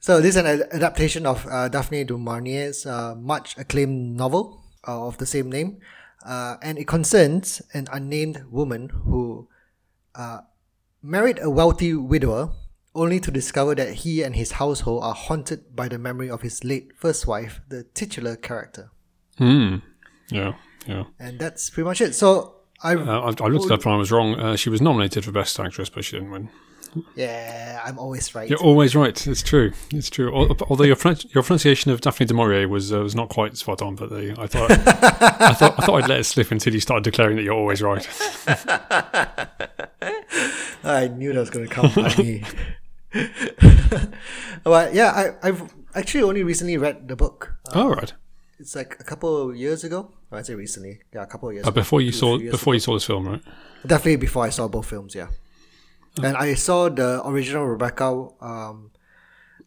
So 0.00 0.20
this 0.20 0.34
is 0.34 0.42
an 0.42 0.46
adaptation 0.72 1.24
of 1.24 1.46
uh, 1.46 1.68
Daphne 1.68 2.04
du 2.04 2.18
Maurier's 2.18 2.84
uh, 2.84 3.14
much 3.14 3.56
acclaimed 3.56 4.16
novel 4.16 4.60
uh, 4.86 5.06
of 5.06 5.18
the 5.18 5.26
same 5.26 5.50
name, 5.50 5.78
uh, 6.26 6.56
and 6.60 6.78
it 6.78 6.88
concerns 6.88 7.62
an 7.72 7.86
unnamed 7.92 8.44
woman 8.50 8.88
who 8.88 9.48
uh, 10.16 10.40
married 11.02 11.38
a 11.42 11.50
wealthy 11.50 11.94
widower, 11.94 12.50
only 12.94 13.20
to 13.20 13.30
discover 13.30 13.74
that 13.74 13.94
he 13.94 14.22
and 14.22 14.36
his 14.36 14.52
household 14.52 15.02
are 15.02 15.14
haunted 15.14 15.74
by 15.74 15.88
the 15.88 15.98
memory 15.98 16.30
of 16.30 16.42
his 16.42 16.62
late 16.64 16.92
first 16.96 17.26
wife, 17.26 17.60
the 17.68 17.84
titular 17.94 18.36
character. 18.36 18.90
hmm. 19.38 19.76
Yeah. 20.30 20.54
Yeah. 20.86 21.04
And 21.18 21.38
that's 21.38 21.70
pretty 21.70 21.86
much 21.86 22.00
it. 22.00 22.14
So 22.14 22.56
I, 22.82 22.94
Uh, 22.94 23.32
I, 23.40 23.44
I 23.44 23.48
looked 23.48 23.66
it 23.66 23.72
up 23.72 23.84
and 23.84 23.94
I 23.94 23.96
was 23.96 24.10
wrong. 24.10 24.34
Uh, 24.34 24.56
she 24.56 24.70
was 24.70 24.80
nominated 24.80 25.24
for 25.24 25.32
best 25.32 25.58
actress, 25.60 25.88
but 25.90 26.04
she 26.04 26.16
didn't 26.16 26.30
win. 26.32 26.48
yeah, 27.16 27.80
I'm 27.84 27.98
always 27.98 28.34
right. 28.34 28.50
You're 28.50 28.58
always 28.62 28.94
right. 28.96 29.26
It's 29.26 29.42
true. 29.42 29.72
It's 29.92 30.10
true. 30.10 30.30
Although 30.34 30.84
your 30.84 30.96
your 31.34 31.42
pronunciation 31.42 31.90
of 31.90 32.00
Daphne 32.02 32.26
du 32.26 32.34
Maurier 32.34 32.68
was 32.68 32.92
uh, 32.92 32.98
was 33.00 33.14
not 33.14 33.30
quite 33.30 33.56
spot 33.56 33.80
on, 33.80 33.94
but 33.94 34.10
they, 34.10 34.32
I 34.32 34.46
thought 34.46 34.70
I 34.70 35.54
thought 35.54 35.74
I 35.78 35.86
thought 35.86 36.02
I'd 36.02 36.08
let 36.10 36.20
it 36.20 36.24
slip 36.24 36.50
until 36.50 36.74
you 36.74 36.80
started 36.80 37.04
declaring 37.04 37.36
that 37.36 37.44
you're 37.44 37.54
always 37.54 37.80
right. 37.80 38.06
I 40.84 41.08
knew 41.08 41.32
that 41.32 41.40
was 41.40 41.50
going 41.50 41.68
to 41.68 41.72
come 41.74 41.90
by 41.96 42.14
me. 42.16 42.42
but 44.64 44.94
yeah, 44.94 45.10
I, 45.42 45.48
I've 45.48 45.72
actually 45.94 46.22
only 46.24 46.42
recently 46.42 46.76
read 46.78 47.08
the 47.08 47.16
book. 47.16 47.54
Uh, 47.74 47.80
All 47.82 47.90
right. 47.90 48.12
it's 48.58 48.74
like 48.74 48.96
a 49.00 49.04
couple 49.04 49.50
of 49.50 49.56
years 49.56 49.84
ago. 49.84 50.10
Well, 50.30 50.40
I 50.40 50.42
say 50.42 50.54
recently. 50.54 51.00
Yeah, 51.14 51.22
a 51.22 51.26
couple 51.26 51.48
of 51.48 51.54
years 51.54 51.66
Uh, 51.66 51.70
ago. 51.70 51.80
before 51.80 52.00
you 52.00 52.10
Two, 52.12 52.18
saw 52.18 52.38
before 52.38 52.74
you 52.74 52.80
saw 52.80 52.94
this 52.94 53.04
film, 53.04 53.28
right? 53.28 53.42
Definitely 53.86 54.16
before 54.16 54.44
I 54.44 54.50
saw 54.50 54.68
both 54.68 54.86
films, 54.88 55.14
yeah. 55.14 55.28
And 56.22 56.36
I 56.36 56.54
saw 56.54 56.88
the 56.90 57.26
original 57.26 57.66
Rebecca 57.66 58.28
um, 58.40 58.90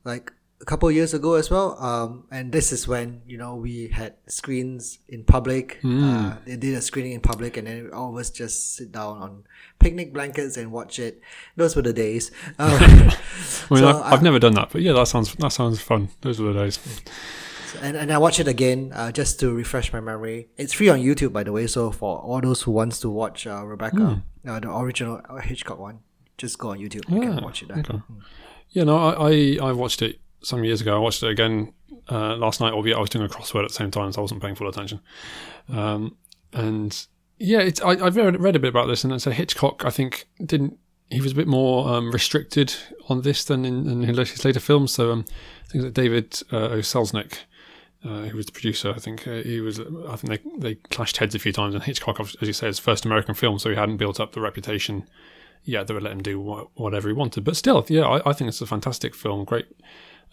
like 0.04 0.32
a 0.62 0.66
couple 0.66 0.88
of 0.88 0.96
years 0.96 1.14
ago 1.14 1.34
as 1.34 1.50
well. 1.50 1.78
Um, 1.84 2.26
and 2.32 2.52
this 2.52 2.72
is 2.72 2.88
when, 2.88 3.22
you 3.28 3.38
know, 3.38 3.56
we 3.56 3.90
had 3.90 4.16
screens 4.28 5.00
in 5.10 5.24
public. 5.24 5.80
Uh, 5.84 6.36
they 6.46 6.56
did 6.56 6.76
a 6.76 6.82
screening 6.82 7.12
in 7.12 7.22
public 7.22 7.58
and 7.58 7.68
then 7.68 7.90
all 7.94 8.12
of 8.12 8.20
us 8.20 8.30
just 8.30 8.76
sit 8.76 8.92
down 8.92 9.18
on 9.18 9.44
picnic 9.80 10.14
blankets 10.14 10.56
and 10.58 10.72
watch 10.72 10.98
it. 10.98 11.22
Those 11.56 11.76
were 11.76 11.82
the 11.82 11.94
days. 11.94 12.32
Um, 12.58 12.80
mean, 12.80 13.12
So 13.60 13.88
I've, 13.88 14.14
I've 14.14 14.24
never 14.24 14.40
done 14.40 14.54
that, 14.54 14.70
but 14.72 14.82
yeah, 14.82 14.94
that 14.94 15.08
sounds 15.08 15.36
that 15.36 15.52
sounds 15.52 15.82
fun. 15.82 16.10
Those 16.22 16.40
were 16.40 16.54
the 16.54 16.60
days. 16.62 16.80
and, 17.82 17.98
and 17.98 18.14
I 18.14 18.18
watch 18.18 18.40
it 18.40 18.48
again 18.48 18.92
uh, 18.96 19.12
just 19.12 19.40
to 19.42 19.54
refresh 19.54 19.92
my 19.92 20.00
memory. 20.00 20.48
It's 20.58 20.72
free 20.74 20.88
on 20.90 21.00
YouTube, 21.00 21.34
by 21.34 21.44
the 21.44 21.52
way. 21.52 21.68
So 21.68 21.92
for 21.92 22.20
all 22.20 22.40
those 22.40 22.62
who 22.62 22.72
wants 22.72 23.00
to 23.02 23.10
watch 23.10 23.46
uh, 23.46 23.66
Rebecca, 23.66 24.24
uh, 24.48 24.60
the 24.60 24.74
original 24.74 25.22
Hitchcock 25.44 25.80
one, 25.80 26.00
just 26.38 26.58
go 26.58 26.70
on 26.70 26.80
YouTube. 26.80 27.10
You 27.10 27.20
can 27.20 27.44
watch 27.44 27.62
it 27.62 27.68
there. 27.68 27.80
Okay. 27.80 28.00
Yeah, 28.70 28.86
no, 28.86 28.98
I, 28.98 29.32
I 29.32 29.70
I 29.70 29.72
watched 29.74 30.02
it 30.02 30.20
some 30.46 30.64
years 30.64 30.82
ago. 30.82 30.96
I 30.96 31.00
watched 31.00 31.24
it 31.24 31.30
again 31.30 31.74
uh, 32.10 32.36
last 32.36 32.62
night, 32.62 32.74
albeit 32.74 32.98
I 32.98 33.02
was 33.02 33.10
doing 33.10 33.26
a 33.26 33.30
crossword 33.30 33.64
at 33.64 33.70
the 33.70 33.76
same 33.76 33.92
time, 33.92 34.12
so 34.12 34.20
I 34.20 34.24
wasn't 34.24 34.42
paying 34.42 34.56
full 34.56 34.68
attention. 34.68 35.02
Um, 35.70 36.18
and 36.54 37.06
yeah, 37.40 37.60
it's 37.60 37.82
I, 37.82 37.92
I've 37.92 38.16
read, 38.16 38.40
read 38.40 38.56
a 38.56 38.60
bit 38.60 38.70
about 38.70 38.88
this, 38.88 39.04
and 39.04 39.22
so 39.22 39.32
Hitchcock, 39.32 39.84
I 39.86 39.90
think, 39.90 40.28
didn't. 40.44 40.78
He 41.10 41.22
was 41.22 41.34
a 41.34 41.36
bit 41.36 41.48
more 41.48 41.88
um, 41.88 42.12
restricted 42.12 42.76
on 43.10 43.22
this 43.22 43.44
than 43.44 43.64
in, 43.64 43.88
in 43.88 44.04
his 44.04 44.44
later 44.44 44.60
films. 44.60 44.94
So 44.94 45.12
um, 45.12 45.26
things 45.70 45.84
like 45.84 45.94
David 45.94 46.42
uh, 46.52 46.70
O. 46.70 46.80
Selznick, 46.80 47.40
uh, 48.04 48.24
who 48.24 48.38
was 48.38 48.48
the 48.48 48.52
producer, 48.52 48.92
I 48.96 49.00
think 49.00 49.28
uh, 49.28 49.44
he 49.44 49.62
was. 49.62 49.80
I 49.80 50.16
think 50.16 50.42
they 50.44 50.50
they 50.58 50.76
clashed 50.76 51.18
heads 51.18 51.36
a 51.36 51.40
few 51.40 51.52
times. 51.52 51.76
And 51.76 51.84
Hitchcock, 51.84 52.20
as 52.20 52.36
you 52.42 52.54
say, 52.54 52.68
his 52.68 52.80
first 52.80 53.06
American 53.06 53.36
film, 53.36 53.60
so 53.60 53.70
he 53.70 53.76
hadn't 53.76 53.98
built 53.98 54.20
up 54.20 54.34
the 54.34 54.42
reputation 54.42 55.08
yeah, 55.66 55.84
they 55.84 55.94
would 55.94 56.04
let 56.04 56.14
him 56.14 56.22
do 56.22 56.40
wha- 56.40 56.68
whatever 56.76 57.10
he 57.10 57.14
wanted. 57.14 57.44
But 57.44 57.58
still, 57.58 57.86
yeah, 57.90 58.04
I, 58.04 58.30
I 58.30 58.34
think 58.34 58.48
it's 58.48 58.62
a 58.62 58.68
fantastic 58.68 59.16
film. 59.16 59.44
Great, 59.44 59.66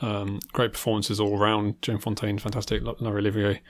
Um, 0.00 0.40
great 0.52 0.72
performances 0.72 1.20
all 1.20 1.38
around. 1.38 1.80
Joan 1.82 1.98
Fontaine, 1.98 2.38
fantastic. 2.38 2.82
Larry 3.00 3.20
Olivier. 3.20 3.60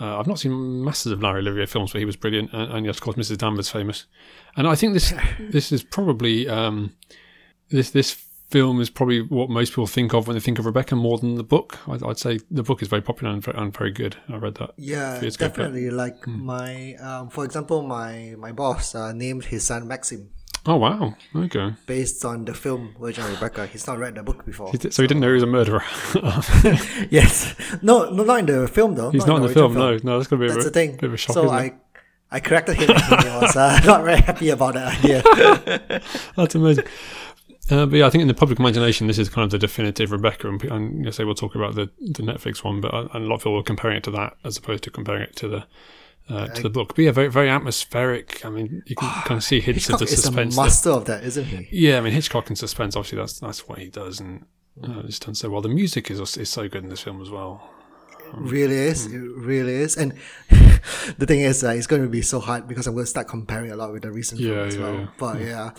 Uh, 0.00 0.18
I've 0.18 0.26
not 0.26 0.38
seen 0.38 0.82
masses 0.84 1.12
of 1.12 1.22
Larry 1.22 1.40
Olivier 1.40 1.66
films, 1.66 1.92
but 1.92 1.98
he 1.98 2.04
was 2.06 2.16
brilliant. 2.16 2.52
And, 2.52 2.72
and 2.72 2.86
yes, 2.86 2.96
of 2.96 3.02
course, 3.02 3.16
Mrs. 3.16 3.38
Danvers 3.38 3.68
famous. 3.68 4.06
And 4.56 4.66
I 4.66 4.74
think 4.74 4.94
this 4.94 5.12
this 5.40 5.70
is 5.72 5.82
probably 5.82 6.48
um, 6.48 6.94
this 7.68 7.90
this 7.90 8.12
film 8.50 8.80
is 8.82 8.90
probably 8.90 9.22
what 9.22 9.48
most 9.48 9.70
people 9.70 9.86
think 9.86 10.12
of 10.12 10.26
when 10.26 10.34
they 10.36 10.40
think 10.40 10.58
of 10.58 10.66
Rebecca 10.66 10.94
more 10.94 11.18
than 11.18 11.36
the 11.36 11.42
book. 11.44 11.78
I'd, 11.88 12.02
I'd 12.02 12.18
say 12.18 12.38
the 12.50 12.62
book 12.62 12.82
is 12.82 12.88
very 12.88 13.00
popular 13.00 13.32
and 13.32 13.42
very, 13.42 13.56
and 13.56 13.74
very 13.76 13.90
good. 13.90 14.16
I 14.28 14.36
read 14.36 14.56
that. 14.56 14.72
Yeah, 14.76 15.18
Feels 15.20 15.36
good, 15.36 15.52
but- 15.52 15.56
definitely. 15.56 15.90
Like 15.90 16.26
my, 16.26 16.94
um, 16.96 17.28
for 17.30 17.44
example, 17.44 17.82
my 17.82 18.34
my 18.38 18.52
boss 18.52 18.94
uh, 18.94 19.12
named 19.12 19.44
his 19.46 19.64
son 19.64 19.86
Maxim 19.88 20.30
Oh 20.64 20.76
wow! 20.76 21.16
Okay. 21.34 21.74
based 21.86 22.24
on 22.24 22.44
the 22.44 22.54
film 22.54 22.94
Virgin 23.00 23.24
Rebecca. 23.26 23.66
He's 23.66 23.86
not 23.86 23.98
read 23.98 24.14
the 24.14 24.22
book 24.22 24.44
before. 24.44 24.70
He 24.70 24.78
did- 24.78 24.94
so 24.94 25.02
he 25.02 25.08
didn't 25.08 25.20
know 25.20 25.28
he 25.28 25.34
was 25.34 25.42
a 25.42 25.46
murderer. 25.46 25.82
yes, 27.10 27.54
no, 27.82 28.10
no, 28.10 28.22
not 28.22 28.38
in 28.40 28.46
the 28.46 28.68
film 28.68 28.94
though. 28.94 29.10
He's 29.10 29.26
not 29.26 29.36
in 29.36 29.42
the 29.42 29.48
original 29.48 29.68
film. 29.70 29.74
No, 29.74 29.98
no, 30.04 30.18
that's 30.18 30.28
gonna 30.28 30.40
be 30.40 30.46
That's 30.46 30.58
bit, 30.58 30.64
the 30.64 30.70
thing. 30.70 30.92
bit 30.92 31.04
of 31.04 31.14
a 31.14 31.16
shock. 31.16 31.34
so 31.34 31.48
I, 31.50 31.62
it? 31.64 31.74
I 32.30 32.40
corrected 32.40 32.76
him. 32.76 32.90
and 32.90 33.22
he 33.24 33.28
was 33.28 33.56
uh, 33.56 33.80
not 33.84 34.04
very 34.04 34.20
happy 34.20 34.50
about 34.50 34.74
that 34.74 34.98
idea. 35.04 36.00
That's 36.36 36.54
amazing. 36.54 36.84
Uh, 37.70 37.86
but 37.86 37.96
yeah, 37.96 38.06
I 38.06 38.10
think 38.10 38.22
in 38.22 38.28
the 38.28 38.34
public 38.34 38.58
imagination, 38.58 39.06
this 39.06 39.18
is 39.18 39.28
kind 39.28 39.44
of 39.44 39.50
the 39.50 39.58
definitive 39.58 40.10
Rebecca, 40.12 40.48
and, 40.48 40.62
and 40.64 41.04
yes, 41.04 41.16
say 41.16 41.24
we'll 41.24 41.34
talk 41.34 41.54
about 41.54 41.74
the, 41.74 41.90
the 42.00 42.22
Netflix 42.22 42.62
one, 42.64 42.80
but 42.80 42.92
and 42.94 43.24
a 43.24 43.28
lot 43.28 43.36
of 43.36 43.40
people 43.40 43.58
are 43.58 43.62
comparing 43.62 43.96
it 43.96 44.04
to 44.04 44.10
that 44.12 44.36
as 44.44 44.56
opposed 44.56 44.82
to 44.84 44.90
comparing 44.90 45.22
it 45.22 45.36
to 45.36 45.48
the 45.48 45.64
uh, 46.28 46.46
to 46.48 46.62
the 46.62 46.70
book. 46.70 46.94
But 46.94 47.02
yeah, 47.04 47.10
very 47.12 47.28
very 47.28 47.48
atmospheric. 47.48 48.44
I 48.44 48.50
mean, 48.50 48.82
you 48.86 48.96
can 48.96 49.08
kind 49.24 49.38
of 49.38 49.44
see 49.50 49.60
hints 49.60 49.88
of 49.88 49.98
Hitchcock 49.98 49.98
the 50.00 50.04
is 50.04 50.10
the 50.10 50.16
suspense. 50.22 50.56
that- 50.56 50.62
master 50.62 50.90
of 50.90 51.04
that, 51.06 51.24
isn't 51.24 51.44
he? 51.44 51.68
yeah, 51.72 51.98
I 51.98 52.00
mean 52.00 52.12
Hitchcock 52.12 52.48
and 52.48 52.58
suspense. 52.58 52.96
Obviously, 52.96 53.18
that's 53.18 53.40
that's 53.40 53.68
what 53.68 53.78
he 53.78 53.88
does, 53.88 54.20
and 54.20 54.46
Mm. 54.80 54.96
uh, 54.96 55.00
it's 55.06 55.18
done 55.18 55.34
so 55.34 55.50
well. 55.50 55.60
The 55.60 55.68
music 55.68 56.10
is 56.10 56.18
is 56.38 56.48
so 56.48 56.66
good 56.66 56.82
in 56.82 56.88
this 56.88 57.00
film 57.02 57.20
as 57.20 57.28
well. 57.28 57.62
Really 58.32 58.74
is. 58.74 59.04
It 59.04 59.18
really 59.18 59.74
is. 59.74 59.98
And 59.98 60.14
the 61.18 61.26
thing 61.26 61.40
is, 61.40 61.62
uh, 61.62 61.68
it's 61.76 61.86
going 61.86 62.00
to 62.02 62.08
be 62.08 62.22
so 62.22 62.40
hard 62.40 62.66
because 62.66 62.86
I'm 62.86 62.94
going 62.94 63.04
to 63.04 63.10
start 63.10 63.28
comparing 63.28 63.70
a 63.70 63.76
lot 63.76 63.92
with 63.92 64.00
the 64.04 64.10
recent 64.10 64.40
film 64.40 64.50
Yeah, 64.56 64.62
as 64.64 64.76
yeah, 64.76 64.82
well. 64.82 64.94
yeah. 64.94 65.06
But 65.18 65.40
yeah, 65.42 65.70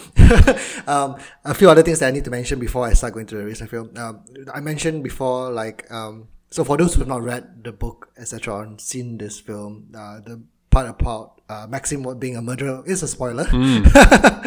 um, 0.88 1.16
a 1.44 1.56
few 1.56 1.70
other 1.72 1.82
things 1.82 1.98
that 2.00 2.10
I 2.10 2.12
need 2.12 2.24
to 2.26 2.30
mention 2.30 2.60
before 2.60 2.86
I 2.86 2.94
start 2.94 3.14
going 3.14 3.26
to 3.26 3.36
the 3.36 3.44
recent 3.46 3.72
film. 3.72 3.90
Um, 3.98 4.24
I 4.54 4.60
mentioned 4.60 5.04
before, 5.04 5.50
like, 5.52 5.90
um, 5.92 6.28
so 6.54 6.64
for 6.64 6.78
those 6.78 6.94
who 6.94 7.00
have 7.00 7.08
not 7.08 7.24
read 7.24 7.64
the 7.64 7.72
book, 7.72 8.10
etc., 8.16 8.60
and 8.60 8.80
seen 8.80 9.18
this 9.18 9.40
film, 9.40 9.88
uh, 9.98 10.20
the 10.20 10.40
part 10.70 10.88
about 10.88 11.42
uh, 11.50 11.66
Maxim 11.68 12.04
being 12.20 12.38
a 12.38 12.44
murderer 12.44 12.84
is 12.86 13.02
a 13.02 13.08
spoiler. 13.08 13.48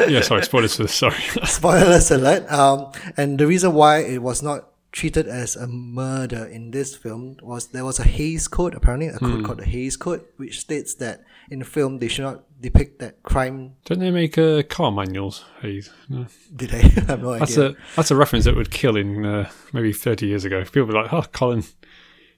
yeah, 0.09 0.21
sorry, 0.21 0.42
spoilers 0.45 0.77
for 0.77 0.85
this. 0.85 0.95
Sorry. 1.05 1.19
Spoilers 1.45 2.12
alert. 2.12 2.51
Um, 2.51 2.92
and 3.16 3.40
the 3.40 3.47
reason 3.49 3.75
why 3.75 3.99
it 3.99 4.23
was 4.23 4.40
not 4.40 4.69
treated 4.92 5.27
as 5.27 5.57
a 5.57 5.66
murder 5.66 6.45
in 6.47 6.71
this 6.71 6.95
film 6.97 7.38
was 7.42 7.66
there 7.69 7.85
was 7.85 7.99
a 7.99 8.05
Hays 8.05 8.47
Code, 8.47 8.75
apparently, 8.75 9.09
a 9.09 9.19
code 9.19 9.45
called 9.45 9.59
the 9.59 9.66
Hays 9.66 9.97
Code, 9.97 10.25
which 10.37 10.61
states 10.61 10.95
that 10.95 11.25
in 11.51 11.59
the 11.59 11.64
film 11.64 11.99
they 11.99 12.09
should 12.09 12.25
not 12.25 12.45
depict 12.61 13.01
that 13.01 13.23
crime. 13.23 13.75
Don't 13.85 13.99
they 13.99 14.11
make 14.11 14.38
uh, 14.38 14.62
car 14.62 14.90
manuals? 14.92 15.45
Hey, 15.61 15.83
no. 16.09 16.27
Did 16.55 16.71
they? 16.71 16.81
I 17.03 17.05
have 17.11 17.21
no 17.21 17.38
That's 17.38 17.59
idea. 17.59 17.71
a 17.71 17.77
that's 17.97 18.11
a 18.11 18.16
reference 18.16 18.45
that 18.47 18.57
would 18.57 18.71
kill 18.71 18.97
in 18.97 19.27
uh, 19.27 19.51
maybe 19.73 19.92
thirty 19.92 20.27
years 20.29 20.45
ago. 20.45 20.64
People 20.64 20.85
would 20.87 20.92
be 20.92 20.99
like, 20.99 21.12
"Oh, 21.12 21.23
Colin, 21.33 21.62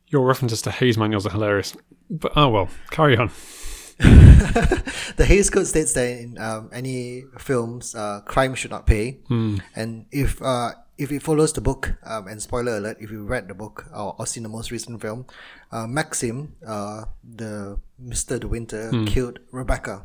your 0.09 0.27
references 0.27 0.63
to 0.63 0.71
Hayes 0.71 0.97
manuals 0.99 1.27
are 1.27 1.31
hilarious." 1.31 1.77
But 2.11 2.33
oh 2.37 2.49
well, 2.49 2.69
carry 2.91 3.17
on. 3.17 3.31
the 3.99 5.25
Hays 5.27 5.51
Code 5.51 5.67
states 5.67 5.93
that 5.95 6.07
in 6.07 6.39
um, 6.39 6.71
any 6.73 7.25
films, 7.39 7.95
uh, 7.97 8.21
crime 8.25 8.55
should 8.55 8.71
not 8.71 8.87
pay, 8.87 9.19
and 9.75 10.07
if 10.13 10.41
uh, 10.41 10.71
if 10.99 11.11
it 11.13 11.23
follows 11.23 11.53
the 11.53 11.61
book, 11.61 11.95
um, 12.05 12.27
and 12.29 12.41
spoiler 12.43 12.77
alert, 12.79 12.97
if 13.01 13.11
you 13.11 13.25
read 13.25 13.49
the 13.49 13.55
book 13.55 13.87
or, 13.95 14.15
or 14.19 14.27
seen 14.27 14.43
the 14.43 14.49
most 14.49 14.71
recent 14.71 15.01
film, 15.01 15.27
uh, 15.73 15.87
Maxim, 15.87 16.55
uh, 16.67 17.05
the 17.23 17.79
Mister 17.99 18.39
De 18.39 18.49
Winter, 18.49 18.91
killed 19.07 19.39
Rebecca 19.53 20.03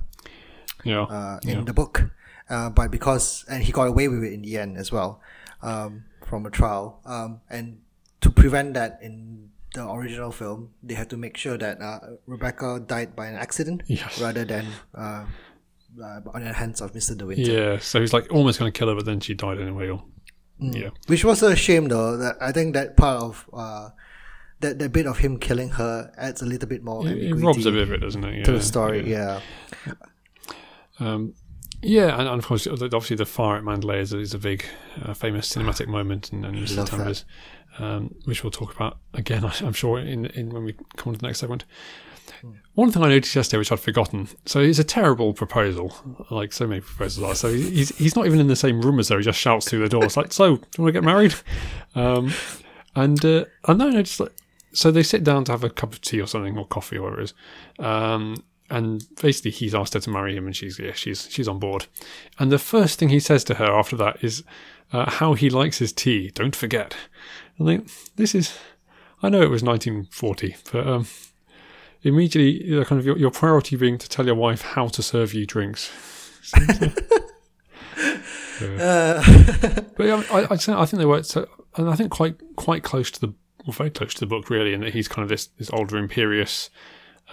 Yeah, 0.83 1.03
uh, 1.03 1.39
in 1.43 1.65
the 1.65 1.73
book, 1.73 2.09
uh, 2.49 2.69
but 2.69 2.89
because 2.91 3.45
and 3.49 3.63
he 3.63 3.71
got 3.71 3.87
away 3.87 4.07
with 4.07 4.23
it 4.23 4.33
in 4.33 4.41
the 4.41 4.57
end 4.57 4.77
as 4.77 4.91
well, 4.91 5.21
um, 5.61 6.05
from 6.25 6.45
a 6.45 6.49
trial, 6.51 6.99
um, 7.05 7.41
and 7.49 7.79
to 8.21 8.29
prevent 8.29 8.73
that 8.73 8.99
in 9.01 9.32
the 9.73 9.89
original 9.89 10.31
film, 10.31 10.69
they 10.83 10.93
had 10.93 11.09
to 11.09 11.17
make 11.17 11.35
sure 11.37 11.57
that 11.57 11.81
uh, 11.81 11.99
Rebecca 12.27 12.79
died 12.85 13.15
by 13.15 13.27
an 13.27 13.35
accident 13.35 13.83
Yes. 13.87 14.21
rather 14.21 14.45
than 14.45 14.67
uh, 14.95 15.25
uh, 16.01 16.19
on 16.33 16.43
the 16.43 16.53
hands 16.53 16.81
of 16.81 16.93
Mister 16.93 17.15
De 17.15 17.25
Winter. 17.25 17.51
yeah. 17.51 17.77
So 17.79 17.99
he's 17.99 18.13
like 18.13 18.31
almost 18.31 18.59
going 18.59 18.71
to 18.71 18.77
kill 18.77 18.87
her, 18.89 18.95
but 18.95 19.05
then 19.05 19.19
she 19.19 19.33
died 19.33 19.59
anyway. 19.59 19.89
Or 19.89 20.03
yeah, 20.59 20.89
Which 21.07 21.25
was 21.25 21.43
a 21.43 21.55
shame 21.55 21.87
though. 21.89 22.17
That 22.17 22.37
I 22.41 22.51
think 22.51 22.73
that 22.75 22.95
part 22.97 23.21
of 23.21 23.49
uh, 23.53 23.89
that 24.61 24.79
that 24.79 24.91
bit 24.91 25.07
of 25.07 25.17
him 25.17 25.37
killing 25.39 25.69
her 25.71 26.11
adds 26.17 26.41
a 26.41 26.45
little 26.45 26.69
bit 26.69 26.83
more 26.83 27.07
it, 27.07 27.17
it 27.17 27.33
robs 27.35 27.65
a 27.65 27.71
bit 27.71 27.81
of 27.83 27.91
it, 27.91 27.97
doesn't 28.01 28.23
it? 28.23 28.37
Yeah, 28.37 28.43
to 28.45 28.51
the 28.53 28.61
story. 28.61 29.09
Yeah. 29.09 29.41
Um, 30.99 31.33
yeah, 31.81 32.17
and, 32.17 32.29
and 32.29 32.39
of 32.39 32.45
course, 32.45 32.65
obviously, 32.65 33.17
the 33.17 33.25
fire 33.25 33.57
at 33.57 33.63
Manderley 33.63 33.99
is 33.99 34.13
a, 34.13 34.19
is 34.19 34.33
a 34.33 34.39
big, 34.39 34.63
uh, 35.03 35.13
famous 35.13 35.49
cinematic 35.49 35.87
moment, 35.87 36.31
and, 36.31 36.45
and. 36.45 36.71
Love 36.77 36.91
that. 36.91 37.23
Um, 37.79 38.13
which 38.25 38.43
we'll 38.43 38.51
talk 38.51 38.75
about 38.75 38.99
again, 39.13 39.43
I'm 39.61 39.73
sure, 39.73 39.99
in, 39.99 40.27
in 40.27 40.49
when 40.49 40.63
we 40.63 40.73
come 40.95 41.07
on 41.07 41.13
to 41.13 41.19
the 41.19 41.27
next 41.27 41.39
segment. 41.39 41.65
One 42.73 42.91
thing 42.91 43.03
I 43.03 43.09
noticed 43.09 43.35
yesterday, 43.35 43.59
which 43.59 43.71
I'd 43.71 43.79
forgotten, 43.79 44.27
so 44.45 44.59
it's 44.59 44.79
a 44.79 44.83
terrible 44.83 45.33
proposal, 45.33 45.95
like 46.29 46.51
so 46.51 46.67
many 46.67 46.81
proposals 46.81 47.23
are. 47.23 47.35
So 47.35 47.53
he's 47.53 47.95
he's 47.97 48.15
not 48.15 48.25
even 48.25 48.39
in 48.39 48.47
the 48.47 48.55
same 48.55 48.81
room 48.81 48.99
as 48.99 49.09
her. 49.09 49.17
He 49.17 49.23
just 49.23 49.39
shouts 49.39 49.69
through 49.69 49.79
the 49.79 49.89
door. 49.89 50.03
It's 50.03 50.17
like, 50.17 50.33
so 50.33 50.57
do 50.57 50.61
you 50.77 50.83
want 50.83 50.93
to 50.93 50.99
get 50.99 51.03
married? 51.03 51.35
Um, 51.95 52.33
and 52.95 53.23
uh, 53.23 53.45
and 53.67 53.79
then 53.79 53.89
I 53.89 53.91
noticed 53.91 54.19
like, 54.19 54.31
so 54.73 54.89
they 54.89 55.03
sit 55.03 55.23
down 55.23 55.43
to 55.45 55.51
have 55.51 55.63
a 55.63 55.69
cup 55.69 55.93
of 55.93 56.01
tea 56.01 56.19
or 56.19 56.25
something 56.25 56.57
or 56.57 56.65
coffee 56.65 56.97
or 56.97 57.03
whatever 57.03 57.21
it 57.21 57.25
is. 57.25 57.33
Um, 57.77 58.43
and 58.73 59.05
basically 59.21 59.51
he's 59.51 59.75
asked 59.75 59.93
her 59.93 59.99
to 59.99 60.09
marry 60.09 60.35
him 60.35 60.45
and 60.45 60.55
she's 60.55 60.79
yeah, 60.79 60.93
she's 60.93 61.29
she's 61.29 61.47
on 61.47 61.59
board. 61.59 61.85
And 62.39 62.51
the 62.51 62.59
first 62.59 62.97
thing 62.97 63.09
he 63.09 63.19
says 63.19 63.43
to 63.45 63.55
her 63.55 63.71
after 63.71 63.95
that 63.97 64.23
is 64.23 64.43
uh, 64.91 65.09
how 65.09 65.35
he 65.35 65.49
likes 65.49 65.77
his 65.77 65.93
tea. 65.93 66.31
Don't 66.31 66.55
forget. 66.55 66.95
I 67.59 67.65
think 67.65 67.91
this 68.15 68.33
is 68.33 68.57
I 69.21 69.29
know 69.29 69.41
it 69.41 69.49
was 69.49 69.63
1940, 69.63 70.55
but 70.71 70.87
um, 70.87 71.07
immediately 72.01 72.65
you 72.65 72.79
know, 72.79 72.85
kind 72.85 72.99
of 72.99 73.05
your, 73.05 73.17
your 73.17 73.31
priority 73.31 73.75
being 73.75 73.97
to 73.99 74.09
tell 74.09 74.25
your 74.25 74.35
wife 74.35 74.61
how 74.61 74.87
to 74.87 75.03
serve 75.03 75.33
you 75.33 75.45
drinks. 75.45 75.91
Yeah. 78.61 79.21
but 79.97 80.05
yeah, 80.05 80.23
I, 80.31 80.47
I'd 80.51 80.69
I 80.69 80.85
think 80.85 80.99
they 80.99 81.05
were, 81.05 81.23
so, 81.23 81.47
and 81.75 81.89
I 81.89 81.95
think 81.95 82.11
quite 82.11 82.35
quite 82.55 82.83
close 82.83 83.09
to 83.11 83.19
the, 83.19 83.33
well, 83.65 83.73
very 83.73 83.89
close 83.89 84.13
to 84.13 84.19
the 84.21 84.25
book 84.25 84.49
really, 84.49 84.73
in 84.73 84.81
that 84.81 84.93
he's 84.93 85.07
kind 85.07 85.23
of 85.23 85.29
this 85.29 85.47
this 85.57 85.69
older, 85.71 85.97
imperious 85.97 86.69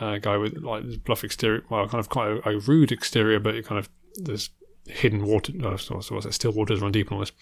uh, 0.00 0.18
guy 0.18 0.36
with 0.36 0.56
like 0.58 0.84
this 0.84 0.96
bluff 0.96 1.22
exterior, 1.24 1.62
well, 1.70 1.86
kind 1.86 2.00
of 2.00 2.08
quite 2.08 2.28
a, 2.28 2.48
a 2.48 2.58
rude 2.58 2.90
exterior, 2.92 3.38
but 3.38 3.54
it 3.54 3.66
kind 3.66 3.78
of 3.78 3.88
there's 4.16 4.50
hidden 4.86 5.24
water, 5.24 5.52
uh, 5.64 5.76
so, 5.76 6.00
so 6.00 6.14
what's 6.14 6.26
it, 6.26 6.32
still 6.34 6.52
waters 6.52 6.80
run 6.80 6.90
deep 6.92 7.08
and 7.08 7.14
all 7.14 7.20
this. 7.20 7.32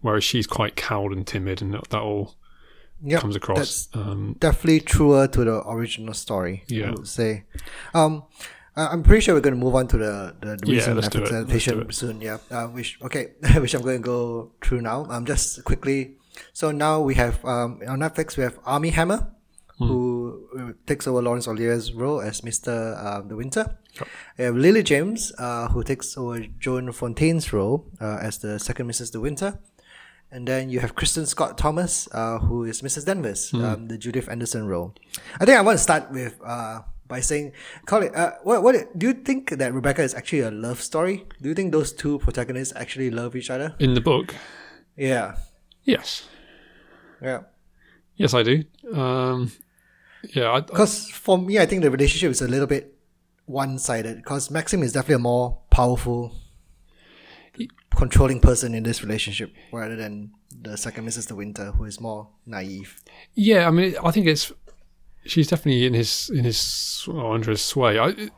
Whereas 0.00 0.24
she's 0.24 0.46
quite 0.46 0.76
cowed 0.76 1.12
and 1.12 1.26
timid, 1.26 1.62
and 1.62 1.72
that, 1.74 1.88
that 1.90 2.00
all 2.02 2.34
Yep, 3.04 3.20
comes 3.20 3.36
across. 3.36 3.58
That's 3.58 3.88
Um, 3.94 4.36
definitely 4.38 4.80
truer 4.80 5.26
to 5.28 5.44
the 5.44 5.62
original 5.68 6.14
story. 6.14 6.64
Yeah, 6.68 6.88
I 6.88 6.90
would 6.90 7.08
say. 7.08 7.44
Um, 7.94 8.24
I'm 8.76 9.02
pretty 9.02 9.20
sure 9.20 9.34
we're 9.34 9.40
going 9.40 9.54
to 9.54 9.60
move 9.60 9.74
on 9.74 9.86
to 9.88 9.98
the 9.98 10.34
the, 10.40 10.56
the 10.56 10.66
Yeah, 10.66 10.74
recent 10.76 10.96
let's 10.96 11.08
do 11.08 11.18
it. 11.18 11.22
Let's 11.22 11.34
adaptation 11.34 11.92
soon. 11.92 12.20
Yeah. 12.20 12.38
Uh, 12.50 12.66
which 12.68 12.98
okay, 13.02 13.32
which 13.56 13.74
I'm 13.74 13.82
going 13.82 13.98
to 13.98 14.06
go 14.06 14.52
through 14.62 14.80
now. 14.82 15.04
Um, 15.10 15.26
just 15.26 15.62
quickly. 15.64 16.16
So 16.52 16.70
now 16.70 17.00
we 17.00 17.14
have 17.16 17.44
um 17.44 17.80
on 17.86 17.98
Netflix 18.00 18.36
we 18.36 18.44
have 18.44 18.58
Armie 18.64 18.90
Hammer, 18.90 19.26
Hmm. 19.78 19.86
who 19.86 20.48
uh, 20.58 20.72
takes 20.86 21.06
over 21.06 21.22
Laurence 21.22 21.48
Olivier's 21.48 21.92
role 21.92 22.20
as 22.20 22.44
Mister 22.44 22.94
um, 23.02 23.28
De 23.28 23.36
Winter. 23.36 23.78
We 24.38 24.44
have 24.44 24.56
Lily 24.56 24.82
James, 24.82 25.32
uh, 25.38 25.68
who 25.68 25.82
takes 25.82 26.16
over 26.16 26.40
Joan 26.58 26.92
Fontaine's 26.92 27.52
role 27.52 27.86
uh, 28.00 28.18
as 28.20 28.38
the 28.38 28.58
second 28.58 28.88
Mrs. 28.88 29.12
De 29.12 29.20
Winter. 29.20 29.58
And 30.30 30.48
then 30.48 30.70
you 30.70 30.80
have 30.80 30.94
Kristin 30.94 31.26
Scott 31.26 31.58
Thomas, 31.58 32.08
uh, 32.12 32.38
who 32.38 32.64
is 32.64 32.80
Mrs. 32.80 33.04
Danvers, 33.04 33.52
um, 33.52 33.88
the 33.88 33.98
Judith 33.98 34.28
Anderson 34.30 34.66
role. 34.66 34.94
I 35.38 35.44
think 35.44 35.58
I 35.58 35.60
want 35.60 35.76
to 35.76 35.82
start 35.82 36.10
with 36.10 36.40
uh, 36.42 36.80
by 37.06 37.20
saying, 37.20 37.52
Colin, 37.84 38.14
uh, 38.14 38.32
what, 38.42 38.62
what 38.62 38.74
do 38.96 39.06
you 39.08 39.12
think 39.12 39.50
that 39.50 39.74
Rebecca 39.74 40.00
is 40.02 40.14
actually 40.14 40.40
a 40.40 40.50
love 40.50 40.80
story? 40.80 41.26
Do 41.42 41.50
you 41.50 41.54
think 41.54 41.72
those 41.72 41.92
two 41.92 42.18
protagonists 42.18 42.72
actually 42.76 43.10
love 43.10 43.36
each 43.36 43.50
other? 43.50 43.74
in 43.78 43.92
the 43.92 44.00
book, 44.00 44.34
Yeah, 44.96 45.36
yes, 45.84 46.26
yeah. 47.20 47.40
yes, 48.16 48.32
I 48.32 48.42
do. 48.42 48.64
Um, 48.90 49.52
yeah, 50.30 50.60
Because 50.60 51.10
for 51.10 51.38
me, 51.38 51.58
I 51.58 51.66
think 51.66 51.82
the 51.82 51.90
relationship 51.90 52.30
is 52.30 52.42
a 52.42 52.48
little 52.48 52.66
bit 52.66 52.96
one-sided. 53.46 54.16
Because 54.16 54.50
Maxim 54.50 54.82
is 54.82 54.92
definitely 54.92 55.16
a 55.16 55.18
more 55.20 55.58
powerful, 55.70 56.34
controlling 57.94 58.40
person 58.40 58.74
in 58.74 58.82
this 58.82 59.02
relationship, 59.02 59.52
rather 59.72 59.96
than 59.96 60.32
the 60.60 60.76
second 60.76 61.06
Mrs. 61.06 61.28
De 61.28 61.34
Winter, 61.34 61.72
who 61.72 61.84
is 61.84 62.00
more 62.00 62.28
naive. 62.46 63.00
Yeah, 63.34 63.66
I 63.66 63.70
mean, 63.70 63.94
I 64.02 64.10
think 64.10 64.26
it's 64.26 64.52
she's 65.24 65.48
definitely 65.48 65.86
in 65.86 65.94
his 65.94 66.30
in 66.30 66.44
his 66.44 67.08
under 67.08 67.50
his 67.50 67.62
sway. 67.62 67.98
I, 67.98 68.30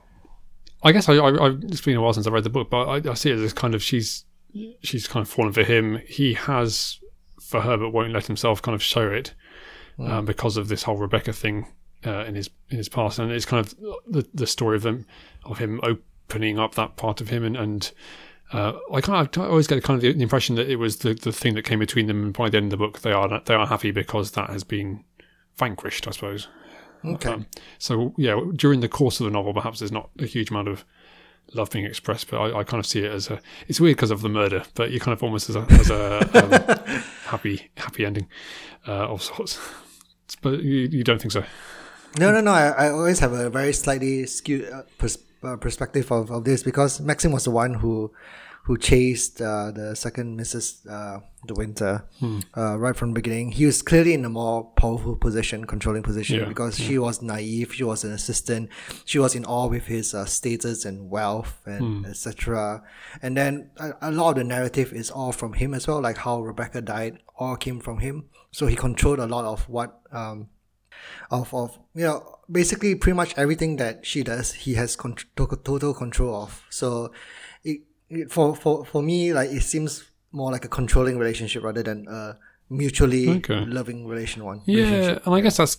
I 0.82 0.92
guess 0.92 1.08
I, 1.08 1.14
I, 1.14 1.30
I 1.30 1.56
it's 1.62 1.80
been 1.80 1.96
a 1.96 2.00
while 2.00 2.12
since 2.12 2.26
I 2.26 2.30
read 2.30 2.44
the 2.44 2.50
book, 2.50 2.70
but 2.70 2.86
I, 2.86 3.10
I 3.10 3.14
see 3.14 3.30
it 3.30 3.38
as 3.38 3.52
kind 3.52 3.74
of 3.74 3.82
she's 3.82 4.24
she's 4.82 5.08
kind 5.08 5.22
of 5.22 5.30
fallen 5.30 5.52
for 5.52 5.62
him. 5.62 6.00
He 6.06 6.34
has 6.34 6.98
for 7.40 7.62
her, 7.62 7.76
but 7.76 7.90
won't 7.90 8.12
let 8.12 8.26
himself 8.26 8.62
kind 8.62 8.74
of 8.74 8.82
show 8.82 9.08
it. 9.08 9.34
Um, 9.98 10.24
because 10.24 10.56
of 10.56 10.68
this 10.68 10.82
whole 10.82 10.96
Rebecca 10.96 11.32
thing 11.32 11.66
uh, 12.06 12.24
in 12.24 12.34
his 12.34 12.50
in 12.70 12.76
his 12.76 12.88
past, 12.88 13.18
and 13.18 13.30
it's 13.30 13.46
kind 13.46 13.64
of 13.64 13.74
the 14.06 14.26
the 14.34 14.46
story 14.46 14.76
of 14.76 14.82
them 14.82 15.06
of 15.44 15.58
him 15.58 15.80
opening 15.82 16.58
up 16.58 16.74
that 16.74 16.96
part 16.96 17.20
of 17.20 17.28
him, 17.28 17.44
and 17.44 17.56
and 17.56 17.92
uh, 18.52 18.72
I 18.92 19.00
kind 19.00 19.26
of 19.26 19.42
I 19.42 19.46
always 19.46 19.66
get 19.66 19.82
kind 19.82 19.96
of 19.96 20.02
the, 20.02 20.12
the 20.12 20.22
impression 20.22 20.56
that 20.56 20.68
it 20.68 20.76
was 20.76 20.98
the 20.98 21.14
the 21.14 21.32
thing 21.32 21.54
that 21.54 21.64
came 21.64 21.78
between 21.78 22.06
them, 22.06 22.22
and 22.22 22.32
by 22.32 22.50
the 22.50 22.56
end 22.56 22.66
of 22.66 22.70
the 22.70 22.76
book, 22.76 23.00
they 23.00 23.12
are 23.12 23.40
they 23.44 23.54
are 23.54 23.66
happy 23.66 23.90
because 23.90 24.32
that 24.32 24.50
has 24.50 24.64
been 24.64 25.04
vanquished, 25.56 26.06
I 26.08 26.10
suppose. 26.10 26.48
Okay. 27.04 27.30
Um, 27.30 27.46
so 27.78 28.14
yeah, 28.16 28.40
during 28.54 28.80
the 28.80 28.88
course 28.88 29.20
of 29.20 29.24
the 29.24 29.30
novel, 29.30 29.52
perhaps 29.52 29.78
there's 29.78 29.92
not 29.92 30.10
a 30.18 30.26
huge 30.26 30.50
amount 30.50 30.68
of 30.68 30.84
love 31.52 31.70
being 31.70 31.84
expressed, 31.84 32.30
but 32.30 32.38
I, 32.38 32.60
I 32.60 32.64
kind 32.64 32.80
of 32.80 32.86
see 32.86 33.00
it 33.00 33.12
as 33.12 33.30
a. 33.30 33.40
It's 33.68 33.80
weird 33.80 33.96
because 33.96 34.10
of 34.10 34.22
the 34.22 34.28
murder, 34.28 34.64
but 34.74 34.90
you 34.90 35.00
kind 35.00 35.12
of 35.12 35.22
almost 35.22 35.50
as 35.50 35.56
a 35.56 35.66
as 35.70 35.90
a 35.90 36.18
um, 36.42 37.02
happy 37.26 37.70
happy 37.76 38.06
ending 38.06 38.26
uh, 38.88 39.08
of 39.08 39.22
sorts. 39.22 39.58
But 40.42 40.62
you, 40.62 40.88
you 40.90 41.04
don't 41.04 41.20
think 41.20 41.32
so? 41.32 41.44
No, 42.18 42.32
no, 42.32 42.40
no. 42.40 42.52
I, 42.52 42.86
I 42.86 42.90
always 42.90 43.18
have 43.18 43.32
a 43.32 43.50
very 43.50 43.72
slightly 43.72 44.26
skewed 44.26 44.70
uh, 44.72 44.82
pers- 44.98 45.18
uh, 45.42 45.56
perspective 45.56 46.10
of, 46.10 46.30
of 46.30 46.44
this 46.44 46.62
because 46.62 47.00
Maxim 47.00 47.32
was 47.32 47.44
the 47.44 47.50
one 47.50 47.74
who 47.74 48.12
who 48.66 48.78
chased 48.78 49.40
uh, 49.42 49.70
the 49.72 49.94
second 49.94 50.38
Mrs. 50.40 50.64
Uh, 50.88 51.20
De 51.46 51.52
Winter 51.54 52.04
uh, 52.56 52.78
right 52.78 52.96
from 52.96 53.10
the 53.10 53.14
beginning. 53.14 53.52
He 53.52 53.66
was 53.66 53.82
clearly 53.82 54.14
in 54.14 54.24
a 54.24 54.30
more 54.30 54.64
powerful 54.76 55.16
position, 55.16 55.66
controlling 55.66 56.02
position, 56.02 56.38
Yeah, 56.40 56.48
because 56.48 56.78
she 56.78 56.96
was 56.98 57.20
naive. 57.20 57.74
She 57.74 57.84
was 57.84 58.04
an 58.04 58.12
assistant. 58.12 58.70
She 59.04 59.18
was 59.18 59.34
in 59.34 59.44
awe 59.44 59.66
with 59.68 59.84
his 59.86 60.14
uh, 60.14 60.24
status 60.24 60.86
and 60.86 61.10
wealth 61.10 61.60
and 61.66 62.06
etc. 62.06 62.82
And 63.22 63.36
then 63.36 63.70
a, 63.76 63.92
a 64.08 64.10
lot 64.10 64.30
of 64.30 64.36
the 64.36 64.44
narrative 64.44 64.94
is 64.94 65.10
all 65.10 65.32
from 65.32 65.52
him 65.52 65.74
as 65.74 65.86
well, 65.86 66.00
like 66.00 66.16
how 66.18 66.40
Rebecca 66.40 66.80
died, 66.80 67.18
all 67.36 67.56
came 67.56 67.80
from 67.80 67.98
him. 67.98 68.24
So 68.50 68.66
he 68.66 68.76
controlled 68.76 69.18
a 69.18 69.26
lot 69.26 69.44
of 69.44 69.68
what 69.68 70.00
um, 70.10 70.48
of 71.30 71.52
of 71.52 71.78
you 71.94 72.04
know 72.04 72.38
basically 72.50 72.94
pretty 72.94 73.16
much 73.16 73.34
everything 73.36 73.76
that 73.76 74.06
she 74.06 74.22
does 74.22 74.52
he 74.52 74.74
has 74.74 74.96
con- 74.96 75.16
total 75.36 75.92
control 75.92 76.34
of 76.44 76.62
so 76.70 77.10
for 78.28 78.54
for 78.54 78.84
for 78.84 79.02
me 79.02 79.32
like 79.32 79.50
it 79.50 79.62
seems 79.62 80.04
more 80.32 80.50
like 80.52 80.64
a 80.64 80.68
controlling 80.68 81.18
relationship 81.18 81.62
rather 81.62 81.82
than 81.82 82.06
a 82.08 82.36
mutually 82.70 83.28
Okay. 83.28 83.64
loving 83.66 84.06
relation 84.06 84.44
one 84.44 84.60
Yeah, 84.66 85.18
and 85.24 85.34
I 85.34 85.40
guess 85.40 85.56
that's 85.56 85.76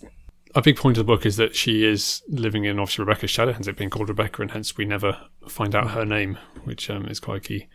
a 0.53 0.61
big 0.61 0.77
point 0.77 0.97
of 0.97 1.05
the 1.05 1.11
book 1.13 1.25
is 1.25 1.35
that 1.35 1.55
she 1.55 1.83
is 1.83 2.23
living 2.29 2.63
in 2.63 2.79
obviously 2.79 3.03
Rebecca's 3.03 3.29
shadow, 3.31 3.51
hence 3.51 3.67
it 3.67 3.75
being 3.75 3.89
called 3.89 4.07
Rebecca, 4.07 4.41
and 4.41 4.51
hence 4.51 4.77
we 4.77 4.85
never 4.85 5.17
find 5.49 5.75
out 5.75 5.91
her 5.91 6.05
name, 6.05 6.37
which 6.63 6.89
um, 6.89 7.05
is 7.07 7.19
quite 7.19 7.37
a 7.37 7.47
key 7.47 7.67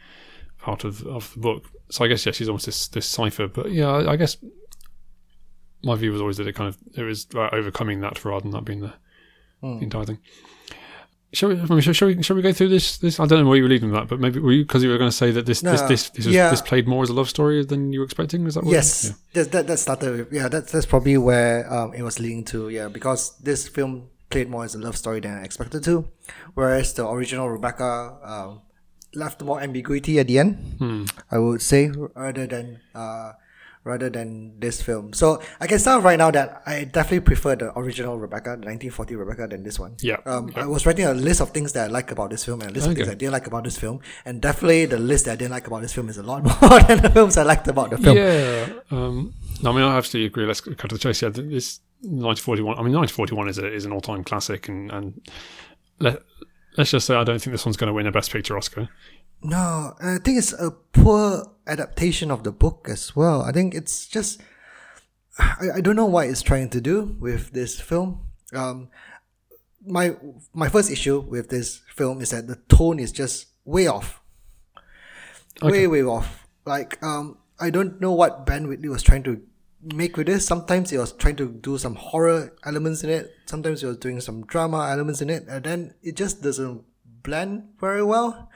part 0.58 0.84
of 0.84 1.06
of 1.06 1.32
the 1.34 1.40
book. 1.40 1.64
So 1.90 2.04
I 2.04 2.08
guess 2.08 2.24
yeah, 2.24 2.32
she's 2.32 2.48
almost 2.48 2.64
this 2.66 2.88
this 2.88 3.06
cipher. 3.06 3.48
But 3.48 3.72
yeah, 3.72 3.88
I, 3.90 4.12
I 4.12 4.16
guess 4.16 4.38
my 5.82 5.94
view 5.96 6.12
was 6.12 6.20
always 6.20 6.36
that 6.38 6.46
it 6.46 6.54
kind 6.54 6.68
of 6.68 6.78
it 6.96 7.02
was 7.02 7.26
about 7.30 7.52
overcoming 7.54 8.00
that 8.00 8.24
rather 8.24 8.42
than 8.42 8.52
that 8.52 8.64
being 8.64 8.80
the, 8.80 8.94
Hmm. 9.60 9.76
the 9.78 9.84
entire 9.84 10.04
thing. 10.06 10.18
Shall 11.32 11.50
we, 11.50 11.80
shall, 11.80 12.08
we? 12.08 12.22
Shall 12.22 12.36
we 12.36 12.42
go 12.42 12.52
through 12.52 12.70
this? 12.70 12.98
This 12.98 13.20
I 13.20 13.26
don't 13.26 13.44
know 13.44 13.48
where 13.48 13.56
you 13.56 13.62
were 13.62 13.68
leading 13.68 13.92
that, 13.92 14.08
but 14.08 14.18
maybe 14.18 14.40
because 14.40 14.82
you 14.82 14.90
were 14.90 14.98
going 14.98 15.10
to 15.10 15.16
say 15.16 15.30
that 15.30 15.46
this 15.46 15.60
this 15.60 15.80
No, 15.80 15.88
this 15.88 16.10
this, 16.10 16.26
was, 16.26 16.34
yeah. 16.34 16.50
this 16.50 16.60
played 16.60 16.88
more 16.88 17.04
as 17.04 17.10
a 17.10 17.12
love 17.14 17.28
story 17.28 17.64
than 17.64 17.92
you 17.92 18.00
were 18.00 18.04
expecting. 18.04 18.46
Is 18.46 18.54
that 18.54 18.64
what 18.64 18.72
yes 18.72 19.14
that, 19.34 19.52
that 19.52 19.68
that 19.68 19.78
started 19.78 20.26
yeah 20.32 20.48
that's 20.48 20.72
that's 20.72 20.86
probably 20.86 21.16
where 21.18 21.72
um 21.72 21.94
it 21.94 22.02
was 22.02 22.18
leading 22.18 22.42
to 22.46 22.68
yeah 22.68 22.88
because 22.88 23.38
this 23.38 23.68
film 23.68 24.08
played 24.28 24.50
more 24.50 24.64
as 24.64 24.74
a 24.74 24.78
love 24.78 24.96
story 24.96 25.20
than 25.20 25.38
I 25.38 25.44
expected 25.44 25.84
to 25.84 26.08
whereas 26.54 26.94
the 26.94 27.06
original 27.06 27.48
Rebecca 27.48 28.18
um 28.24 28.62
left 29.14 29.40
more 29.42 29.60
ambiguity 29.60 30.18
at 30.18 30.26
the 30.26 30.38
end 30.40 31.12
I 31.30 31.38
would 31.38 31.62
say 31.62 31.90
rather 32.14 32.46
than 32.48 32.80
uh 32.94 33.32
rather 33.84 34.10
than 34.10 34.58
this 34.60 34.82
film 34.82 35.12
so 35.12 35.40
I 35.60 35.66
can 35.66 35.78
start 35.78 36.04
right 36.04 36.18
now 36.18 36.30
that 36.30 36.62
I 36.66 36.84
definitely 36.84 37.20
prefer 37.20 37.56
the 37.56 37.76
original 37.78 38.18
Rebecca 38.18 38.50
the 38.50 38.66
1940 38.66 39.14
Rebecca 39.16 39.46
than 39.48 39.62
this 39.62 39.78
one 39.78 39.96
Yeah. 40.00 40.16
um, 40.26 40.52
I 40.54 40.66
was 40.66 40.84
writing 40.86 41.06
a 41.06 41.14
list 41.14 41.40
of 41.40 41.50
things 41.50 41.72
that 41.72 41.84
I 41.88 41.90
like 41.90 42.10
about 42.10 42.30
this 42.30 42.44
film 42.44 42.60
and 42.60 42.70
a 42.70 42.74
list 42.74 42.86
of 42.88 42.94
things 42.94 43.08
I 43.08 43.14
didn't 43.14 43.32
like 43.32 43.46
about 43.46 43.64
this 43.64 43.78
film 43.78 44.00
and 44.24 44.40
definitely 44.42 44.86
the 44.86 44.98
list 44.98 45.24
that 45.24 45.32
I 45.32 45.36
didn't 45.36 45.52
like 45.52 45.66
about 45.66 45.82
this 45.82 45.92
film 45.94 46.08
is 46.08 46.18
a 46.18 46.22
lot 46.22 46.42
more 46.60 46.80
than 46.80 47.00
the 47.02 47.10
films 47.10 47.36
I 47.36 47.42
liked 47.42 47.68
about 47.68 47.90
the 47.90 47.98
film 47.98 48.16
Yeah. 48.16 48.68
Um, 48.90 49.34
no, 49.62 49.72
I 49.72 49.74
mean, 49.74 49.84
I 49.84 49.96
absolutely 49.96 50.26
agree. 50.26 50.46
Let's 50.46 50.60
cut 50.62 50.78
to 50.88 50.94
the 50.94 50.98
chase. 50.98 51.20
Yeah, 51.20 51.28
this 51.28 51.80
1941. 52.00 52.78
I 52.78 52.82
mean, 52.82 52.94
1941 52.94 53.48
is 53.48 53.58
a, 53.58 53.70
is 53.70 53.84
an 53.84 53.92
all 53.92 54.00
time 54.00 54.24
classic, 54.24 54.68
and 54.68 54.90
and 54.90 55.20
let 55.98 56.22
let's 56.78 56.90
just 56.90 57.06
say 57.06 57.14
I 57.14 57.24
don't 57.24 57.38
think 57.42 57.52
this 57.52 57.66
one's 57.66 57.76
going 57.76 57.88
to 57.88 57.92
win 57.92 58.06
a 58.06 58.10
Best 58.12 58.32
Picture 58.32 58.56
Oscar. 58.56 58.88
No, 59.42 59.94
I 60.00 60.18
think 60.18 60.38
it's 60.38 60.52
a 60.52 60.70
poor 60.70 61.50
adaptation 61.66 62.30
of 62.30 62.44
the 62.44 62.52
book 62.52 62.88
as 62.90 63.16
well. 63.16 63.42
I 63.42 63.52
think 63.52 63.74
it's 63.74 64.06
just 64.06 64.40
I, 65.38 65.76
I 65.76 65.80
don't 65.80 65.96
know 65.96 66.06
what 66.06 66.28
it's 66.28 66.42
trying 66.42 66.68
to 66.70 66.80
do 66.80 67.16
with 67.18 67.52
this 67.52 67.80
film. 67.80 68.20
Um 68.54 68.88
my 69.86 70.16
my 70.52 70.68
first 70.68 70.90
issue 70.90 71.20
with 71.20 71.48
this 71.48 71.80
film 71.94 72.20
is 72.20 72.30
that 72.30 72.48
the 72.48 72.56
tone 72.68 72.98
is 72.98 73.12
just 73.12 73.46
way 73.64 73.86
off. 73.86 74.20
Way 75.62 75.86
way 75.86 76.02
off. 76.02 76.46
Like 76.66 77.02
um 77.02 77.38
I 77.58 77.70
don't 77.70 78.00
know 78.00 78.12
what 78.12 78.46
Ben 78.46 78.68
Wheatley 78.68 78.88
was 78.88 79.02
trying 79.02 79.22
to 79.24 79.40
make 79.82 80.16
with 80.16 80.26
this. 80.26 80.46
Sometimes 80.46 80.90
he 80.90 80.98
was 80.98 81.12
trying 81.12 81.36
to 81.36 81.48
do 81.48 81.78
some 81.78 81.94
horror 81.94 82.52
elements 82.64 83.04
in 83.04 83.10
it. 83.10 83.30
Sometimes 83.46 83.80
he 83.80 83.86
was 83.86 83.96
doing 83.96 84.20
some 84.20 84.44
drama 84.46 84.88
elements 84.90 85.20
in 85.22 85.30
it, 85.30 85.44
and 85.48 85.64
then 85.64 85.94
it 86.02 86.16
just 86.16 86.42
doesn't 86.42 86.84
blend 87.22 87.68
very 87.80 88.04
well. 88.04 88.50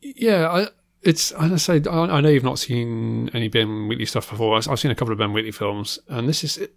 Yeah, 0.00 0.48
I, 0.48 0.68
it's. 1.02 1.32
I 1.32 1.54
say, 1.56 1.82
I, 1.90 2.20
know 2.20 2.28
you've 2.28 2.44
not 2.44 2.58
seen 2.58 3.30
any 3.34 3.48
Ben 3.48 3.88
Wheatley 3.88 4.06
stuff 4.06 4.30
before. 4.30 4.56
I've, 4.56 4.78
seen 4.78 4.90
a 4.90 4.94
couple 4.94 5.12
of 5.12 5.18
Ben 5.18 5.32
Wheatley 5.32 5.52
films, 5.52 5.98
and 6.08 6.28
this 6.28 6.44
is 6.44 6.68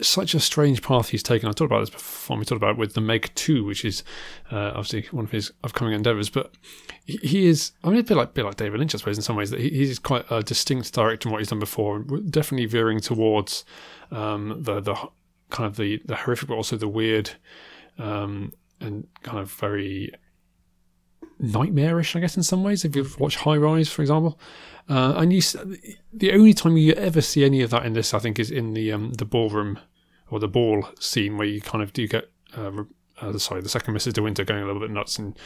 such 0.00 0.34
a 0.34 0.40
strange 0.40 0.82
path 0.82 1.08
he's 1.08 1.22
taken. 1.22 1.48
I 1.48 1.52
talked 1.52 1.72
about 1.72 1.80
this 1.80 1.90
before. 1.90 2.36
We 2.36 2.44
talked 2.44 2.58
about 2.58 2.72
it 2.72 2.78
with 2.78 2.94
the 2.94 3.00
Meg 3.00 3.30
Two, 3.34 3.64
which 3.64 3.84
is 3.84 4.04
uh, 4.50 4.72
obviously 4.74 5.06
one 5.10 5.24
of 5.24 5.30
his 5.32 5.52
upcoming 5.64 5.94
endeavors. 5.94 6.28
But 6.28 6.52
he, 7.04 7.46
is. 7.46 7.72
I 7.82 7.90
mean, 7.90 7.98
a 7.98 8.02
bit 8.02 8.16
like 8.16 8.34
bit 8.34 8.44
like 8.44 8.56
David 8.56 8.78
Lynch, 8.78 8.94
I 8.94 8.98
suppose, 8.98 9.16
in 9.16 9.22
some 9.22 9.36
ways. 9.36 9.50
That 9.50 9.60
he, 9.60 9.70
he's 9.70 9.98
quite 9.98 10.24
a 10.30 10.42
distinct 10.42 10.92
director 10.92 11.24
from 11.24 11.32
what 11.32 11.38
he's 11.38 11.48
done 11.48 11.58
before. 11.58 12.00
Definitely 12.00 12.66
veering 12.66 13.00
towards 13.00 13.64
um, 14.10 14.62
the 14.62 14.80
the 14.80 14.94
kind 15.50 15.66
of 15.66 15.76
the 15.76 16.00
the 16.04 16.16
horrific, 16.16 16.48
but 16.48 16.54
also 16.54 16.76
the 16.76 16.88
weird, 16.88 17.30
um, 17.98 18.52
and 18.80 19.06
kind 19.22 19.38
of 19.38 19.50
very 19.52 20.12
nightmarish, 21.38 22.16
I 22.16 22.20
guess, 22.20 22.36
in 22.36 22.42
some 22.42 22.62
ways. 22.62 22.84
If 22.84 22.96
you've 22.96 23.18
watched 23.18 23.38
High 23.38 23.56
Rise, 23.56 23.88
for 23.88 24.02
example, 24.02 24.38
uh, 24.88 25.14
and 25.16 25.32
you, 25.32 25.40
the 26.12 26.32
only 26.32 26.54
time 26.54 26.76
you 26.76 26.92
ever 26.94 27.20
see 27.20 27.44
any 27.44 27.62
of 27.62 27.70
that 27.70 27.84
in 27.84 27.92
this, 27.92 28.14
I 28.14 28.18
think, 28.18 28.38
is 28.38 28.50
in 28.50 28.74
the 28.74 28.92
um, 28.92 29.12
the 29.14 29.24
ballroom 29.24 29.78
or 30.30 30.40
the 30.40 30.48
ball 30.48 30.88
scene 30.98 31.36
where 31.36 31.46
you 31.46 31.60
kind 31.60 31.82
of 31.82 31.92
do 31.92 32.06
get. 32.06 32.30
Uh, 32.56 32.84
uh, 33.20 33.36
sorry, 33.36 33.60
the 33.60 33.68
second 33.68 33.94
Mrs. 33.94 34.12
De 34.12 34.22
Winter 34.22 34.44
going 34.44 34.62
a 34.62 34.66
little 34.66 34.80
bit 34.80 34.90
nuts, 34.90 35.18
and 35.18 35.36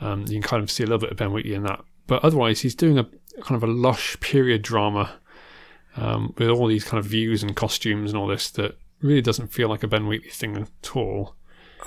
um, 0.00 0.22
you 0.22 0.40
can 0.40 0.42
kind 0.42 0.62
of 0.62 0.70
see 0.70 0.82
a 0.82 0.86
little 0.86 0.98
bit 0.98 1.10
of 1.10 1.18
Ben 1.18 1.32
Wheatley 1.32 1.54
in 1.54 1.62
that. 1.64 1.84
But 2.06 2.24
otherwise, 2.24 2.60
he's 2.60 2.74
doing 2.74 2.98
a 2.98 3.04
kind 3.42 3.62
of 3.62 3.62
a 3.62 3.72
lush 3.72 4.18
period 4.20 4.62
drama 4.62 5.18
um, 5.96 6.34
with 6.38 6.48
all 6.48 6.66
these 6.66 6.84
kind 6.84 6.98
of 6.98 7.04
views 7.04 7.42
and 7.42 7.54
costumes 7.54 8.10
and 8.10 8.18
all 8.18 8.26
this 8.26 8.50
that 8.52 8.78
really 9.00 9.20
doesn't 9.20 9.52
feel 9.52 9.68
like 9.68 9.82
a 9.82 9.88
Ben 9.88 10.06
Wheatley 10.06 10.30
thing 10.30 10.56
at 10.56 10.96
all. 10.96 11.36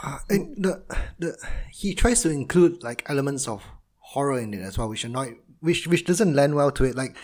Uh, 0.04 0.20
and 0.30 0.56
the 0.64 0.84
the 1.20 1.38
he 1.72 1.94
tries 1.94 2.22
to 2.24 2.30
include 2.30 2.84
like 2.84 3.04
elements 3.08 3.48
of 3.48 3.64
horror 4.00 4.40
in 4.40 4.54
it 4.54 4.62
as 4.62 4.78
well, 4.78 4.90
which 4.90 5.06
are 5.06 5.10
not 5.10 5.28
which 5.62 5.86
which 5.88 6.06
doesn't 6.06 6.34
land 6.34 6.56
well 6.56 6.72
to 6.72 6.84
it. 6.84 6.96
Like 6.96 7.16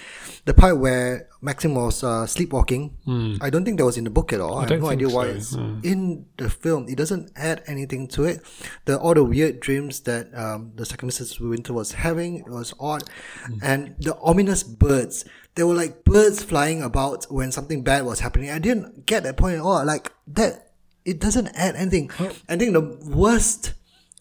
the 0.45 0.53
part 0.53 0.77
where 0.77 1.27
Maxim 1.41 1.73
was 1.75 2.03
uh, 2.03 2.25
sleepwalking, 2.27 2.95
I 3.41 3.49
don't 3.49 3.65
think 3.65 3.77
that 3.79 3.85
was 3.85 3.97
in 3.97 4.03
the 4.03 4.09
book 4.11 4.31
at 4.31 4.39
all. 4.39 4.57
I, 4.59 4.61
have 4.61 4.69
Hmm. 4.77 4.83
no 4.85 4.89
idea 4.91 5.09
why 5.09 5.25
so, 5.25 5.31
it's 5.33 5.53
no. 5.55 5.79
in 5.83 6.25
the 6.37 6.49
film. 6.49 6.87
It 6.87 6.97
doesn't 6.97 7.31
add 7.35 7.63
anything 7.67 8.07
to 8.09 8.25
it. 8.25 8.43
The 8.85 8.97
all 8.99 9.13
the 9.15 9.23
weird 9.23 9.59
dreams 9.59 10.01
that 10.01 10.29
um, 10.37 10.71
the 10.75 10.85
second 10.85 11.09
Mrs. 11.09 11.39
Winter 11.41 11.73
was 11.73 11.93
having 11.93 12.39
it 12.45 12.49
was 12.49 12.73
odd, 12.79 13.03
Hmm. 13.45 13.57
and 13.63 13.95
the 13.99 14.15
ominous 14.21 14.61
birds. 14.63 15.25
There 15.55 15.65
were 15.65 15.73
like 15.73 16.03
birds 16.05 16.43
flying 16.43 16.83
about 16.83 17.25
when 17.33 17.51
something 17.51 17.81
bad 17.83 18.05
was 18.05 18.19
happening. 18.19 18.51
I 18.51 18.59
didn't 18.59 19.07
get 19.07 19.23
that 19.23 19.37
point 19.37 19.55
at 19.57 19.61
all. 19.65 19.83
Like 19.83 20.11
that 20.27 20.66
it 21.07 21.19
doesn't 21.19 21.47
add 21.55 21.75
anything. 21.75 22.11
I 22.49 22.57
think 22.57 22.73
the 22.73 22.81
worst 23.07 23.73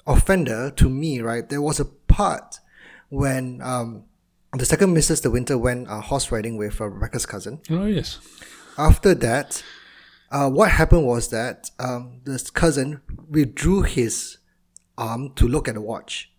offender 0.06 0.70
to 0.70 0.88
me, 0.88 1.20
right, 1.20 1.46
there 1.48 1.60
was 1.60 1.80
a 1.80 1.84
part 1.84 2.60
when 3.08 3.60
um, 3.62 4.04
the 4.52 4.64
second 4.64 4.96
Mrs. 4.96 5.22
De 5.22 5.30
Winter 5.30 5.58
went 5.58 5.88
uh, 5.88 6.00
horse 6.00 6.30
riding 6.30 6.56
with 6.56 6.80
uh, 6.80 6.86
Rebecca's 6.86 7.26
cousin. 7.26 7.60
Oh 7.70 7.86
yes, 7.86 8.18
After 8.78 9.14
that, 9.14 9.62
uh, 10.30 10.48
what 10.48 10.70
happened 10.70 11.06
was 11.06 11.28
that 11.30 11.70
um, 11.78 12.20
this 12.24 12.50
cousin 12.50 13.00
withdrew 13.28 13.82
his 13.82 14.38
arm 14.96 15.32
to 15.34 15.46
look 15.48 15.66
at 15.68 15.74
the 15.74 15.80
watch, 15.80 16.30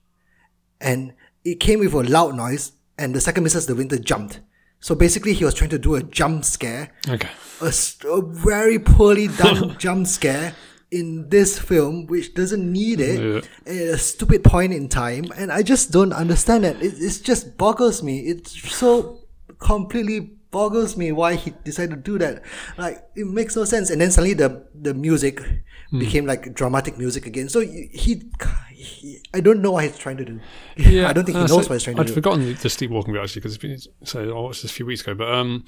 and 0.80 1.14
it 1.44 1.60
came 1.60 1.80
with 1.80 1.94
a 1.94 2.04
loud 2.04 2.36
noise, 2.36 2.72
and 2.98 3.14
the 3.14 3.22
second 3.22 3.44
Mrs. 3.46 3.68
De 3.68 3.76
Winter 3.76 4.00
jumped. 4.00 4.40
So 4.80 4.96
basically, 4.96 5.34
he 5.34 5.44
was 5.44 5.54
trying 5.54 5.72
to 5.72 5.80
do 5.80 5.96
a 5.96 6.04
jump 6.04 6.46
scare 6.46 6.92
okay. 7.10 7.30
a 7.62 8.22
very 8.22 8.80
poorly 8.80 9.28
done 9.28 9.76
jump 9.80 10.08
scare 10.08 10.54
in 10.92 11.28
this 11.30 11.60
film, 11.60 12.06
which 12.08 12.34
doesn't 12.34 12.72
need 12.72 13.02
it 13.02 13.20
Yeah. 13.20 13.42
at 13.66 13.94
a 13.96 13.98
stupid 13.98 14.44
point 14.44 14.72
in 14.74 14.88
time, 14.88 15.26
and 15.36 15.52
I 15.52 15.62
just 15.64 15.92
don't 15.92 16.14
understand 16.14 16.64
it. 16.64 16.82
It, 16.82 16.94
it 17.00 17.22
just 17.24 17.58
boggles 17.58 18.02
me. 18.04 18.20
It's 18.20 18.52
so 18.74 19.26
completely 19.60 20.37
boggles 20.52 20.96
me 20.98 21.12
why 21.12 21.36
he 21.36 21.54
decided 21.64 21.92
to 21.92 21.96
do 21.98 22.18
that. 22.20 22.42
Like 22.78 23.04
it 23.16 23.28
makes 23.28 23.56
no 23.56 23.66
sense. 23.66 23.90
And 23.90 24.00
then 24.02 24.12
suddenly 24.12 24.34
the 24.34 24.68
the 24.74 24.94
music 24.94 25.42
Hmm. 25.90 26.00
became 26.00 26.26
like 26.26 26.54
dramatic 26.54 26.98
music 26.98 27.26
again. 27.26 27.48
So 27.48 27.62
he, 27.62 27.90
he, 27.94 29.20
I 29.34 29.40
don't 29.40 29.62
know 29.62 29.72
what 29.72 29.86
he's 29.86 29.98
trying 29.98 30.18
to 30.18 30.26
do. 30.26 30.42
Yeah, 30.76 31.08
I 31.10 31.14
don't 31.14 31.24
think 31.24 31.38
he 31.38 31.44
uh, 31.44 31.48
knows 31.48 31.66
so 31.66 31.70
what 31.70 31.76
he's 31.76 31.84
trying 31.84 31.96
to 31.96 32.04
do. 32.04 32.10
I'd 32.10 32.14
forgotten 32.14 32.56
the, 32.62 32.70
sleepwalking 32.70 33.14
bit 33.14 33.24
actually 33.24 33.40
because 33.40 33.56
it's 33.56 33.62
been 33.62 34.06
so 34.06 34.30
I 34.30 34.42
watched 34.42 34.64
this 34.64 34.72
a 34.72 34.74
few 34.74 34.86
weeks 34.86 35.02
ago. 35.02 35.16
But 35.16 35.32
um, 35.32 35.64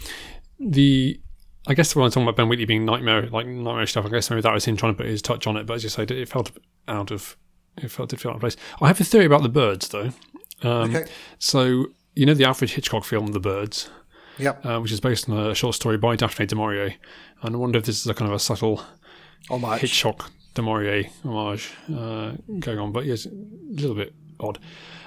the 0.59 1.19
I 1.67 1.73
guess 1.73 1.95
when 1.95 2.03
I'm 2.05 2.11
talking 2.11 2.23
about 2.23 2.35
Ben 2.35 2.49
Wheatley 2.49 2.65
being 2.65 2.83
nightmare 2.85 3.27
like 3.29 3.47
nightmare 3.47 3.87
stuff, 3.87 4.05
I 4.05 4.09
guess 4.09 4.29
maybe 4.29 4.41
that 4.41 4.53
was 4.53 4.65
him 4.65 4.75
trying 4.75 4.93
to 4.93 4.97
put 4.97 5.05
his 5.07 5.21
touch 5.21 5.47
on 5.47 5.55
it. 5.55 5.65
But 5.65 5.75
as 5.75 5.83
you 5.83 5.89
say, 5.89 6.03
it 6.03 6.27
felt 6.27 6.51
out 6.89 7.11
of 7.11 7.37
it 7.77 7.89
felt 7.89 8.09
did 8.09 8.19
feel 8.19 8.31
out 8.31 8.35
of 8.35 8.41
place. 8.41 8.57
I 8.81 8.87
have 8.87 8.99
a 8.99 9.05
theory 9.05 9.25
about 9.25 9.43
the 9.43 9.49
birds 9.49 9.87
though. 9.87 10.11
Um, 10.63 10.93
Okay. 10.93 11.09
So 11.37 11.87
you 12.15 12.25
know 12.25 12.33
the 12.33 12.43
Alfred 12.43 12.71
Hitchcock 12.71 13.05
film 13.05 13.27
The 13.27 13.39
Birds, 13.39 13.89
Yep. 14.39 14.65
uh, 14.65 14.79
which 14.79 14.91
is 14.91 14.99
based 14.99 15.29
on 15.29 15.37
a 15.37 15.55
short 15.55 15.75
story 15.75 15.97
by 15.97 16.15
Daphne 16.15 16.45
du 16.45 16.55
Maurier, 16.55 16.95
and 17.41 17.55
I 17.55 17.57
wonder 17.57 17.77
if 17.79 17.85
this 17.85 17.99
is 17.99 18.07
a 18.07 18.13
kind 18.13 18.29
of 18.29 18.35
a 18.35 18.39
subtle 18.39 18.83
Homage. 19.49 19.81
Hitchcock 19.81 20.31
du 20.53 20.61
Maurier 20.61 21.09
homage 21.23 21.71
uh, 21.95 22.33
going 22.59 22.79
on, 22.79 22.91
but 22.91 23.05
yes, 23.05 23.25
a 23.25 23.31
little 23.69 23.95
bit 23.95 24.13
odd. 24.39 24.59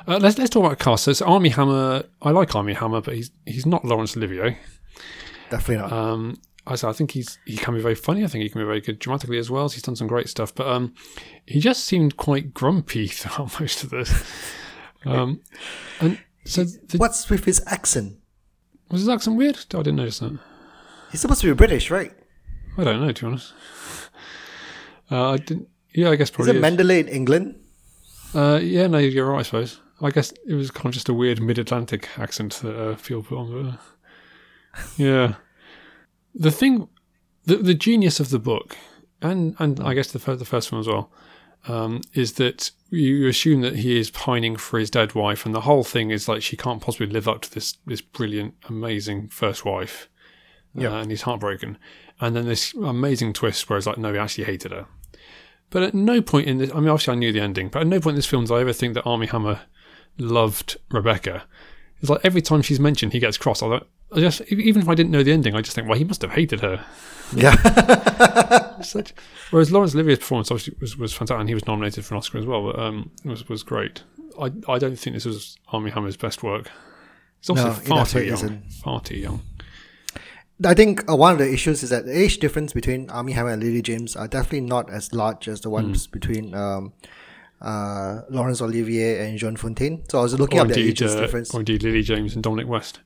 Uh, 0.07 0.19
let's 0.21 0.39
let's 0.39 0.51
talk 0.51 0.65
about 0.65 0.79
cast. 0.79 1.05
So 1.05 1.11
it's 1.11 1.23
Armie 1.23 1.51
Hammer. 1.51 2.05
I 2.21 2.31
like 2.31 2.55
Armie 2.55 2.75
Hammer, 2.75 3.01
but 3.01 3.15
he's 3.15 3.31
he's 3.47 3.67
not 3.67 3.85
Laurence 3.85 4.17
Olivier. 4.17 4.59
Definitely 5.51 5.89
not. 5.89 5.93
Um, 5.93 6.41
I 6.67 6.75
so 6.77 6.89
I 6.89 6.93
think 6.93 7.13
he's 7.13 7.39
he 7.45 7.57
can 7.57 7.75
be 7.75 7.81
very 7.81 7.95
funny. 7.95 8.25
I 8.25 8.27
think 8.27 8.43
he 8.43 8.49
can 8.49 8.61
be 8.61 8.65
very 8.65 8.81
good 8.81 8.99
dramatically 8.99 9.39
as 9.39 9.51
well. 9.51 9.69
He's 9.69 9.83
done 9.83 9.97
some 9.97 10.07
great 10.07 10.29
stuff, 10.29 10.55
but 10.55 10.67
um, 10.67 10.95
he 11.47 11.61
just 11.61 11.85
seemed 11.85 12.17
quite 12.17 12.55
grumpy 12.55 13.07
throughout 13.09 13.59
most 13.61 13.85
of 13.85 13.91
this. 13.91 14.13
Um, 15.05 15.41
and 16.01 16.19
so 16.45 16.65
the, 16.65 16.99
What's 16.99 17.29
with 17.29 17.45
his 17.45 17.63
accent? 17.67 18.19
Was 18.93 19.01
his 19.01 19.09
accent 19.09 19.37
weird? 19.37 19.57
I 19.57 19.79
didn't 19.79 19.97
notice 19.97 20.19
that. 20.21 20.39
He's 21.11 21.21
supposed 21.21 21.41
to 21.41 21.47
be 21.49 21.55
British, 21.55 21.91
right? 21.91 22.13
I 22.77 22.85
don't 22.85 23.01
know 23.01 23.11
to 23.11 23.21
be 23.21 23.27
honest. 23.27 23.55
Uh, 25.11 25.31
I 25.31 25.37
didn't. 25.39 25.69
Yeah, 25.95 26.11
I 26.11 26.17
guess 26.17 26.31
probably. 26.31 26.57
Is 26.57 26.63
it 26.63 26.65
is. 26.65 26.79
Manderley 26.79 27.01
in 27.01 27.09
England? 27.09 27.61
Uh, 28.35 28.61
yeah, 28.63 28.87
no, 28.87 28.99
you're 28.99 29.31
right. 29.31 29.41
I 29.41 29.43
suppose. 29.43 29.81
I 30.01 30.11
guess 30.11 30.33
it 30.47 30.55
was 30.55 30.71
kind 30.71 30.87
of 30.87 30.93
just 30.93 31.09
a 31.09 31.15
weird 31.15 31.41
mid-Atlantic 31.41 32.09
accent 32.19 32.55
that 32.63 32.77
uh, 32.77 32.97
Phil 32.97 33.23
put 33.23 33.39
on. 33.39 33.53
But, 33.53 33.69
uh, 33.69 34.83
yeah, 34.97 35.35
the 36.35 36.51
thing, 36.51 36.89
the 37.45 37.57
the 37.57 37.75
genius 37.75 38.21
of 38.21 38.31
the 38.31 38.39
book, 38.39 38.77
and 39.21 39.55
and 39.59 39.81
I 39.81 39.95
guess 39.95 40.13
the 40.13 40.19
the 40.37 40.45
first 40.45 40.71
one 40.73 40.81
as 40.81 40.87
well, 40.87 41.11
um, 41.69 42.01
is 42.15 42.35
that 42.35 42.71
you 42.91 43.27
assume 43.27 43.63
that 43.63 43.77
he 43.77 43.99
is 43.99 44.11
pining 44.11 44.57
for 44.57 44.79
his 44.79 44.91
dead 44.91 45.15
wife, 45.15 45.47
and 45.47 45.55
the 45.55 45.63
whole 45.63 45.85
thing 45.85 46.11
is 46.11 46.29
like 46.29 46.43
she 46.43 46.57
can't 46.57 46.83
possibly 46.83 47.07
live 47.07 47.29
up 47.29 47.43
to 47.43 47.55
this 47.55 47.77
this 47.87 48.01
brilliant, 48.01 48.55
amazing 48.69 49.29
first 49.29 49.65
wife. 49.65 50.09
Yeah. 50.75 50.89
uh, 50.89 51.03
and 51.03 51.11
he's 51.11 51.23
heartbroken, 51.23 51.77
and 52.21 52.35
then 52.35 52.47
this 52.47 52.75
amazing 52.75 53.35
twist 53.35 53.69
where 53.69 53.77
it's 53.77 53.87
like, 53.87 53.99
no, 53.99 54.13
he 54.13 54.19
actually 54.19 54.45
hated 54.45 54.73
her. 54.73 54.87
But 55.69 55.83
at 55.83 55.95
no 55.95 56.23
point 56.23 56.49
in 56.49 56.59
this, 56.59 56.71
I 56.71 56.81
mean, 56.81 56.89
obviously 56.89 57.13
I 57.13 57.17
knew 57.17 57.33
the 57.33 57.41
ending, 57.41 57.69
but 57.69 57.83
at 57.83 57.87
no 57.87 58.01
point 58.01 58.15
in 58.15 58.17
this 58.17 58.27
film 58.27 58.45
did 58.45 58.55
I 58.55 58.61
ever 58.61 58.73
think 58.73 58.95
that 58.95 59.07
Armie 59.07 59.27
Hammer 59.27 59.61
loved 60.19 60.79
Rebecca. 60.91 61.45
It's 62.01 62.11
like 62.11 62.21
every 62.25 62.43
time 62.43 62.63
she's 62.63 62.81
mentioned, 62.81 63.13
he 63.13 63.21
gets 63.21 63.39
cross. 63.39 63.63
I, 63.63 63.69
thought, 63.69 63.89
I 64.15 64.21
just, 64.21 64.41
even 64.43 64.83
if 64.83 64.89
I 64.89 64.95
didn't 64.95 65.11
know 65.13 65.23
the 65.23 65.33
ending, 65.33 65.55
I 65.55 65.61
just 65.63 65.75
think, 65.75 65.89
well, 65.89 65.97
he 65.99 66.05
must 66.05 66.23
have 66.23 66.33
hated 66.33 66.61
her. 66.61 66.85
Yeah. 67.35 67.55
Such- 68.83 69.15
Whereas 69.51 69.71
Laurence 69.73 69.95
Olivier's 69.95 70.19
performance 70.19 70.51
obviously 70.51 70.75
was, 70.81 70.97
was 70.99 71.13
fantastic, 71.13 71.41
and 71.41 71.49
he 71.49 71.55
was 71.55 71.67
nominated 71.67 72.05
for 72.05 72.15
an 72.15 72.19
Oscar 72.19 72.39
as 72.39 72.47
well. 72.47 72.65
But 72.73 72.79
um, 72.79 73.11
was 73.25 73.49
was 73.49 73.63
great. 73.63 74.03
I 74.41 74.51
I 74.69 74.79
don't 74.79 74.97
think 74.97 75.15
this 75.15 75.25
was 75.25 75.57
Armie 75.69 75.91
Hammer's 75.91 76.17
best 76.17 76.43
work. 76.43 76.71
It's 77.41 77.51
also 77.51 77.69
No, 77.69 77.73
far 77.73 78.07
too 78.07 78.23
young. 78.23 78.35
isn't. 78.35 78.73
Far 78.73 79.01
too 79.01 79.17
young. 79.17 79.43
I 80.65 80.75
think 80.75 81.11
uh, 81.11 81.17
one 81.17 81.33
of 81.33 81.39
the 81.39 81.53
issues 81.53 81.83
is 81.83 81.91
that 81.91 82.07
the 82.07 82.17
age 82.17 82.39
difference 82.39 82.73
between 82.73 83.11
Armie 83.11 83.33
Hammer 83.33 83.51
and 83.51 83.63
Lily 83.63 83.83
James 83.83 84.15
are 84.15 84.29
definitely 84.29 84.61
not 84.61 84.91
as 84.91 85.13
large 85.13 85.49
as 85.49 85.61
the 85.63 85.71
ones 85.71 86.07
Hmm. 86.07 86.11
between 86.13 86.55
um, 86.55 86.93
uh, 87.61 88.21
Laurence 88.31 88.61
Olivier 88.63 89.27
and 89.27 89.39
Joan 89.39 89.57
Fontaine. 89.57 90.05
So 90.09 90.19
I 90.21 90.23
was 90.23 90.39
looking 90.39 90.59
Or 90.59 90.63
up 90.63 90.69
the 90.69 90.75
indeed, 90.75 90.91
ages 90.91 91.15
uh, 91.17 91.21
difference. 91.21 91.53
or 91.55 91.61
indeed 91.61 91.83
Lily 91.83 92.03
James 92.03 92.35
and 92.35 92.43
Dominic 92.45 92.69
West. 92.69 93.01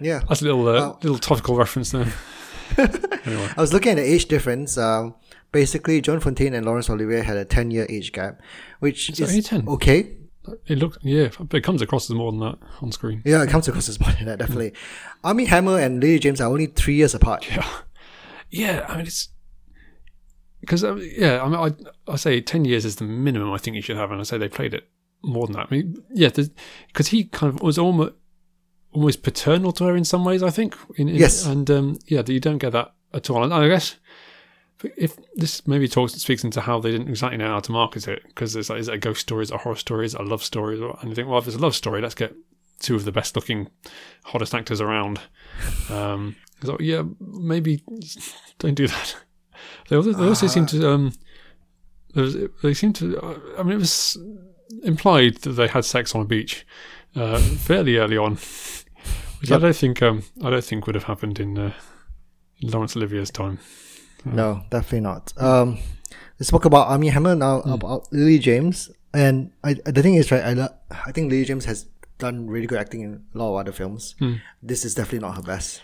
Yeah. 0.00 0.20
That's 0.28 0.42
a 0.42 0.44
little 0.44 0.66
uh, 0.68 0.72
Oh. 0.80 0.98
little 1.02 1.18
topical 1.18 1.56
reference 1.56 1.90
there. 1.92 2.12
anyway, 2.78 3.48
I 3.56 3.60
was 3.60 3.72
looking 3.72 3.92
at 3.92 3.96
the 3.96 4.02
age 4.02 4.26
difference. 4.26 4.76
Um, 4.76 5.14
basically, 5.52 6.00
Joan 6.00 6.20
Fontaine 6.20 6.54
and 6.54 6.66
Laurence 6.66 6.90
Olivier 6.90 7.22
had 7.22 7.36
a 7.36 7.44
10 7.44 7.70
year 7.70 7.86
age 7.88 8.12
gap, 8.12 8.40
which 8.80 9.08
Is 9.10 9.20
is, 9.20 9.52
okay. 9.52 10.16
it 10.66 10.78
looks 10.78 10.98
yeah, 11.02 11.28
but 11.38 11.54
it 11.56 11.62
comes 11.62 11.80
across 11.82 12.10
as 12.10 12.14
more 12.16 12.30
than 12.32 12.40
that 12.40 12.58
on 12.82 12.92
screen. 12.92 13.22
Yeah, 13.24 13.42
it 13.42 13.48
comes 13.50 13.68
across 13.68 13.88
as 13.88 14.00
more 14.00 14.12
than 14.12 14.26
that, 14.26 14.38
definitely. 14.38 14.72
Armie 15.24 15.46
Hammer 15.46 15.78
and 15.78 16.00
Lily 16.00 16.18
James 16.18 16.40
are 16.40 16.50
only 16.50 16.66
three 16.66 16.94
years 16.96 17.14
apart. 17.14 17.46
Yeah, 17.48 17.66
yeah. 18.50 18.86
I 18.88 18.96
mean, 18.96 19.06
it's 19.06 19.28
because 20.60 20.84
uh, 20.84 20.96
yeah. 20.96 21.42
I 21.42 21.48
mean, 21.48 21.74
I 22.08 22.12
I 22.12 22.16
say 22.16 22.40
ten 22.40 22.64
years 22.64 22.84
is 22.84 22.96
the 22.96 23.04
minimum 23.04 23.52
I 23.52 23.58
think 23.58 23.76
you 23.76 23.82
should 23.82 23.96
have, 23.96 24.10
and 24.10 24.20
I 24.20 24.24
say 24.24 24.38
they 24.38 24.48
played 24.48 24.74
it 24.74 24.88
more 25.22 25.46
than 25.46 25.54
that. 25.56 25.68
I 25.70 25.74
mean, 25.74 25.96
yeah, 26.14 26.28
because 26.28 27.08
he 27.08 27.24
kind 27.24 27.54
of 27.54 27.62
was 27.62 27.78
almost 27.78 28.14
almost 28.96 29.22
paternal 29.22 29.72
to 29.72 29.84
her 29.84 29.96
in 29.96 30.04
some 30.04 30.24
ways. 30.24 30.42
I 30.42 30.50
think. 30.50 30.74
In, 30.96 31.08
in- 31.08 31.16
Yes. 31.16 31.44
and 31.46 31.70
um, 31.70 31.98
yeah, 32.06 32.22
you 32.26 32.40
don't 32.40 32.58
get 32.58 32.72
that 32.72 32.94
at 33.12 33.30
all. 33.30 33.44
And 33.44 33.52
I 33.54 33.68
guess 33.68 33.96
if 34.96 35.16
this 35.34 35.66
maybe 35.66 35.88
talks 35.88 36.12
speaks 36.14 36.44
into 36.44 36.60
how 36.60 36.80
they 36.80 36.90
didn't 36.90 37.08
exactly 37.08 37.38
know 37.38 37.48
how 37.48 37.60
to 37.60 37.72
market 37.72 38.08
it, 38.08 38.22
because 38.26 38.56
it's 38.56 38.68
like, 38.70 38.80
is 38.80 38.88
it 38.88 38.94
a 38.94 38.98
ghost 38.98 39.20
story, 39.20 39.42
is 39.44 39.50
it 39.50 39.54
a 39.54 39.58
horror 39.58 39.76
story, 39.76 40.06
is 40.06 40.14
it 40.14 40.20
a 40.20 40.24
love 40.24 40.42
story, 40.42 40.76
and 41.00 41.08
you 41.08 41.14
think, 41.14 41.28
well, 41.28 41.38
if 41.38 41.46
it's 41.46 41.56
a 41.56 41.60
love 41.60 41.74
story, 41.74 42.00
let's 42.00 42.14
get 42.14 42.34
two 42.80 42.94
of 42.94 43.04
the 43.04 43.12
best 43.12 43.34
looking, 43.36 43.68
hottest 44.24 44.54
actors 44.54 44.80
around. 44.80 45.18
Um, 45.90 46.36
so 46.62 46.76
yeah, 46.80 47.02
maybe 47.20 47.82
don't 48.58 48.74
do 48.74 48.86
that. 48.88 49.16
They 49.88 49.96
also, 49.96 50.12
they 50.12 50.26
also 50.26 50.46
seem 50.46 50.66
to 50.66 50.90
um, 50.90 51.12
there 52.14 52.24
was, 52.24 52.36
they 52.62 52.74
seem 52.74 52.92
to. 52.94 53.18
uh, 53.20 53.38
I 53.58 53.62
mean, 53.62 53.72
it 53.72 53.78
was 53.78 54.18
implied 54.82 55.36
that 55.38 55.52
they 55.52 55.68
had 55.68 55.84
sex 55.84 56.14
on 56.14 56.20
a 56.20 56.24
beach 56.24 56.66
uh, 57.14 57.38
fairly 57.38 57.96
early 57.96 58.16
on, 58.18 58.36
which 59.40 59.50
I 59.52 59.58
don't 59.58 59.76
think 59.76 60.02
um, 60.02 60.22
I 60.44 60.50
don't 60.50 60.64
think 60.64 60.86
would 60.86 60.94
have 60.94 61.04
happened 61.04 61.38
in, 61.40 61.58
uh, 61.58 61.72
Laurence 62.62 62.96
Olivier's 62.96 63.30
time. 63.30 63.58
No, 64.24 64.62
definitely 64.70 65.00
not. 65.00 65.32
Um, 65.36 65.78
we 66.38 66.44
spoke 66.46 66.64
about 66.64 66.88
Armie 66.88 67.08
Hammer 67.08 67.34
now 67.34 67.60
Hmm. 67.60 67.72
about 67.72 68.12
Lily 68.12 68.38
James, 68.38 68.90
and 69.14 69.52
I 69.62 69.74
the 69.74 70.02
thing 70.02 70.14
is 70.14 70.30
right. 70.32 70.42
I 70.44 70.52
lo- 70.54 70.74
I 70.90 71.12
think 71.12 71.30
Lily 71.30 71.44
James 71.44 71.64
has 71.66 71.86
done 72.18 72.48
really 72.48 72.66
good 72.66 72.78
acting 72.78 73.02
in 73.02 73.24
a 73.34 73.38
lot 73.38 73.50
of 73.52 73.56
other 73.60 73.72
films. 73.72 74.14
Hmm. 74.18 74.34
This 74.62 74.84
is 74.84 74.94
definitely 74.94 75.20
not 75.28 75.36
her 75.36 75.42
best, 75.42 75.82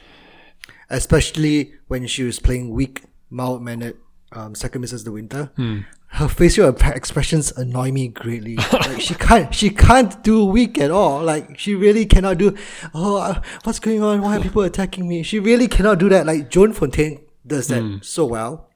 especially 0.91 1.75
when 1.89 2.07
she 2.07 2.23
was 2.23 2.39
playing 2.41 2.71
weak, 2.71 3.05
mild 3.31 3.63
mannered 3.63 3.97
um, 4.35 4.55
second 4.55 4.85
Mrs. 4.85 5.05
De 5.05 5.13
Winter. 5.13 5.51
Hmm. 5.57 5.81
Her 6.09 6.29
facial 6.29 6.69
expressions 6.69 7.53
annoy 7.53 7.91
me 7.91 8.09
greatly. 8.09 8.57
like 8.73 9.01
she 9.01 9.15
can't, 9.15 9.55
she 9.55 9.71
can't 9.71 10.23
do 10.23 10.45
weak 10.45 10.79
at 10.79 10.91
all. 10.91 11.23
Like 11.23 11.59
she 11.59 11.75
really 11.75 12.05
cannot 12.05 12.37
do. 12.39 12.55
Oh, 12.95 13.17
uh, 13.17 13.41
what's 13.65 13.79
going 13.79 14.03
on? 14.03 14.21
Why 14.21 14.37
are 14.37 14.41
people 14.41 14.63
attacking 14.63 15.09
me? 15.09 15.23
She 15.23 15.39
really 15.39 15.69
cannot 15.69 15.99
do 15.99 16.09
that. 16.11 16.27
Like 16.27 16.51
Joan 16.51 16.73
Fontaine 16.75 17.21
does 17.47 17.69
that 17.69 17.81
Hmm. 17.81 17.97
so 18.03 18.27
well. 18.27 18.69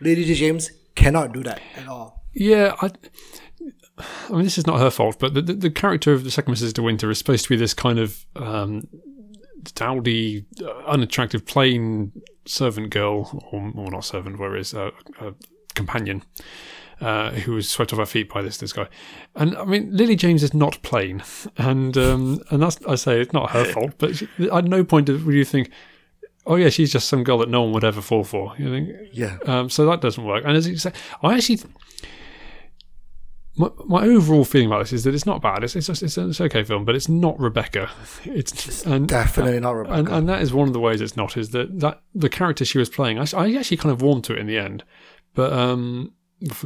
Lily 0.00 0.24
James 0.34 0.70
cannot 0.94 1.32
do 1.32 1.42
that 1.42 1.60
at 1.76 1.88
all. 1.88 2.22
Yeah, 2.32 2.74
I. 2.80 2.90
I 4.28 4.32
mean, 4.32 4.42
this 4.42 4.58
is 4.58 4.66
not 4.66 4.80
her 4.80 4.90
fault, 4.90 5.18
but 5.20 5.34
the, 5.34 5.42
the, 5.42 5.54
the 5.54 5.70
character 5.70 6.12
of 6.12 6.24
the 6.24 6.30
second 6.30 6.54
Mrs. 6.54 6.72
De 6.74 6.82
Winter 6.82 7.10
is 7.10 7.18
supposed 7.18 7.44
to 7.44 7.48
be 7.48 7.56
this 7.56 7.74
kind 7.74 8.00
of 8.00 8.26
um, 8.34 8.88
dowdy, 9.74 10.44
uh, 10.60 10.70
unattractive, 10.86 11.46
plain 11.46 12.10
servant 12.46 12.90
girl, 12.90 13.42
or, 13.50 13.72
or 13.74 13.90
not 13.90 14.04
servant, 14.04 14.38
where 14.38 14.56
is 14.56 14.74
a, 14.74 14.92
a 15.20 15.34
companion, 15.74 16.22
uh, 17.00 17.30
who 17.30 17.52
was 17.54 17.68
swept 17.68 17.92
off 17.92 17.98
her 17.98 18.06
feet 18.06 18.28
by 18.32 18.42
this 18.42 18.58
this 18.58 18.72
guy. 18.72 18.86
And 19.34 19.56
I 19.56 19.64
mean, 19.64 19.96
Lily 19.96 20.16
James 20.16 20.42
is 20.42 20.54
not 20.54 20.80
plain, 20.82 21.22
and 21.58 21.96
um, 21.96 22.40
and 22.50 22.62
that's 22.62 22.78
I 22.86 22.94
say 22.96 23.20
it's 23.20 23.32
not 23.32 23.50
her 23.50 23.64
fault, 23.72 23.92
but 23.98 24.16
she, 24.16 24.28
at 24.52 24.64
no 24.64 24.84
point 24.84 25.06
do 25.06 25.18
you 25.30 25.44
think, 25.44 25.70
oh 26.46 26.56
yeah, 26.56 26.68
she's 26.68 26.92
just 26.92 27.08
some 27.08 27.24
girl 27.24 27.38
that 27.38 27.48
no 27.48 27.62
one 27.62 27.72
would 27.72 27.84
ever 27.84 28.00
fall 28.00 28.24
for. 28.24 28.54
You 28.58 28.70
think, 28.70 28.90
Yeah. 29.12 29.38
um, 29.46 29.70
so 29.70 29.86
that 29.86 30.00
doesn't 30.00 30.24
work. 30.24 30.44
And 30.46 30.56
as 30.56 30.68
you 30.68 30.76
say, 30.76 30.92
I 31.22 31.34
actually, 31.34 31.60
my, 33.56 33.68
my 33.86 34.04
overall 34.04 34.44
feeling 34.44 34.66
about 34.66 34.80
this 34.80 34.92
is 34.92 35.04
that 35.04 35.14
it's 35.14 35.26
not 35.26 35.40
bad. 35.40 35.62
It's 35.62 35.76
it's, 35.76 35.86
just, 35.86 36.02
it's, 36.02 36.16
an, 36.16 36.30
it's 36.30 36.40
okay 36.40 36.64
film, 36.64 36.84
but 36.84 36.94
it's 36.94 37.08
not 37.08 37.38
Rebecca. 37.38 37.90
It's 38.24 38.84
and 38.84 39.08
Definitely 39.08 39.60
not 39.60 39.72
Rebecca. 39.72 39.98
and, 39.98 40.08
and 40.08 40.28
that 40.28 40.42
is 40.42 40.52
one 40.52 40.66
of 40.66 40.74
the 40.74 40.80
ways 40.80 41.00
it's 41.00 41.16
not. 41.16 41.36
Is 41.36 41.50
that 41.50 41.80
that 41.80 42.02
the 42.14 42.28
character 42.28 42.64
she 42.64 42.78
was 42.78 42.88
playing? 42.88 43.18
I, 43.18 43.26
I 43.36 43.54
actually 43.54 43.76
kind 43.76 43.92
of 43.92 44.02
warmed 44.02 44.24
to 44.24 44.32
it 44.34 44.38
in 44.38 44.46
the 44.46 44.58
end, 44.58 44.82
but 45.34 45.52
um, 45.52 46.12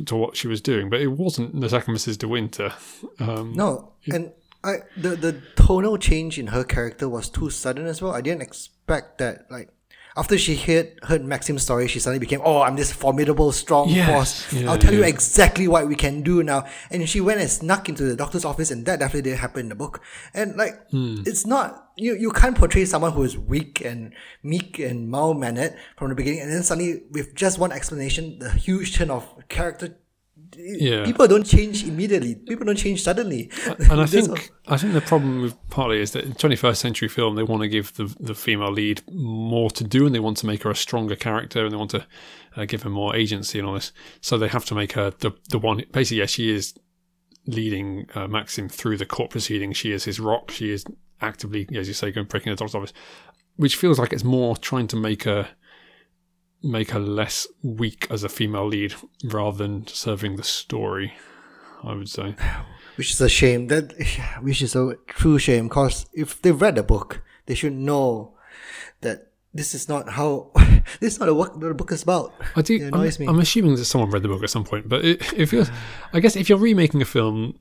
to 0.06 0.16
what 0.16 0.36
she 0.36 0.48
was 0.48 0.60
doing. 0.60 0.88
But 0.88 1.00
it 1.00 1.08
wasn't 1.08 1.60
the 1.60 1.68
second 1.68 1.94
Mrs. 1.94 2.18
De 2.18 2.26
Winter. 2.26 2.72
Um, 3.20 3.52
no, 3.52 3.92
and 4.10 4.32
I 4.64 4.78
the 4.96 5.10
the 5.10 5.42
tonal 5.56 5.98
change 5.98 6.38
in 6.38 6.48
her 6.48 6.64
character 6.64 7.08
was 7.08 7.28
too 7.28 7.50
sudden 7.50 7.86
as 7.86 8.00
well. 8.00 8.12
I 8.12 8.20
didn't 8.20 8.42
expect 8.42 9.18
that. 9.18 9.50
Like, 9.50 9.70
after 10.18 10.36
she 10.36 10.56
heard 10.56 10.86
heard 11.04 11.22
Maxim's 11.24 11.62
story, 11.62 11.86
she 11.88 12.00
suddenly 12.00 12.18
became, 12.18 12.40
oh, 12.44 12.60
I'm 12.62 12.76
this 12.76 12.90
formidable, 12.92 13.52
strong 13.52 13.88
Yes. 13.88 14.08
force. 14.10 14.52
Yeah, 14.52 14.70
I'll 14.70 14.78
tell 14.78 14.92
you 14.92 15.04
exactly 15.04 15.66
what 15.68 15.86
we 15.88 15.94
can 15.94 16.22
do 16.22 16.42
now. 16.42 16.64
And 16.90 17.08
she 17.08 17.20
went 17.20 17.40
and 17.40 17.48
snuck 17.48 17.88
into 17.88 18.02
the 18.04 18.16
doctor's 18.16 18.44
office, 18.44 18.70
and 18.72 18.84
that 18.86 18.98
definitely 18.98 19.22
didn't 19.30 19.40
happen 19.46 19.60
in 19.66 19.68
the 19.68 19.74
book. 19.84 20.00
And 20.34 20.56
like, 20.56 20.74
Hmm. 20.90 21.22
it's 21.30 21.46
not 21.46 21.68
you. 21.96 22.14
You 22.24 22.30
can't 22.32 22.56
portray 22.56 22.84
someone 22.84 23.12
who 23.12 23.22
is 23.22 23.38
weak 23.38 23.80
and 23.84 24.12
meek 24.42 24.78
and 24.78 25.08
mild 25.08 25.38
mannered 25.38 25.74
from 25.96 26.08
the 26.10 26.14
beginning, 26.14 26.40
and 26.42 26.50
then 26.52 26.62
suddenly 26.62 27.02
with 27.10 27.34
just 27.34 27.58
one 27.58 27.72
explanation, 27.72 28.38
the 28.40 28.50
huge 28.50 28.96
turn 28.96 29.10
of 29.10 29.24
character. 29.48 29.96
Yeah. 30.56 31.04
People 31.04 31.26
don't 31.26 31.44
change 31.46 31.84
immediately. 31.84 32.34
People 32.34 32.66
don't 32.66 32.76
change 32.76 33.02
suddenly. 33.02 33.50
and 33.90 34.00
I 34.00 34.06
think 34.14 34.50
I 34.66 34.76
think 34.76 34.92
the 34.92 35.00
problem 35.00 35.42
with 35.42 35.56
partly 35.70 36.00
is 36.00 36.12
that 36.12 36.24
in 36.24 36.32
21st 36.32 36.76
century 36.76 37.08
film 37.08 37.34
they 37.34 37.42
want 37.42 37.62
to 37.62 37.68
give 37.68 37.94
the 37.94 38.14
the 38.20 38.34
female 38.34 38.72
lead 38.72 39.02
more 39.12 39.70
to 39.70 39.84
do 39.84 40.06
and 40.06 40.14
they 40.14 40.20
want 40.20 40.36
to 40.38 40.46
make 40.46 40.62
her 40.62 40.70
a 40.70 40.76
stronger 40.76 41.16
character 41.16 41.64
and 41.64 41.72
they 41.72 41.76
want 41.76 41.90
to 41.92 42.06
uh, 42.56 42.64
give 42.64 42.82
her 42.82 42.90
more 42.90 43.14
agency 43.14 43.58
and 43.58 43.68
all 43.68 43.74
this. 43.74 43.92
So 44.20 44.38
they 44.38 44.48
have 44.48 44.64
to 44.66 44.74
make 44.74 44.92
her 44.92 45.10
the 45.10 45.32
the 45.50 45.58
one. 45.58 45.82
Basically, 45.92 46.18
yes, 46.18 46.30
she 46.30 46.50
is 46.54 46.74
leading 47.46 48.08
uh, 48.14 48.28
Maxim 48.28 48.68
through 48.68 48.98
the 48.98 49.06
court 49.06 49.30
proceedings. 49.30 49.76
She 49.76 49.92
is 49.92 50.04
his 50.04 50.20
rock. 50.20 50.50
She 50.50 50.70
is 50.70 50.84
actively, 51.20 51.68
as 51.74 51.88
you 51.88 51.94
say, 51.94 52.10
going 52.12 52.26
breaking 52.26 52.52
the 52.52 52.56
doctor's 52.56 52.74
office, 52.74 52.92
which 53.56 53.76
feels 53.76 53.98
like 53.98 54.12
it's 54.12 54.24
more 54.24 54.56
trying 54.56 54.86
to 54.88 54.96
make 54.96 55.24
her 55.24 55.48
make 56.62 56.90
her 56.90 57.00
less 57.00 57.46
weak 57.62 58.06
as 58.10 58.24
a 58.24 58.28
female 58.28 58.66
lead 58.66 58.94
rather 59.24 59.58
than 59.58 59.86
serving 59.86 60.36
the 60.36 60.42
story. 60.42 61.14
I 61.84 61.94
would 61.94 62.08
say. 62.08 62.34
which 62.96 63.12
is 63.12 63.20
a 63.20 63.28
shame. 63.28 63.68
That 63.68 63.92
which 64.40 64.62
is 64.62 64.74
a 64.74 64.96
true 65.06 65.38
shame. 65.38 65.68
Because 65.68 66.06
if 66.12 66.42
they've 66.42 66.60
read 66.60 66.74
the 66.74 66.82
book, 66.82 67.22
they 67.46 67.54
should 67.54 67.74
know 67.74 68.34
that 69.00 69.28
this 69.54 69.74
is 69.74 69.88
not 69.88 70.10
how 70.10 70.50
this 71.00 71.14
is 71.14 71.20
not 71.20 71.34
what 71.34 71.58
the 71.60 71.74
book 71.74 71.92
is 71.92 72.02
about. 72.02 72.34
I 72.56 72.62
do. 72.62 72.76
It 72.76 72.94
I'm, 72.94 73.02
me. 73.02 73.26
I'm 73.26 73.38
assuming 73.38 73.76
that 73.76 73.84
someone 73.84 74.10
read 74.10 74.22
the 74.22 74.28
book 74.28 74.42
at 74.42 74.50
some 74.50 74.64
point, 74.64 74.88
but 74.88 75.04
it, 75.04 75.32
it 75.32 75.46
feels. 75.46 75.70
I 76.12 76.20
guess 76.20 76.36
if 76.36 76.48
you're 76.48 76.58
remaking 76.58 77.00
a 77.02 77.04
film, 77.04 77.58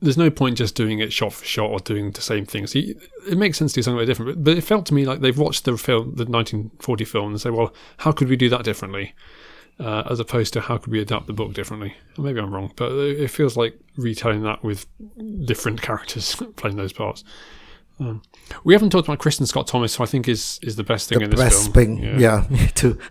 there's 0.00 0.16
no 0.18 0.30
point 0.30 0.58
just 0.58 0.74
doing 0.74 0.98
it 0.98 1.12
shot 1.12 1.32
for 1.32 1.44
shot 1.44 1.70
or 1.70 1.78
doing 1.78 2.10
the 2.10 2.20
same 2.20 2.44
thing. 2.44 2.66
So 2.66 2.78
you, 2.78 2.98
it 3.28 3.38
makes 3.38 3.58
sense 3.58 3.72
to 3.72 3.78
do 3.78 3.82
something 3.82 3.96
very 3.96 4.06
different. 4.06 4.34
But, 4.36 4.44
but 4.44 4.58
it 4.58 4.62
felt 4.62 4.86
to 4.86 4.94
me 4.94 5.06
like 5.06 5.20
they've 5.20 5.38
watched 5.38 5.64
the 5.64 5.76
film, 5.76 6.14
the 6.16 6.24
1940 6.24 7.04
film, 7.04 7.30
and 7.32 7.40
say, 7.40 7.50
well, 7.50 7.72
how 7.98 8.12
could 8.12 8.28
we 8.28 8.36
do 8.36 8.48
that 8.50 8.64
differently? 8.64 9.14
Uh, 9.80 10.04
as 10.08 10.20
opposed 10.20 10.52
to 10.52 10.60
how 10.60 10.78
could 10.78 10.92
we 10.92 11.00
adapt 11.00 11.26
the 11.26 11.32
book 11.32 11.52
differently? 11.52 11.96
Maybe 12.16 12.38
I'm 12.38 12.54
wrong, 12.54 12.72
but 12.76 12.92
it 12.92 13.28
feels 13.28 13.56
like 13.56 13.76
retelling 13.96 14.42
that 14.42 14.62
with 14.62 14.86
different 15.46 15.82
characters 15.82 16.36
playing 16.56 16.76
those 16.76 16.92
parts. 16.92 17.24
Um, 17.98 18.22
we 18.64 18.72
haven't 18.72 18.90
talked 18.90 19.06
about 19.08 19.20
Kristin 19.20 19.46
Scott 19.46 19.66
Thomas, 19.66 19.96
who 19.96 20.02
I 20.02 20.06
think 20.06 20.28
is 20.28 20.58
is 20.62 20.76
the 20.76 20.82
best 20.84 21.08
thing 21.08 21.18
the 21.18 21.24
in 21.24 21.30
this 21.30 21.38
The 21.38 21.44
best 21.44 21.72
film. 21.72 21.72
thing. 21.72 22.20
Yeah, 22.20 22.44
me 22.50 22.66
too. 22.74 22.98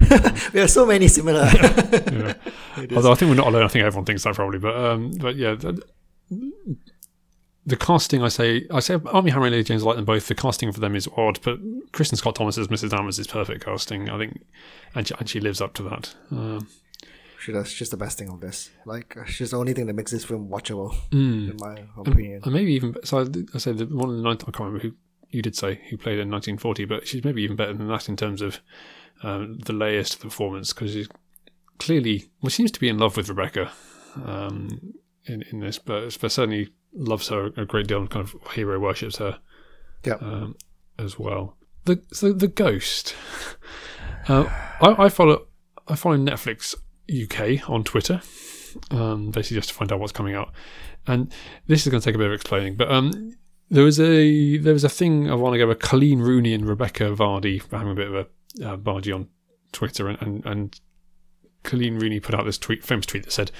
we 0.53 0.59
have 0.59 0.69
so 0.69 0.85
many 0.85 1.07
similar. 1.07 1.49
Yeah. 1.53 2.33
Although 2.95 3.11
I 3.11 3.15
think 3.15 3.29
we're 3.29 3.35
not 3.35 3.47
alone. 3.47 3.63
I 3.63 3.67
think 3.69 3.85
everyone 3.85 4.05
thinks 4.05 4.23
that 4.23 4.35
probably. 4.35 4.59
But 4.59 4.75
um, 4.75 5.11
but 5.11 5.35
yeah, 5.35 5.55
the, 5.55 5.81
the 7.65 7.77
casting. 7.77 8.23
I 8.23 8.27
say 8.27 8.65
I 8.71 8.79
say 8.79 8.97
Armie 9.05 9.31
Hammer 9.31 9.45
and 9.45 9.51
Lily 9.51 9.63
James 9.63 9.83
I 9.83 9.87
like 9.87 9.95
them 9.95 10.05
both. 10.05 10.27
The 10.27 10.35
casting 10.35 10.71
for 10.71 10.79
them 10.79 10.95
is 10.95 11.07
odd, 11.15 11.39
but 11.43 11.59
Kristin 11.91 12.17
Scott 12.17 12.35
Thomas 12.35 12.57
as 12.57 12.67
Mrs. 12.67 12.89
Danvers 12.89 13.19
is 13.19 13.27
perfect 13.27 13.65
casting. 13.65 14.09
I 14.09 14.17
think, 14.17 14.45
and 14.95 15.07
she, 15.07 15.13
and 15.17 15.29
she 15.29 15.39
lives 15.39 15.61
up 15.61 15.73
to 15.75 15.83
that. 15.83 16.15
Um, 16.31 16.67
she 17.39 17.51
does. 17.51 17.69
She's 17.69 17.89
the 17.89 17.97
best 17.97 18.17
thing 18.17 18.29
of 18.29 18.41
this. 18.41 18.69
Like 18.85 19.17
uh, 19.17 19.25
she's 19.25 19.51
the 19.51 19.57
only 19.57 19.73
thing 19.73 19.87
that 19.87 19.93
makes 19.93 20.11
this 20.11 20.25
film 20.25 20.49
watchable, 20.49 20.95
mm. 21.11 21.51
in 21.51 21.57
my 21.59 21.85
opinion. 21.97 22.41
and 22.43 22.53
maybe 22.53 22.73
even 22.73 22.95
so. 23.03 23.19
I, 23.19 23.27
I 23.53 23.57
say 23.57 23.71
the 23.71 23.85
one 23.85 24.09
of 24.09 24.15
the 24.15 24.23
19, 24.23 24.45
I 24.47 24.51
can't 24.51 24.59
remember 24.59 24.79
who 24.79 24.93
you 25.29 25.41
did 25.41 25.55
say 25.55 25.81
who 25.89 25.97
played 25.97 26.19
in 26.19 26.29
1940, 26.29 26.85
but 26.85 27.07
she's 27.07 27.23
maybe 27.23 27.41
even 27.43 27.55
better 27.55 27.73
than 27.73 27.87
that 27.87 28.07
in 28.07 28.15
terms 28.15 28.41
of 28.41 28.59
um, 29.23 29.59
the 29.59 29.73
layers 29.73 30.11
to 30.11 30.19
the 30.19 30.25
performance 30.25 30.73
because 30.73 30.91
she's 30.91 31.09
clearly 31.79 32.29
well 32.41 32.49
she 32.49 32.57
seems 32.57 32.71
to 32.71 32.79
be 32.79 32.87
in 32.87 32.99
love 32.99 33.17
with 33.17 33.27
Rebecca 33.27 33.71
um, 34.23 34.93
in 35.25 35.43
in 35.51 35.59
this, 35.59 35.79
but, 35.79 36.17
but 36.19 36.31
certainly 36.31 36.69
loves 36.93 37.29
her 37.29 37.51
a 37.57 37.65
great 37.65 37.87
deal 37.87 37.99
and 37.99 38.09
kind 38.09 38.27
of 38.27 38.53
hero 38.53 38.79
worships 38.79 39.17
her 39.17 39.39
yeah. 40.05 40.15
um, 40.15 40.55
as 40.99 41.17
well. 41.17 41.57
The 41.85 42.01
so 42.11 42.33
the 42.33 42.47
ghost. 42.47 43.15
Uh, 44.25 44.45
I, 44.79 45.03
I 45.03 45.09
follow 45.09 45.47
I 45.85 45.97
follow 45.97 46.15
Netflix 46.15 46.75
UK 47.11 47.69
on 47.69 47.83
Twitter, 47.83 48.21
um, 48.89 49.31
basically 49.31 49.57
just 49.57 49.67
to 49.67 49.75
find 49.75 49.91
out 49.91 49.99
what's 49.99 50.13
coming 50.13 50.33
out. 50.33 50.53
And 51.07 51.29
this 51.67 51.85
is 51.85 51.91
going 51.91 51.99
to 51.99 52.05
take 52.05 52.15
a 52.15 52.17
bit 52.17 52.27
of 52.27 52.33
explaining, 52.33 52.77
but 52.77 52.89
um, 52.89 53.33
there 53.69 53.83
was 53.83 53.99
a 53.99 54.57
there 54.57 54.71
was 54.71 54.83
a 54.83 54.89
thing 54.89 55.29
a 55.29 55.35
while 55.35 55.53
ago 55.53 55.67
where 55.67 55.75
Coleen 55.75 56.19
Rooney 56.19 56.53
and 56.53 56.65
Rebekah 56.65 57.15
Vardy 57.15 57.69
were 57.69 57.77
having 57.77 57.91
a 57.91 57.95
bit 57.95 58.07
of 58.07 58.15
a 58.15 58.19
uh, 58.65 58.77
bargy 58.77 59.13
on 59.13 59.27
Twitter, 59.71 60.07
and, 60.07 60.21
and 60.21 60.45
and 60.45 60.79
Coleen 61.63 61.99
Rooney 61.99 62.19
put 62.19 62.35
out 62.35 62.45
this 62.45 62.57
tweet, 62.57 62.83
famous 62.83 63.05
tweet 63.05 63.23
that 63.23 63.31
said, 63.31 63.51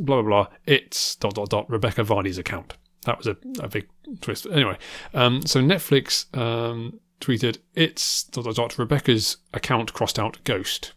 "blah 0.00 0.22
blah 0.22 0.44
blah, 0.44 0.56
it's 0.66 1.16
dot 1.16 1.34
dot 1.34 1.50
dot 1.50 1.70
Rebekah 1.70 2.04
Vardy's 2.04 2.38
account." 2.38 2.76
That 3.04 3.18
was 3.18 3.26
a, 3.26 3.36
a 3.60 3.68
big 3.68 3.88
twist. 4.20 4.46
Anyway, 4.50 4.78
um, 5.12 5.42
so 5.46 5.60
Netflix 5.60 6.34
um, 6.36 7.00
tweeted, 7.20 7.58
"It's 7.74 8.24
dot 8.24 8.44
dot 8.44 8.56
dot 8.56 8.78
Rebecca's 8.78 9.38
account 9.52 9.92
crossed 9.92 10.18
out 10.18 10.42
ghost," 10.44 10.92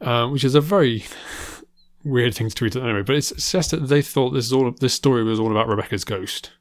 uh, 0.00 0.28
which 0.28 0.44
is 0.44 0.54
a 0.54 0.60
very 0.60 1.04
weird 2.04 2.34
thing 2.34 2.48
to 2.48 2.54
tweet 2.54 2.76
anyway. 2.76 3.02
But 3.02 3.16
it 3.16 3.22
says 3.22 3.70
that 3.70 3.88
they 3.88 4.02
thought 4.02 4.30
this 4.30 4.46
is 4.46 4.52
all 4.52 4.70
this 4.70 4.94
story 4.94 5.24
was 5.24 5.40
all 5.40 5.50
about 5.50 5.68
Rebecca's 5.68 6.04
ghost, 6.04 6.52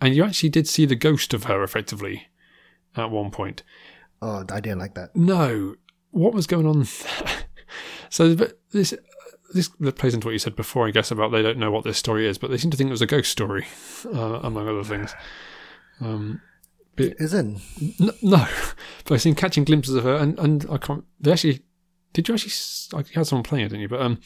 and 0.00 0.14
you 0.14 0.24
actually 0.24 0.50
did 0.50 0.68
see 0.68 0.86
the 0.86 0.94
ghost 0.94 1.34
of 1.34 1.44
her 1.44 1.62
effectively 1.62 2.28
at 2.96 3.10
one 3.10 3.30
point. 3.30 3.62
Oh, 4.22 4.44
I 4.50 4.60
didn't 4.60 4.78
like 4.78 4.94
that. 4.94 5.14
No, 5.16 5.74
what 6.10 6.32
was 6.32 6.46
going 6.46 6.66
on? 6.66 6.86
so 8.14 8.32
this 8.70 8.94
this 9.52 9.68
plays 9.96 10.14
into 10.14 10.28
what 10.28 10.32
you 10.32 10.38
said 10.38 10.54
before, 10.54 10.86
I 10.86 10.92
guess, 10.92 11.10
about 11.10 11.32
they 11.32 11.42
don't 11.42 11.58
know 11.58 11.72
what 11.72 11.82
this 11.82 11.98
story 11.98 12.28
is, 12.28 12.38
but 12.38 12.48
they 12.48 12.56
seem 12.56 12.70
to 12.70 12.76
think 12.76 12.86
it 12.86 12.92
was 12.92 13.02
a 13.02 13.06
ghost 13.06 13.32
story, 13.32 13.66
uh, 14.06 14.38
among 14.44 14.68
other 14.68 14.84
things. 14.84 15.12
Um, 16.00 16.40
It 16.96 17.16
isn't. 17.18 17.60
n- 18.00 18.10
no, 18.22 18.46
but 19.04 19.14
I've 19.14 19.20
seen 19.22 19.34
catching 19.34 19.64
glimpses 19.64 19.96
of 19.96 20.04
her, 20.04 20.14
and, 20.14 20.38
and 20.38 20.64
I 20.70 20.76
can't. 20.78 21.02
They 21.18 21.32
actually 21.32 21.62
did 22.12 22.28
you 22.28 22.34
actually? 22.34 22.52
Like, 22.96 23.08
you 23.08 23.18
had 23.18 23.26
someone 23.26 23.42
playing 23.42 23.66
it, 23.66 23.70
didn't 23.70 23.80
you? 23.82 23.88
But 23.88 24.00
um, 24.00 24.20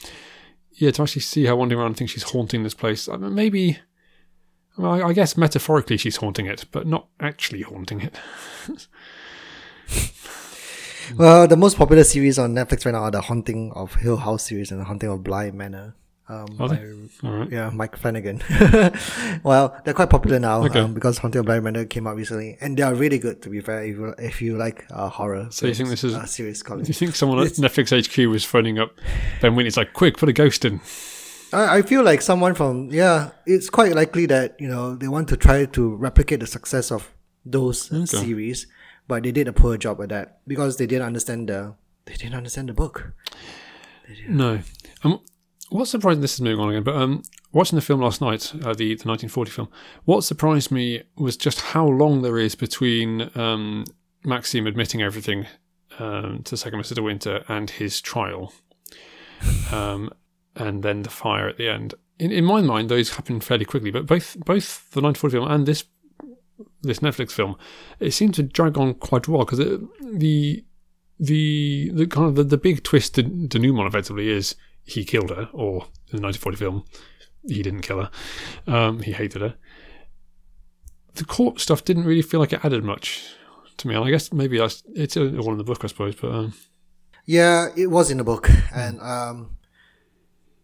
yeah, 0.74 0.91
to 0.91 1.03
actually 1.03 1.22
see 1.22 1.47
her 1.47 1.57
wandering 1.57 1.80
around 1.80 1.86
and 1.93 1.97
think 1.97 2.11
she's 2.11 2.30
haunting 2.34 2.62
this 2.62 2.74
place. 2.74 3.09
I 3.09 3.16
mean, 3.16 3.34
maybe. 3.34 3.78
Well, 4.76 4.93
I, 4.93 5.09
I 5.09 5.12
guess 5.14 5.34
metaphorically 5.34 5.97
she's 5.97 6.16
haunting 6.16 6.45
it, 6.45 6.66
but 6.72 6.86
not 6.86 7.09
actually 7.20 7.62
haunting 7.62 8.03
it. 8.03 8.18
Well, 11.17 11.47
the 11.49 11.57
most 11.57 11.77
popular 11.77 12.05
series 12.05 12.39
on 12.39 12.55
Netflix 12.55 12.85
right 12.85 12.93
now 12.93 13.03
are 13.05 13.11
the 13.11 13.21
Haunting 13.21 13.73
of 13.73 13.95
Hill 13.95 14.17
House 14.17 14.47
series 14.47 14.71
and 14.71 14.81
the 14.81 14.85
Haunting 14.85 15.09
of 15.11 15.23
Bly 15.25 15.51
Manor. 15.51 15.95
Um, 16.31 16.45
by- 16.59 16.79
right. 17.27 17.51
yeah, 17.51 17.71
Mike 17.71 17.97
Flanagan. 17.97 18.43
well, 19.43 19.81
they're 19.85 19.95
quite 19.95 20.11
popular 20.11 20.39
now 20.39 20.63
Okay. 20.67 20.81
um, 20.81 20.93
because 20.93 21.17
Haunting 21.19 21.39
of 21.41 21.47
Bly 21.47 21.61
Manor 21.61 21.87
came 21.87 22.07
out 22.07 22.17
recently, 22.17 22.59
and 22.61 22.77
they 22.77 22.83
are 22.83 22.95
really 22.95 23.19
good. 23.19 23.41
To 23.43 23.49
be 23.49 23.61
fair, 23.63 23.83
if 23.83 23.97
you, 23.97 24.15
if 24.19 24.43
you 24.43 24.59
like 24.59 24.85
uh, 24.91 25.09
horror, 25.09 25.49
So 25.51 25.67
you 25.67 25.75
think 25.75 25.89
this 25.89 26.05
is- 26.05 26.15
uh, 26.15 26.27
series? 26.27 26.63
Do 26.63 26.77
you 26.85 26.93
think 26.93 27.15
someone 27.15 27.39
at 27.41 27.53
Netflix 27.53 27.89
HQ 28.07 28.29
was 28.31 28.45
phoning 28.45 28.79
up 28.79 28.93
Ben 29.41 29.55
Wheatley's 29.55 29.77
like, 29.79 29.95
quick, 29.95 30.19
put 30.19 30.29
a 30.29 30.35
ghost 30.35 30.65
in? 30.67 30.81
I, 31.53 31.79
I 31.79 31.83
feel 31.83 32.03
like 32.03 32.21
someone 32.21 32.55
from 32.55 32.91
yeah, 32.93 33.31
it's 33.47 33.71
quite 33.71 33.95
likely 33.95 34.27
that 34.27 34.57
you 34.61 34.69
know 34.69 34.95
they 34.97 35.09
want 35.09 35.29
to 35.31 35.37
try 35.39 35.65
to 35.65 35.95
replicate 35.97 36.41
the 36.41 36.47
success 36.47 36.93
of 36.93 37.11
those 37.47 37.91
uh, 37.91 38.05
series, 38.05 38.67
but 39.09 39.23
they 39.23 39.33
did 39.33 39.49
a 39.49 39.53
poor 39.53 39.77
job 39.77 40.01
at 40.03 40.11
that 40.11 40.41
because 40.47 40.77
they 40.77 40.87
didn't 40.87 41.07
understand 41.07 41.49
the 41.49 41.75
they 42.05 42.15
didn't 42.15 42.35
understand 42.35 42.69
the 42.69 42.75
book. 42.75 43.13
No. 44.29 44.61
Um, 45.03 45.21
what 45.71 45.87
surprised 45.87 46.23
this 46.23 46.35
is 46.35 46.41
moving 46.41 46.61
on 46.61 46.71
again, 46.71 46.83
but 46.83 46.97
um, 46.97 47.23
watching 47.53 47.77
the 47.77 47.83
film 47.83 48.01
last 48.01 48.21
night, 48.21 48.53
uh, 48.55 48.73
the 48.73 48.95
the 48.95 49.05
1940 49.05 49.51
film, 49.51 49.69
what 50.05 50.25
surprised 50.25 50.71
me 50.71 51.03
was 51.17 51.37
just 51.37 51.61
how 51.61 51.87
long 51.87 52.23
there 52.23 52.39
is 52.39 52.55
between 52.55 53.31
um, 53.35 53.85
Maxim 54.25 54.67
admitting 54.67 55.03
everything 55.03 55.47
um, 55.99 56.43
to 56.45 56.57
Second 56.57 56.81
Mr. 56.81 56.95
De 56.95 57.03
Winter 57.03 57.45
and 57.49 57.71
his 57.71 58.01
trial, 58.01 58.53
um, 59.71 60.11
and 60.57 60.83
then 60.83 61.03
the 61.03 61.11
fire 61.11 61.49
at 61.49 61.59
the 61.59 61.69
end. 61.69 61.95
In, 62.19 62.33
in 62.33 62.45
my 62.45 62.63
mind, 62.63 62.89
those 62.89 63.17
happen 63.17 63.41
fairly 63.41 63.65
quickly, 63.65 63.91
but 63.91 64.07
both 64.07 64.37
both 64.45 64.91
the 64.93 65.03
1940 65.03 65.33
film 65.33 65.51
and 65.51 65.67
this 65.67 65.85
this 66.83 67.01
Netflix 67.01 67.33
film, 67.33 67.57
it 68.01 68.12
seemed 68.12 68.35
to 68.35 68.43
drag 68.43 68.79
on 68.79 68.95
quite 68.95 69.26
a 69.26 69.31
while 69.31 69.45
because 69.45 69.59
the 69.59 70.64
the 71.20 71.91
the 71.93 72.07
kind 72.07 72.29
of 72.29 72.37
the, 72.37 72.45
the 72.45 72.57
big 72.57 72.83
twist 72.85 73.16
to 73.16 73.22
denouement 73.22 73.89
effectively 73.89 74.29
is 74.31 74.55
he 74.85 75.05
killed 75.05 75.31
her, 75.31 75.49
or 75.53 75.87
in 76.11 76.20
the 76.20 76.22
1940 76.22 76.57
film, 76.57 76.85
he 77.47 77.62
didn't 77.62 77.83
kill 77.83 78.01
her. 78.01 78.11
Um, 78.66 79.03
he 79.03 79.12
hated 79.12 79.43
her. 79.43 79.55
The 81.14 81.24
court 81.24 81.61
stuff 81.61 81.85
didn't 81.85 82.05
really 82.05 82.22
feel 82.22 82.41
like 82.41 82.53
it 82.53 82.64
added 82.64 82.85
much 82.85 83.35
to 83.79 83.89
me, 83.89 83.95
and 83.95 84.05
I 84.05 84.11
guess 84.11 84.33
maybe 84.33 84.59
that's, 84.59 84.83
it's 84.95 85.16
all 85.16 85.53
in 85.53 85.59
the 85.59 85.64
book, 85.64 85.85
I 85.85 85.89
suppose. 85.89 86.14
But 86.14 86.33
um, 86.33 86.55
Yeah, 87.26 87.68
it 87.76 87.89
was 87.89 88.11
in 88.11 88.18
the 88.18 88.24
book, 88.24 88.49
and 88.74 89.01
um, 89.01 89.58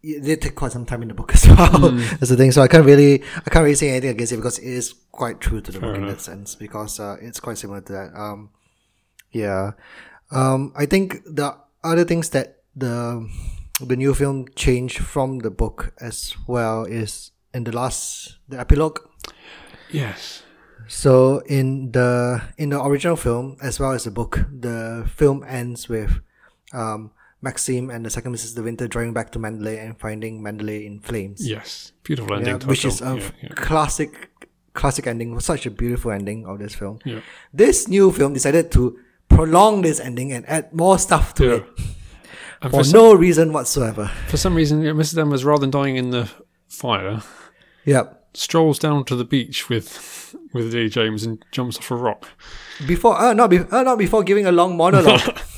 did 0.04 0.42
take 0.42 0.54
quite 0.54 0.72
some 0.72 0.84
time 0.84 1.02
in 1.02 1.08
the 1.08 1.14
book 1.14 1.32
as 1.34 1.46
well. 1.48 1.90
That's 2.18 2.28
the 2.28 2.36
thing. 2.36 2.52
So 2.52 2.62
I 2.62 2.68
can't 2.68 2.84
really, 2.84 3.22
I 3.46 3.50
can't 3.50 3.64
really 3.64 3.74
say 3.74 3.90
anything 3.90 4.10
against 4.10 4.32
it 4.32 4.36
because 4.36 4.58
it 4.58 4.68
is 4.70 4.94
quite 5.12 5.40
true 5.40 5.60
to 5.60 5.72
the 5.72 5.80
book 5.80 5.96
in 5.96 6.06
that 6.06 6.20
sense 6.20 6.54
because 6.54 7.00
uh, 7.00 7.16
it's 7.20 7.40
quite 7.40 7.58
similar 7.58 7.80
to 7.82 7.92
that. 7.92 8.10
Um, 8.14 8.50
Yeah. 9.32 9.72
Um, 10.30 10.72
I 10.76 10.86
think 10.86 11.22
the 11.24 11.56
other 11.82 12.04
things 12.04 12.30
that 12.30 12.62
the 12.74 13.28
the 13.80 13.96
new 13.96 14.14
film 14.14 14.46
changed 14.54 14.98
from 14.98 15.40
the 15.40 15.50
book 15.50 15.92
as 16.00 16.34
well 16.46 16.84
is 16.84 17.32
in 17.52 17.64
the 17.64 17.72
last 17.72 18.38
the 18.48 18.58
epilogue. 18.58 19.00
Yes. 19.90 20.42
So 20.86 21.38
in 21.46 21.92
the 21.92 22.42
in 22.58 22.70
the 22.70 22.82
original 22.82 23.16
film 23.16 23.56
as 23.62 23.80
well 23.80 23.92
as 23.92 24.04
the 24.04 24.10
book, 24.10 24.46
the 24.50 25.08
film 25.08 25.44
ends 25.46 25.88
with 25.88 26.20
um, 26.72 27.10
Maxim 27.44 27.90
and 27.90 28.04
the 28.04 28.10
second 28.10 28.34
Mrs. 28.34 28.56
De 28.56 28.62
Winter 28.62 28.88
driving 28.88 29.12
back 29.12 29.30
to 29.32 29.38
Manderley 29.38 29.78
and 29.84 29.96
finding 30.00 30.40
Manderley 30.42 30.86
in 30.86 30.98
flames. 31.00 31.46
Yes. 31.46 31.92
Beautiful 32.02 32.34
ending 32.36 32.58
Yeah, 32.60 32.66
which 32.66 32.84
is 32.84 33.00
a 33.02 33.16
yeah, 33.16 33.30
yeah. 33.42 33.48
classic 33.54 34.30
classic 34.72 35.06
ending. 35.06 35.38
Such 35.40 35.66
a 35.66 35.70
beautiful 35.70 36.10
ending 36.10 36.46
of 36.46 36.58
this 36.58 36.74
film. 36.74 36.98
Yeah. 37.04 37.20
This 37.52 37.86
new 37.86 38.10
film 38.10 38.32
decided 38.32 38.72
to 38.72 38.98
prolong 39.28 39.82
this 39.82 40.00
ending 40.00 40.32
and 40.32 40.48
add 40.48 40.72
more 40.72 40.98
stuff 40.98 41.34
to 41.34 41.44
it 41.56 41.64
for 42.62 42.70
for, 42.70 42.84
some, 42.84 43.00
no 43.00 43.14
reason 43.14 43.52
whatsoever. 43.52 44.10
for 44.28 44.36
some 44.38 44.54
reason, 44.56 44.82
yeah, 44.82 44.92
Mrs. 44.92 45.16
Danvers, 45.16 45.44
rather 45.44 45.60
than 45.60 45.70
dying 45.70 45.96
in 45.96 46.10
the 46.10 46.28
fire, 46.68 47.22
Yep. 47.84 48.28
strolls 48.34 48.78
down 48.78 49.04
to 49.04 49.16
the 49.16 49.24
beach 49.24 49.68
with 49.68 50.34
with 50.54 50.72
D. 50.72 50.88
James 50.88 51.24
and 51.24 51.44
jumps 51.52 51.76
off 51.78 51.90
a 51.90 51.96
rock. 51.96 52.26
Before, 52.86 53.16
uh, 53.18 53.34
not, 53.34 53.50
be- 53.50 53.58
uh, 53.70 53.82
not 53.82 53.98
before 53.98 54.22
giving 54.24 54.46
a 54.46 54.52
long 54.52 54.76
monologue. 54.76 55.20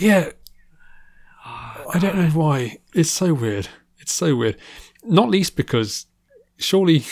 Yeah. 0.00 0.30
I 1.44 1.98
don't 1.98 2.16
know 2.16 2.30
why. 2.30 2.78
It's 2.94 3.10
so 3.10 3.34
weird. 3.34 3.68
It's 3.98 4.12
so 4.12 4.34
weird. 4.34 4.56
Not 5.04 5.28
least 5.28 5.56
because 5.56 6.06
surely 6.56 7.04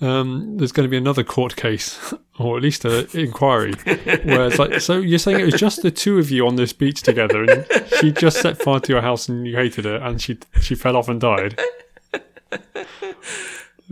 um, 0.00 0.56
there's 0.56 0.70
going 0.70 0.86
to 0.86 0.90
be 0.90 0.96
another 0.96 1.24
court 1.24 1.56
case 1.56 2.14
or 2.38 2.56
at 2.56 2.62
least 2.62 2.84
an 2.84 3.08
inquiry 3.14 3.72
where 3.74 4.46
it's 4.46 4.58
like, 4.60 4.80
so 4.80 4.98
you're 4.98 5.18
saying 5.18 5.40
it 5.40 5.44
was 5.44 5.54
just 5.54 5.82
the 5.82 5.90
two 5.90 6.18
of 6.18 6.30
you 6.30 6.46
on 6.46 6.54
this 6.54 6.72
beach 6.72 7.02
together 7.02 7.42
and 7.44 7.66
she 7.98 8.12
just 8.12 8.40
set 8.40 8.62
fire 8.62 8.78
to 8.80 8.92
your 8.92 9.02
house 9.02 9.28
and 9.28 9.46
you 9.46 9.56
hated 9.56 9.84
her 9.84 9.96
and 9.96 10.22
she 10.22 10.38
she 10.60 10.76
fell 10.76 10.96
off 10.96 11.08
and 11.08 11.20
died. 11.20 11.58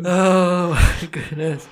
oh 0.05 0.71
my 1.03 1.09
goodness. 1.11 1.69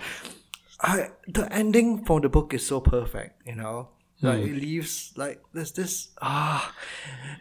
I, 0.81 1.11
the 1.29 1.53
ending 1.53 2.05
for 2.05 2.21
the 2.21 2.29
book 2.29 2.55
is 2.55 2.67
so 2.67 2.81
perfect, 2.81 3.47
you 3.47 3.55
know? 3.55 3.89
Like, 4.23 4.41
it 4.43 4.53
leaves, 4.55 5.13
like, 5.17 5.41
there's 5.55 5.73
this, 5.73 6.09
ah. 6.21 6.75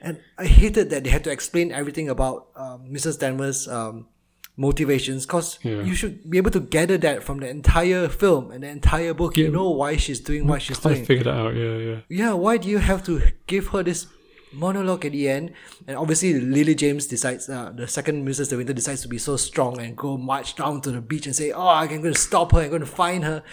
And 0.02 0.22
I 0.38 0.46
hated 0.46 0.90
that 0.92 1.04
they 1.04 1.10
had 1.10 1.24
to 1.26 1.32
explain 1.32 1.72
everything 1.74 2.08
about 2.10 2.48
um, 2.56 2.88
Mrs. 2.90 3.20
Danvers' 3.20 3.68
um, 3.68 4.08
motivations 4.56 5.26
because 5.26 5.60
Yeah. 5.64 5.82
you 5.84 5.94
should 5.96 6.30
be 6.30 6.38
able 6.38 6.52
to 6.52 6.60
gather 6.60 6.98
that 6.98 7.24
from 7.24 7.40
the 7.40 7.50
entire 7.50 8.08
film 8.08 8.52
and 8.52 8.64
the 8.64 8.68
entire 8.70 9.14
book. 9.14 9.36
You 9.38 9.52
know 9.52 9.70
why 9.72 9.98
she's 9.98 10.20
doing 10.20 10.48
what 10.48 10.62
she's 10.62 10.80
doing. 10.80 11.02
I 11.02 11.06
figured 11.06 11.28
it 11.28 11.34
out. 11.34 11.56
Yeah, 11.56 11.78
yeah. 11.78 12.00
yeah, 12.10 12.34
why 12.34 12.58
do 12.58 12.70
you 12.70 12.78
have 12.80 13.04
to 13.06 13.22
give 13.48 13.68
her 13.70 13.84
this 13.84 14.08
monologue 14.54 15.06
at 15.06 15.12
the 15.12 15.30
end? 15.30 15.52
And 15.88 15.98
obviously, 15.98 16.40
Lily 16.40 16.76
James 16.76 17.08
decides, 17.08 17.48
uh, 17.50 17.72
the 17.76 17.88
second 17.88 18.28
Mrs. 18.28 18.50
De 18.50 18.58
Winter 18.58 18.74
decides 18.74 19.02
to 19.04 19.08
be 19.08 19.18
so 19.18 19.38
strong 19.38 19.80
and 19.80 19.96
go 19.98 20.18
march 20.18 20.56
down 20.56 20.82
to 20.82 20.92
the 20.92 21.02
beach 21.02 21.26
and 21.26 21.36
say, 21.36 21.52
Oh, 21.52 21.68
I'm 21.68 21.88
going 21.90 22.04
to 22.14 22.20
stop 22.20 22.52
her, 22.54 22.60
I'm 22.62 22.70
going 22.70 22.82
to 22.82 22.86
find 22.88 23.24
her. 23.24 23.44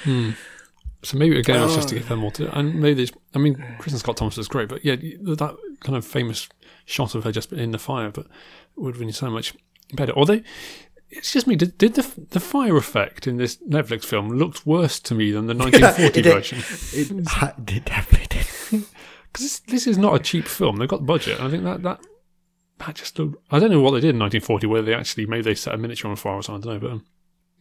So 1.02 1.16
maybe 1.18 1.38
again, 1.38 1.62
it's 1.62 1.74
just 1.74 1.88
to 1.90 1.94
Oh. 1.96 1.98
give 1.98 2.08
them 2.08 2.18
more 2.20 2.30
to. 2.32 2.58
And 2.58 2.74
maybe 2.80 2.94
this. 3.02 3.12
I 3.34 3.38
mean, 3.38 3.56
Kristin 3.78 3.98
Scott 3.98 4.16
Thomas 4.16 4.38
is 4.38 4.48
great, 4.48 4.68
but 4.68 4.84
yeah, 4.84 4.96
that 4.96 5.56
kind 5.80 5.96
of 5.96 6.04
famous 6.04 6.48
shot 6.84 7.14
of 7.14 7.24
her 7.24 7.32
just 7.32 7.52
in 7.52 7.70
the 7.70 7.78
fire, 7.78 8.10
but 8.10 8.26
would 8.76 8.94
have 8.94 9.00
been 9.00 9.12
so 9.12 9.30
much 9.30 9.54
better. 9.94 10.12
Although 10.12 10.40
it's 11.10 11.32
just 11.32 11.46
me. 11.46 11.54
Did, 11.56 11.78
did 11.78 11.94
the 11.94 12.26
the 12.30 12.40
fire 12.40 12.76
effect 12.76 13.26
in 13.26 13.36
this 13.36 13.56
Netflix 13.58 14.04
film 14.04 14.30
looked 14.30 14.66
worse 14.66 14.98
to 15.00 15.14
me 15.14 15.30
than 15.30 15.46
the 15.46 15.54
1940 15.56 16.20
It 16.20 16.24
version? 16.32 16.58
It, 16.92 17.10
it 17.76 17.84
definitely 17.84 18.26
did. 18.28 18.84
Because 19.32 19.42
this, 19.50 19.58
this 19.60 19.86
is 19.86 19.98
not 19.98 20.14
a 20.14 20.18
cheap 20.18 20.46
film. 20.46 20.76
They've 20.76 20.88
got 20.88 21.00
the 21.00 21.04
budget. 21.06 21.38
And 21.38 21.48
I 21.48 21.50
think 21.50 21.64
that 21.64 21.82
that 21.82 22.00
that 22.78 22.94
just 22.94 23.18
looked. 23.18 23.36
I 23.52 23.58
don't 23.58 23.70
know 23.70 23.82
what 23.82 23.90
they 23.90 24.00
did 24.00 24.14
in 24.14 24.18
1940. 24.18 24.66
Whether 24.66 24.86
they 24.86 24.94
actually 24.94 25.26
maybe 25.26 25.42
they 25.42 25.54
set 25.54 25.74
a 25.74 25.76
miniature 25.76 26.10
on 26.10 26.16
fire 26.16 26.34
or 26.36 26.42
something. 26.42 26.70
I 26.70 26.72
don't 26.74 26.82
know, 26.82 26.88
but. 26.88 26.94
Um, 26.94 27.04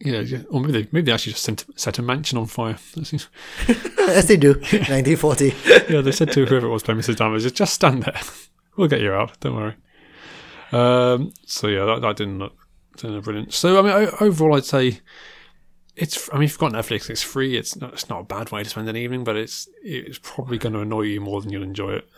yeah, 0.00 0.20
yeah, 0.20 0.38
or 0.50 0.60
maybe 0.60 0.72
they 0.72 0.88
maybe 0.92 1.06
they 1.06 1.12
actually 1.12 1.32
just 1.32 1.44
set, 1.44 1.64
set 1.76 1.98
a 1.98 2.02
mansion 2.02 2.38
on 2.38 2.46
fire. 2.46 2.76
That 2.94 3.06
seems- 3.06 3.28
As 3.98 4.26
they 4.28 4.36
do. 4.36 4.52
1940. 4.60 5.54
yeah, 5.92 6.00
they 6.00 6.12
said 6.12 6.32
to 6.32 6.44
whoever 6.46 6.66
it 6.66 6.70
was 6.70 6.82
playing 6.82 7.00
Mrs. 7.00 7.16
Danvers, 7.16 7.50
just 7.52 7.74
stand 7.74 8.02
there. 8.04 8.20
We'll 8.76 8.88
get 8.88 9.00
you 9.00 9.12
out. 9.12 9.40
Don't 9.40 9.56
worry. 9.56 9.74
Um, 10.70 11.32
so 11.46 11.66
yeah, 11.68 11.86
that, 11.86 12.02
that 12.02 12.16
didn't 12.18 12.38
look, 12.40 12.52
didn't 12.96 13.16
look 13.16 13.24
brilliant. 13.24 13.54
So 13.54 13.78
I 13.78 13.82
mean, 13.82 14.10
overall, 14.20 14.54
I'd 14.56 14.66
say 14.66 15.00
it's. 15.96 16.28
I 16.30 16.34
mean, 16.34 16.42
if 16.44 16.50
you've 16.52 16.58
got 16.58 16.72
Netflix, 16.72 17.08
it's 17.08 17.22
free. 17.22 17.56
It's 17.56 17.74
not. 17.76 17.94
It's 17.94 18.10
not 18.10 18.20
a 18.20 18.24
bad 18.24 18.52
way 18.52 18.62
to 18.62 18.68
spend 18.68 18.86
an 18.90 18.96
evening, 18.96 19.24
but 19.24 19.34
it's 19.36 19.66
it's 19.82 20.18
probably 20.22 20.58
going 20.58 20.74
to 20.74 20.80
annoy 20.80 21.02
you 21.02 21.22
more 21.22 21.40
than 21.40 21.50
you'll 21.50 21.62
enjoy 21.62 21.92
it. 21.94 22.08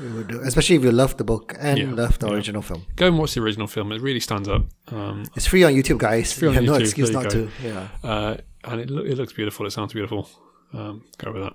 We 0.00 0.08
would 0.12 0.28
do. 0.28 0.40
Especially 0.42 0.76
if 0.76 0.84
you 0.84 0.92
love 0.92 1.16
the 1.16 1.24
book 1.24 1.54
and 1.58 1.78
Yeah, 1.78 1.90
love 1.92 2.18
the 2.18 2.26
yeah. 2.28 2.34
original 2.34 2.62
film. 2.62 2.84
Go 2.96 3.06
and 3.08 3.18
watch 3.18 3.34
the 3.34 3.40
original 3.42 3.66
film. 3.66 3.92
It 3.92 4.00
really 4.02 4.20
stands 4.20 4.48
up. 4.48 4.66
Um, 4.88 5.24
It's 5.34 5.46
free 5.46 5.64
on 5.64 5.72
YouTube, 5.72 5.98
guys. 5.98 6.32
free 6.32 6.48
on 6.48 6.54
you 6.54 6.60
have 6.60 6.66
no 6.66 6.78
YouTube, 6.78 6.80
excuse 6.82 7.10
not 7.10 7.24
go. 7.24 7.30
to. 7.30 7.50
Yeah. 7.62 7.88
uh, 8.02 8.36
and 8.64 8.80
it, 8.80 8.90
loo- 8.90 9.04
it 9.04 9.16
looks 9.16 9.32
beautiful. 9.32 9.64
It 9.66 9.70
sounds 9.70 9.92
beautiful. 9.92 10.28
Um, 10.72 11.04
go 11.18 11.32
with 11.32 11.42
that. 11.44 11.54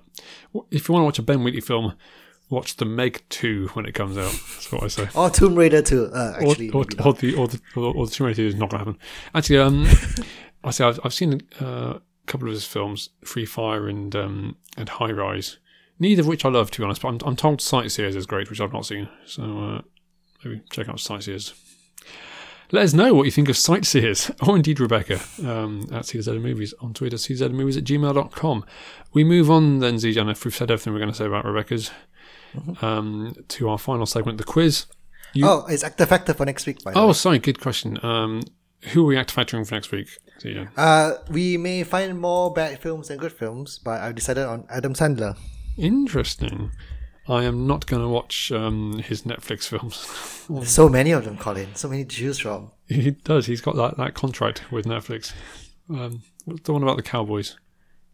If 0.70 0.88
you 0.88 0.92
want 0.94 1.02
to 1.02 1.06
watch 1.06 1.18
a 1.18 1.22
Ben 1.22 1.44
Wheatley 1.44 1.60
film, 1.60 1.94
watch 2.50 2.76
The 2.76 2.84
Meg 2.84 3.22
Two 3.28 3.68
when 3.74 3.86
it 3.86 3.92
comes 3.94 4.16
out. 4.16 4.32
That's 4.32 4.72
what 4.72 4.82
I 4.82 4.88
say. 4.88 5.08
Or 5.14 5.30
Tomb 5.30 5.54
Raider 5.54 5.82
Two, 5.82 6.06
Uh, 6.06 6.38
or, 6.40 6.50
actually, 6.50 6.70
or, 6.70 6.84
not. 6.96 7.06
or 7.06 7.12
the 7.12 7.34
or 7.34 7.46
the 7.48 7.60
or, 7.76 7.94
or 7.94 8.06
the 8.06 8.12
Tomb 8.12 8.26
Raider 8.26 8.36
Two 8.36 8.46
is 8.48 8.54
not 8.56 8.70
going 8.70 8.84
to 8.84 8.90
happen. 8.90 9.00
Actually, 9.34 9.58
um, 9.58 9.86
I 10.64 10.70
say 10.70 10.84
I've, 10.84 10.98
I've 11.04 11.14
seen 11.14 11.42
uh, 11.60 11.64
a 11.98 12.00
couple 12.26 12.48
of 12.48 12.54
his 12.54 12.64
films, 12.64 13.10
Free 13.24 13.44
Fire 13.44 13.86
and 13.88 14.16
um, 14.16 14.56
and 14.76 14.88
High 14.88 15.12
Rise. 15.12 15.58
Neither 15.98 16.22
of 16.22 16.26
which 16.26 16.44
I 16.44 16.48
love, 16.48 16.70
to 16.72 16.80
be 16.80 16.84
honest. 16.84 17.02
But 17.02 17.08
I'm, 17.08 17.18
I'm 17.24 17.36
told 17.36 17.60
Sightseers 17.60 18.16
is 18.16 18.26
great, 18.26 18.50
which 18.50 18.60
I've 18.60 18.72
not 18.72 18.86
seen. 18.86 19.08
So 19.26 19.42
uh, 19.42 19.80
maybe 20.44 20.62
check 20.70 20.88
out 20.88 20.98
Sightseers. 21.00 21.54
Let 22.72 22.84
us 22.84 22.94
know 22.94 23.12
what 23.12 23.24
you 23.24 23.30
think 23.30 23.50
of 23.50 23.56
Sightseers, 23.56 24.30
or 24.48 24.56
indeed 24.56 24.80
Rebecca, 24.80 25.20
um, 25.44 25.82
at 25.92 26.04
CZ 26.04 26.40
Movies 26.40 26.72
on 26.80 26.94
Twitter, 26.94 27.16
czmovies 27.16 27.76
at 27.76 27.84
gmail.com. 27.84 28.64
We 29.12 29.24
move 29.24 29.50
on 29.50 29.80
then, 29.80 29.96
Zijan, 29.96 30.30
if 30.30 30.44
we've 30.44 30.54
said 30.54 30.70
everything 30.70 30.94
we're 30.94 30.98
going 31.00 31.10
to 31.12 31.16
say 31.16 31.26
about 31.26 31.44
Rebecca's, 31.44 31.90
um, 32.80 33.34
to 33.48 33.68
our 33.68 33.76
final 33.78 34.06
segment, 34.06 34.38
the 34.38 34.44
quiz. 34.44 34.86
You, 35.34 35.46
Oh, 35.46 35.66
it's 35.68 35.84
Actor 35.84 36.06
Factor 36.06 36.32
for 36.34 36.46
next 36.46 36.66
week, 36.66 36.82
by 36.82 36.92
the 36.92 36.98
Oh, 36.98 37.08
way. 37.08 37.12
sorry, 37.12 37.38
good 37.38 37.60
question. 37.60 37.98
Um, 38.02 38.42
who 38.92 39.02
are 39.04 39.06
we 39.06 39.16
act 39.18 39.34
factoring 39.34 39.66
for 39.68 39.74
next 39.74 39.92
week? 39.92 40.08
Uh, 40.76 41.12
we 41.30 41.56
may 41.56 41.84
find 41.84 42.18
more 42.18 42.52
bad 42.52 42.80
films 42.80 43.08
than 43.08 43.18
good 43.18 43.32
films, 43.32 43.78
but 43.78 44.00
I've 44.00 44.14
decided 44.16 44.44
on 44.44 44.64
Adam 44.70 44.94
Sandler. 44.94 45.36
Interesting. 45.76 46.72
I 47.28 47.44
am 47.44 47.66
not 47.66 47.86
going 47.86 48.02
to 48.02 48.08
watch 48.08 48.50
um, 48.50 48.98
his 48.98 49.22
Netflix 49.22 49.64
films. 49.68 50.68
So 50.68 50.88
many 50.88 51.12
of 51.12 51.24
them, 51.24 51.38
Colin. 51.38 51.74
So 51.74 51.88
many 51.88 52.04
to 52.04 52.16
choose 52.16 52.38
from. 52.38 52.72
he 52.88 53.12
does. 53.12 53.46
He's 53.46 53.60
got 53.60 53.76
that, 53.76 53.96
that 53.96 54.14
contract 54.14 54.70
with 54.72 54.86
Netflix. 54.86 55.32
Um, 55.88 56.22
what's 56.44 56.62
the 56.62 56.72
one 56.72 56.82
about 56.82 56.96
the 56.96 57.02
Cowboys? 57.02 57.56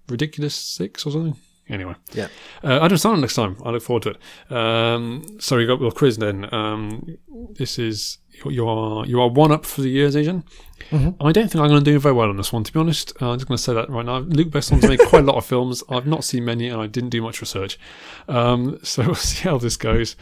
Ridiculous 0.09 0.54
Six 0.54 1.06
or 1.06 1.12
something? 1.12 1.36
Anyway. 1.70 1.94
Yeah. 2.12 2.28
Uh, 2.64 2.80
Adam 2.82 2.96
Sandler 2.96 3.20
next 3.20 3.34
time. 3.34 3.56
I 3.64 3.70
look 3.70 3.82
forward 3.82 4.04
to 4.04 4.11
it. 4.11 4.52
Um, 4.56 5.26
so 5.38 5.56
we 5.56 5.66
got 5.66 5.80
your 5.80 5.90
quiz 5.90 6.16
then. 6.16 6.52
Um, 6.52 7.16
this 7.52 7.78
is 7.78 8.18
you 8.47 8.68
are 8.68 9.07
you 9.07 9.20
are 9.20 9.28
one 9.28 9.53
up 9.53 9.64
for 9.66 9.80
the 9.80 9.89
year, 9.89 10.09
Zijan. 10.09 10.45
I 10.91 11.32
don't 11.32 11.51
think 11.51 11.57
I'm 11.57 11.68
going 11.68 11.84
to 11.84 11.91
do 11.91 11.99
very 11.99 12.14
well 12.14 12.30
on 12.30 12.36
this 12.36 12.53
one, 12.53 12.64
to 12.64 12.72
be 12.72 12.80
honest. 12.80 13.12
Uh, 13.20 13.32
I'm 13.32 13.39
just 13.39 13.47
going 13.49 13.59
to 13.59 13.62
say 13.62 13.74
that 13.74 13.91
right 13.91 14.07
now. 14.07 14.18
Luc 14.18 14.49
Besson's 14.49 14.89
made 14.89 15.01
quite 15.09 15.22
a 15.22 15.26
lot 15.26 15.36
of 15.36 15.45
films. 15.45 15.82
I've 15.91 16.07
not 16.07 16.24
seen 16.24 16.47
many, 16.47 16.68
and 16.68 16.80
I 16.80 16.86
didn't 16.86 17.11
do 17.11 17.20
much 17.20 17.43
research. 17.43 17.78
Um, 18.26 18.78
so 18.82 19.05
we'll 19.05 19.14
see 19.16 19.47
how 19.47 19.59
this 19.59 19.76
goes. 19.76 20.16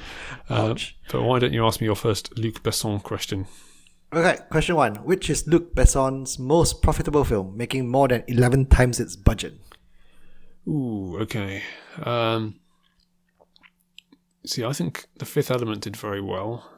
Uh, 0.49 0.75
but 1.13 1.23
why 1.23 1.39
don't 1.39 1.53
you 1.53 1.65
ask 1.65 1.81
me 1.81 1.85
your 1.85 1.95
first 1.95 2.37
Luc 2.37 2.63
Besson 2.63 3.01
question? 3.03 3.47
Okay, 4.13 4.39
question 4.51 4.77
one. 4.77 4.97
Which 4.97 5.31
is 5.31 5.47
Luc 5.47 5.75
Besson's 5.75 6.39
most 6.39 6.83
profitable 6.83 7.25
film, 7.25 7.57
making 7.57 7.89
more 7.89 8.09
than 8.09 8.25
11 8.27 8.67
times 8.67 8.99
its 8.99 9.15
budget? 9.15 9.55
Ooh, 10.67 11.19
okay. 11.21 11.63
Um, 12.03 12.57
see, 14.45 14.65
I 14.65 14.73
think 14.73 15.07
The 15.19 15.25
Fifth 15.25 15.51
Element 15.51 15.83
did 15.83 15.97
very 15.97 16.21
well. 16.21 16.69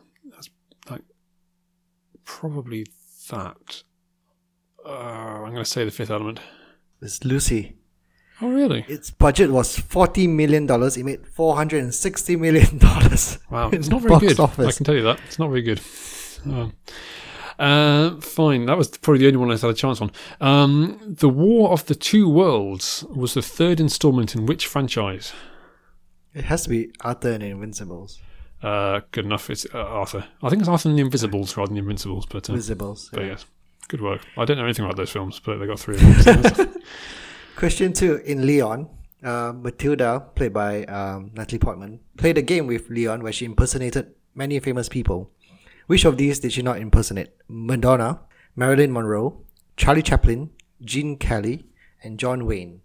Probably 2.28 2.86
that. 3.30 3.82
Uh, 4.84 4.90
I'm 4.90 5.50
going 5.50 5.56
to 5.56 5.64
say 5.64 5.84
The 5.84 5.90
Fifth 5.90 6.10
Element. 6.10 6.40
It's 7.00 7.24
Lucy. 7.24 7.78
Oh, 8.42 8.50
really? 8.50 8.84
Its 8.86 9.10
budget 9.10 9.50
was 9.50 9.78
$40 9.78 10.28
million. 10.28 10.64
It 10.70 11.04
made 11.04 11.22
$460 11.22 12.38
million. 12.38 12.78
Wow, 13.50 13.70
it's 13.72 13.88
not 13.88 14.02
very 14.02 14.18
good. 14.20 14.38
I 14.38 14.70
can 14.70 14.84
tell 14.84 14.94
you 14.94 15.02
that 15.02 15.18
it's 15.26 15.38
not 15.38 15.48
very 15.48 15.62
good. 15.62 15.80
Um, 16.44 16.74
uh, 17.58 18.20
fine, 18.20 18.66
that 18.66 18.76
was 18.76 18.88
probably 18.98 19.20
the 19.20 19.26
only 19.28 19.38
one 19.38 19.50
I 19.50 19.54
had 19.54 19.64
a 19.64 19.74
chance 19.74 20.00
on. 20.02 20.12
Um, 20.40 21.00
the 21.02 21.30
War 21.30 21.70
of 21.70 21.86
the 21.86 21.94
Two 21.94 22.28
Worlds 22.28 23.04
was 23.04 23.34
the 23.34 23.42
third 23.42 23.80
installment 23.80 24.34
in 24.34 24.44
which 24.44 24.66
franchise? 24.66 25.32
It 26.34 26.44
has 26.44 26.64
to 26.64 26.68
be 26.68 26.92
Arthur 27.00 27.32
and 27.32 27.42
Invincibles. 27.42 28.20
Uh, 28.62 29.00
good 29.12 29.24
enough. 29.24 29.50
It's 29.50 29.66
uh, 29.72 29.78
Arthur. 29.78 30.24
I 30.42 30.48
think 30.48 30.60
it's 30.60 30.68
Arthur 30.68 30.88
and 30.88 30.98
the 30.98 31.02
Invisibles 31.02 31.56
rather 31.56 31.68
than 31.68 31.74
the 31.76 31.80
Invincibles, 31.80 32.26
but 32.26 32.48
uh, 32.50 32.54
Invisibles. 32.54 33.08
but 33.12 33.20
yeah. 33.22 33.26
yes, 33.28 33.46
good 33.88 34.00
work. 34.00 34.22
I 34.36 34.44
don't 34.44 34.56
know 34.58 34.64
anything 34.64 34.84
about 34.84 34.96
those 34.96 35.10
films, 35.10 35.40
but 35.40 35.58
they 35.58 35.66
got 35.66 35.78
three 35.78 35.96
of 35.96 36.24
them. 36.56 36.74
Question 37.56 37.92
two. 37.92 38.16
In 38.24 38.46
Leon, 38.46 38.88
uh, 39.22 39.52
Mathilda, 39.52 40.34
played 40.34 40.52
by 40.52 40.84
um, 40.84 41.30
Natalie 41.34 41.58
Portman, 41.58 42.00
played 42.16 42.38
a 42.38 42.42
game 42.42 42.66
with 42.66 42.88
Leon 42.90 43.22
where 43.22 43.32
she 43.32 43.44
impersonated 43.44 44.12
many 44.34 44.58
famous 44.60 44.88
people. 44.88 45.30
Which 45.86 46.04
of 46.04 46.16
these 46.18 46.38
did 46.40 46.52
she 46.52 46.62
not 46.62 46.78
impersonate? 46.78 47.30
Madonna, 47.48 48.20
Marilyn 48.54 48.92
Monroe, 48.92 49.44
Charlie 49.76 50.02
Chaplin, 50.02 50.50
Gene 50.84 51.16
Kelly, 51.16 51.64
and 52.02 52.18
John 52.18 52.44
Wayne. 52.44 52.80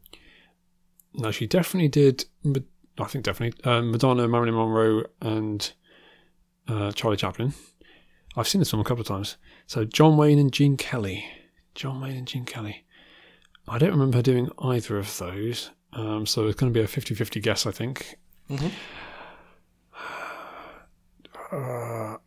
No, 1.13 1.30
she 1.32 1.45
definitely 1.45 1.89
did. 1.89 2.26
Ma- 2.43 2.59
I 3.00 3.06
think 3.06 3.24
definitely 3.26 3.60
uh, 3.70 3.82
Madonna, 3.82 4.28
Marilyn 4.28 4.56
Monroe, 4.56 5.04
and 5.22 5.72
uh, 6.68 6.91
Charlie 6.91 7.18
Chaplin. 7.18 7.54
I've 8.36 8.48
seen 8.48 8.60
this 8.60 8.72
film 8.72 8.82
a 8.82 8.84
couple 8.84 9.02
of 9.02 9.08
times. 9.08 9.38
So 9.68 9.86
John 9.86 10.18
Wayne 10.18 10.39
and 10.39 10.52
Gene 10.52 10.78
Kelly. 10.78 11.26
John 11.76 12.02
Wayne 12.02 12.18
and 12.18 12.28
Gene 12.28 12.46
Kelly. 12.46 12.86
I 13.68 13.78
don't 13.78 13.91
remember 13.91 14.22
doing 14.22 14.50
either 14.60 14.98
of 14.98 15.18
those. 15.18 15.72
Um, 15.94 16.26
so 16.26 16.48
it's 16.48 16.60
going 16.60 16.74
to 16.74 16.78
be 16.78 16.84
a 16.84 16.88
50-50 16.88 17.41
guess, 17.41 17.66
I 17.66 17.72
think. 17.72 18.16
Uh, 21.52 22.18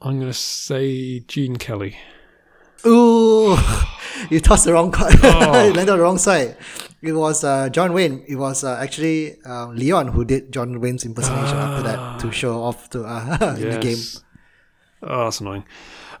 I'm 0.00 0.18
going 0.18 0.20
to 0.20 0.32
say 0.32 1.20
Gene 1.20 1.56
Kelly. 1.56 1.96
Ooh, 2.86 3.56
you 4.30 4.40
tossed 4.40 4.64
the 4.64 4.72
wrong 4.72 4.90
card. 4.90 5.14
Oh. 5.22 5.66
you 5.66 5.72
landed 5.72 5.92
on 5.92 5.98
the 5.98 6.02
wrong 6.02 6.18
side. 6.18 6.56
It 7.00 7.12
was 7.12 7.42
uh, 7.42 7.68
John 7.68 7.92
Wayne. 7.92 8.24
It 8.28 8.36
was 8.36 8.62
uh, 8.64 8.78
actually 8.80 9.40
um, 9.42 9.74
Leon 9.74 10.08
who 10.08 10.24
did 10.24 10.52
John 10.52 10.80
Wayne's 10.80 11.04
impersonation 11.04 11.56
after 11.56 11.82
that 11.82 12.20
to 12.20 12.30
show 12.30 12.62
off 12.62 12.90
to 12.90 13.04
uh, 13.04 13.56
in 13.58 13.70
the 13.70 13.78
game. 13.78 13.98
Oh, 15.02 15.24
that's 15.24 15.40
annoying. 15.40 15.64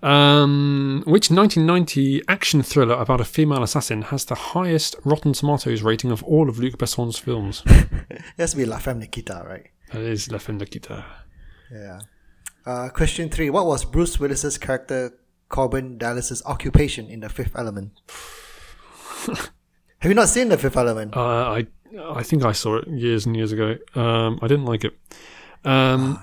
Um, 0.02 1.04
which 1.06 1.30
1990 1.30 2.22
action 2.26 2.62
thriller 2.62 2.96
about 2.96 3.20
a 3.20 3.24
female 3.24 3.62
assassin 3.62 4.02
has 4.02 4.24
the 4.24 4.34
highest 4.34 4.96
Rotten 5.04 5.32
Tomatoes 5.32 5.82
rating 5.82 6.10
of 6.10 6.24
all 6.24 6.48
of 6.48 6.58
Luc 6.58 6.76
Besson's 6.78 7.18
films? 7.18 7.62
It 8.10 8.20
has 8.36 8.50
to 8.50 8.56
be 8.56 8.64
La 8.64 8.78
Femme 8.78 8.98
Nikita, 8.98 9.44
right? 9.46 9.68
that 9.92 10.02
is 10.02 10.30
La 10.30 10.38
Femme 10.38 10.58
Nikita. 10.58 11.04
Yeah. 11.70 12.00
Uh, 12.66 12.88
question 12.88 13.30
three. 13.30 13.48
What 13.50 13.66
was 13.66 13.84
Bruce 13.84 14.18
Willis's 14.18 14.58
character 14.58 15.12
Korben 15.52 15.98
Dallas's 15.98 16.42
occupation 16.46 17.08
in 17.08 17.20
The 17.20 17.28
Fifth 17.28 17.54
Element? 17.54 17.92
Have 19.26 20.10
you 20.10 20.14
not 20.14 20.28
seen 20.28 20.48
The 20.48 20.58
Fifth 20.58 20.76
Element? 20.76 21.16
Uh, 21.16 21.20
I 21.60 21.66
I 22.16 22.22
think 22.22 22.44
I 22.44 22.52
saw 22.52 22.78
it 22.78 22.88
years 22.88 23.26
and 23.26 23.36
years 23.36 23.52
ago. 23.52 23.76
Um, 23.94 24.38
I 24.42 24.48
didn't 24.48 24.64
like 24.64 24.82
it. 24.82 24.98
Um, 25.64 26.18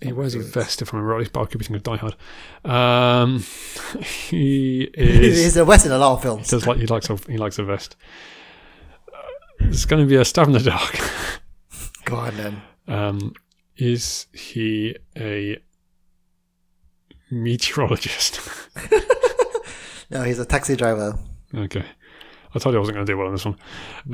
he 0.00 0.12
wears 0.12 0.34
a 0.34 0.40
vest, 0.40 0.82
if 0.82 0.92
I 0.92 0.98
remember 0.98 1.14
rightly, 1.14 1.30
but 1.32 1.40
I 1.40 1.46
could 1.46 1.58
be 1.58 1.64
thinking 1.64 1.76
of 1.76 1.82
Die 1.82 1.96
Hard. 1.96 2.16
Um, 2.64 3.44
he 4.02 4.82
is 4.94 5.38
He's 5.44 5.56
a 5.56 5.64
vest 5.64 5.86
in 5.86 5.92
a 5.92 5.98
lot 5.98 6.12
of 6.12 6.22
films. 6.22 6.48
does 6.48 6.66
like 6.66 6.78
he 6.78 6.86
likes 6.86 7.08
a 7.08 7.16
he 7.28 7.38
likes 7.38 7.58
a 7.58 7.64
vest. 7.64 7.96
Uh, 9.12 9.18
it's 9.60 9.86
going 9.86 10.02
to 10.02 10.08
be 10.08 10.16
a 10.16 10.24
stab 10.24 10.48
in 10.48 10.52
the 10.52 10.60
dark. 10.60 10.98
Go 12.04 12.16
on 12.16 12.36
then. 12.36 12.62
Um, 12.86 13.32
is 13.76 14.26
he 14.32 14.96
a 15.16 15.58
meteorologist? 17.42 18.40
No, 20.08 20.22
he's 20.22 20.38
a 20.38 20.44
taxi 20.44 20.76
driver. 20.76 21.18
okay. 21.52 21.84
I 22.54 22.58
told 22.60 22.72
you 22.72 22.78
I 22.78 22.80
wasn't 22.80 22.94
going 22.94 23.06
to 23.06 23.12
do 23.12 23.18
well 23.18 23.26
on 23.26 23.32
this 23.34 23.44
one. 23.44 23.56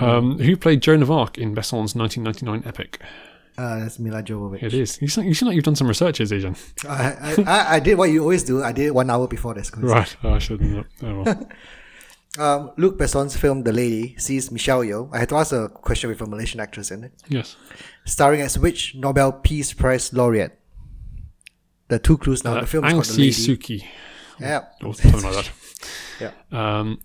Um, 0.00 0.38
who 0.38 0.56
played 0.56 0.80
Joan 0.80 1.02
of 1.02 1.10
Arc 1.10 1.36
in 1.36 1.52
Besson's 1.54 1.94
1999 1.94 2.66
epic? 2.66 2.98
Uh, 3.58 3.80
that's 3.80 3.98
Milla 3.98 4.22
Jovovich. 4.22 4.62
It 4.62 4.72
is. 4.72 5.00
You 5.02 5.08
seem, 5.08 5.24
you 5.24 5.34
seem 5.34 5.48
like 5.48 5.54
you've 5.54 5.64
done 5.66 5.76
some 5.76 5.86
research, 5.86 6.18
Zijan. 6.20 6.56
I, 6.88 7.42
I, 7.44 7.44
I, 7.46 7.74
I 7.74 7.80
did 7.80 7.98
what 7.98 8.08
you 8.10 8.22
always 8.22 8.42
do. 8.42 8.62
I 8.64 8.72
did 8.72 8.86
it 8.86 8.94
one 8.94 9.10
hour 9.10 9.28
before 9.28 9.52
this. 9.52 9.70
Right. 9.76 10.16
Oh, 10.24 10.32
I 10.32 10.38
shouldn't. 10.38 10.86
Oh, 11.02 11.22
well. 11.22 11.48
Um, 12.38 12.70
Luc 12.78 12.96
Besson's 12.96 13.36
film 13.36 13.62
The 13.62 13.74
Lady 13.74 14.16
sees 14.16 14.50
Michelle 14.50 14.80
Yeoh. 14.80 15.10
I 15.12 15.18
had 15.18 15.28
to 15.28 15.34
ask 15.36 15.52
a 15.52 15.68
question 15.68 16.08
with 16.08 16.18
a 16.22 16.26
Malaysian 16.26 16.60
actress 16.60 16.90
in 16.90 17.04
it. 17.04 17.12
yes. 17.28 17.56
Starring 18.06 18.40
as 18.40 18.58
which 18.58 18.94
Nobel 18.94 19.32
Peace 19.32 19.74
Prize 19.74 20.10
laureate? 20.14 20.58
The 21.92 21.98
two 21.98 22.16
clues 22.16 22.42
now. 22.42 22.56
Uh, 22.56 22.60
the 22.62 22.66
film 22.66 22.84
is 22.86 22.92
called 22.92 23.04
The 23.04 23.08
San 23.08 23.20
Lady. 23.20 23.32
Suu 23.32 23.84
Yeah. 24.40 24.60
Or 24.82 24.94
something 24.94 25.22
like 25.22 25.44
that. 25.44 25.52
Yeah. 26.20 26.32
Um, 26.50 27.00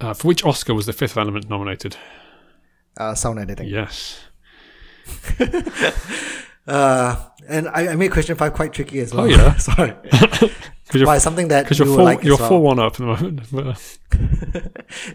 uh, 0.00 0.12
for 0.12 0.26
which 0.26 0.44
Oscar 0.44 0.74
was 0.74 0.86
The 0.86 0.92
Fifth 0.92 1.16
Element 1.16 1.48
nominated? 1.48 1.96
Uh, 2.96 3.14
sound 3.14 3.38
editing. 3.38 3.68
Yes. 3.68 4.20
Uh, 6.64 7.16
and 7.48 7.66
I, 7.70 7.88
I 7.88 7.96
made 7.96 8.12
question 8.12 8.36
five 8.36 8.52
quite 8.54 8.72
tricky 8.72 9.00
as 9.00 9.12
well. 9.12 9.24
Oh, 9.24 9.28
yeah? 9.28 9.56
Sorry. 9.68 9.94
Why 11.04 11.18
something 11.18 11.48
that 11.48 11.68
you 11.68 11.76
you're, 11.76 11.88
will 11.88 11.96
four, 11.96 12.04
like 12.04 12.22
you're 12.22 12.36
well. 12.38 12.48
four 12.48 12.62
one 12.62 12.78
up 12.78 12.92
at 12.92 12.98
the 12.98 13.04
moment. 13.04 13.40
Uh, 13.52 13.74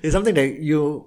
It's 0.04 0.12
something 0.12 0.36
that 0.36 0.60
you 0.60 1.06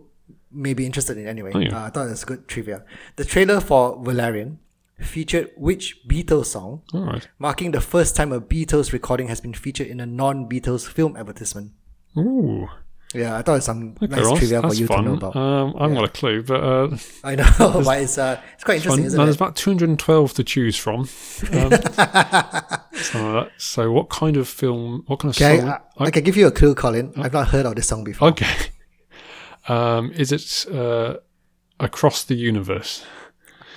may 0.51 0.73
be 0.73 0.87
interested 0.87 1.19
in 1.19 1.27
anyway. 1.27 1.53
Oh, 1.55 1.59
yeah. 1.59 1.77
uh, 1.77 1.87
I 1.89 1.91
thought 1.91 2.07
it 2.07 2.11
was 2.11 2.25
good 2.25 2.49
trivia. 2.49 2.85
The 3.17 3.27
trailer 3.27 3.61
for 3.61 4.03
Valerian 4.03 4.61
featured 5.01 5.51
which 5.57 6.01
Beatles 6.07 6.47
song, 6.47 6.83
right. 6.93 7.27
marking 7.39 7.71
the 7.73 7.81
first 7.81 8.15
time 8.17 8.33
a 8.33 8.41
Beatles 8.41 8.93
recording 8.93 9.29
has 9.29 9.41
been 9.41 9.55
featured 9.55 9.87
in 9.89 10.01
a 10.01 10.07
non-Beatles 10.07 10.87
film 10.87 11.17
advertisement. 11.17 11.73
Ooh. 12.19 12.69
Yeah, 13.13 13.37
I 13.37 13.43
thought 13.43 13.57
it's 13.57 13.67
some 13.67 13.97
Okay, 14.01 14.07
nice 14.15 14.25
Ross, 14.25 14.39
trivia 14.39 14.63
for 14.63 14.73
you 14.73 14.87
fun. 14.87 15.03
to 15.03 15.11
know 15.11 15.17
about. 15.17 15.35
Um, 15.35 15.75
I 15.77 15.83
haven't 15.83 15.97
got 15.97 16.05
a 16.05 16.13
clue, 16.13 16.43
but 16.45 16.63
uh, 16.63 16.97
I 17.25 17.35
know, 17.35 17.45
but 17.85 18.01
it's 18.03 18.17
uh, 18.19 18.41
it's 18.55 18.63
quite 18.63 18.77
interesting, 18.77 19.05
isn't 19.05 19.17
Now, 19.17 19.25
it? 19.25 19.27
there's 19.27 19.35
about 19.37 19.57
212 19.57 20.35
to 20.35 20.45
choose 20.45 20.77
from. 20.77 21.09
Um, 21.53 21.71
like 21.71 21.83
that. 21.97 23.51
so, 23.59 23.91
what 23.91 24.11
kind 24.11 24.37
of 24.37 24.47
film? 24.49 25.03
What 25.09 25.19
kind 25.19 25.35
of 25.35 25.43
Okay, 25.43 25.59
song? 25.59 25.71
I, 25.99 26.05
I 26.05 26.11
can 26.13 26.23
give 26.23 26.37
you 26.37 26.47
a 26.47 26.53
clue, 26.53 26.73
Colin. 26.77 27.13
I've 27.17 27.33
not 27.33 27.49
heard 27.49 27.67
of 27.67 27.75
this 27.75 27.89
song 27.89 28.05
before. 28.05 28.29
Okay. 28.29 28.55
Um, 29.69 30.13
is 30.13 30.31
it 30.31 30.73
uh, 30.73 31.17
Across 31.81 32.25
the 32.25 32.35
Universe? 32.37 33.05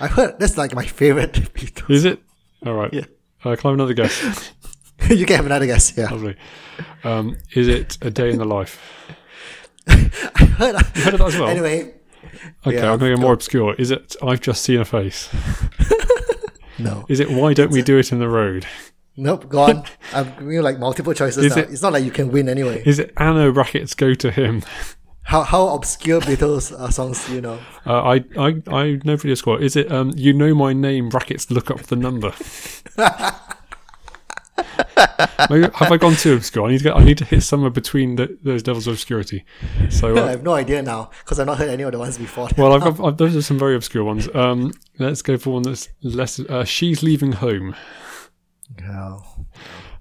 I've 0.00 0.10
heard 0.12 0.38
that's 0.38 0.56
like 0.56 0.74
my 0.74 0.84
favorite 0.84 1.32
Beatles. 1.54 1.90
Is 1.90 2.04
it? 2.04 2.20
All 2.66 2.74
right. 2.74 2.92
Yeah. 2.92 3.04
Uh, 3.44 3.54
can 3.56 3.66
I 3.66 3.68
have 3.70 3.74
another 3.74 3.94
guess? 3.94 4.52
you 5.10 5.26
can 5.26 5.36
have 5.36 5.46
another 5.46 5.66
guess. 5.66 5.96
Yeah, 5.96 6.10
Lovely. 6.10 6.36
Um, 7.04 7.36
is 7.54 7.68
it 7.68 7.98
A 8.02 8.10
Day 8.10 8.30
in 8.30 8.38
the 8.38 8.44
Life? 8.44 8.80
I 9.86 9.94
heard. 9.96 10.74
You 10.96 11.02
heard 11.02 11.14
that 11.14 11.20
as 11.20 11.38
well? 11.38 11.48
Anyway, 11.48 11.94
okay, 12.66 12.76
yeah, 12.76 12.90
I'm 12.92 12.98
going 12.98 13.10
to 13.12 13.16
go 13.16 13.20
more 13.22 13.34
obscure. 13.34 13.74
Is 13.74 13.90
it 13.90 14.16
I've 14.22 14.40
Just 14.40 14.62
Seen 14.62 14.80
a 14.80 14.84
Face? 14.84 15.28
no, 16.78 17.04
Is 17.08 17.20
it 17.20 17.30
Why 17.30 17.52
Don't 17.54 17.70
We 17.70 17.82
Do 17.82 17.98
It 17.98 18.10
in 18.12 18.18
the 18.18 18.28
Road? 18.28 18.66
nope. 19.16 19.48
Go 19.48 19.60
on. 19.60 19.84
I'm 20.12 20.24
giving 20.32 20.52
you 20.52 20.62
like 20.62 20.78
multiple 20.78 21.12
choices 21.12 21.44
Is 21.44 21.54
now. 21.54 21.62
it- 21.62 21.70
it's 21.70 21.82
not 21.82 21.92
like 21.92 22.02
you 22.04 22.10
can 22.10 22.32
win 22.32 22.48
anyway. 22.48 22.82
Is 22.84 22.98
it 22.98 23.12
Anna 23.16 23.52
brackets 23.52 23.94
Go 23.94 24.14
to 24.14 24.30
Him? 24.30 24.62
How 25.24 25.42
how 25.42 25.68
obscure 25.68 26.20
Beatles 26.20 26.72
uh, 26.72 26.90
songs 26.90 27.26
do 27.26 27.34
you 27.34 27.40
know? 27.40 27.58
Uh, 27.86 28.02
I, 28.02 28.24
I, 28.38 28.62
I 28.70 29.00
know 29.04 29.16
video 29.16 29.34
score. 29.34 29.60
Is 29.60 29.74
it 29.74 29.90
um, 29.90 30.12
You 30.16 30.32
Know 30.34 30.54
My 30.54 30.72
Name 30.74 31.08
brackets 31.08 31.50
Look 31.50 31.70
Up 31.70 31.80
the 31.80 31.96
Number? 31.96 32.32
Maybe, 35.50 35.68
have 35.74 35.92
I 35.92 35.96
gone 35.96 36.14
too 36.14 36.34
obscure? 36.34 36.66
I 36.66 36.70
need 36.70 36.78
to 36.78 36.84
get, 36.84 36.96
I 36.96 37.02
need 37.04 37.18
to 37.18 37.24
hit 37.24 37.42
somewhere 37.42 37.70
between 37.70 38.16
the, 38.16 38.38
those 38.42 38.66
levels 38.66 38.86
of 38.86 38.94
obscurity. 38.94 39.44
So, 39.90 40.16
I 40.16 40.20
uh, 40.20 40.28
have 40.28 40.42
no 40.42 40.54
idea 40.54 40.82
now 40.82 41.10
because 41.24 41.40
I've 41.40 41.46
not 41.46 41.58
heard 41.58 41.70
any 41.70 41.82
of 41.82 41.92
the 41.92 41.98
ones 41.98 42.16
before. 42.18 42.48
well, 42.56 42.72
I've, 42.72 42.82
I've, 42.82 43.00
I've, 43.04 43.16
those 43.16 43.34
are 43.34 43.42
some 43.42 43.58
very 43.58 43.74
obscure 43.74 44.04
ones. 44.04 44.28
Um, 44.34 44.72
let's 44.98 45.22
go 45.22 45.36
for 45.36 45.54
one 45.54 45.62
that's 45.62 45.88
less. 46.02 46.38
Uh, 46.38 46.64
She's 46.64 47.02
leaving 47.02 47.32
home. 47.32 47.74
No. 48.80 49.22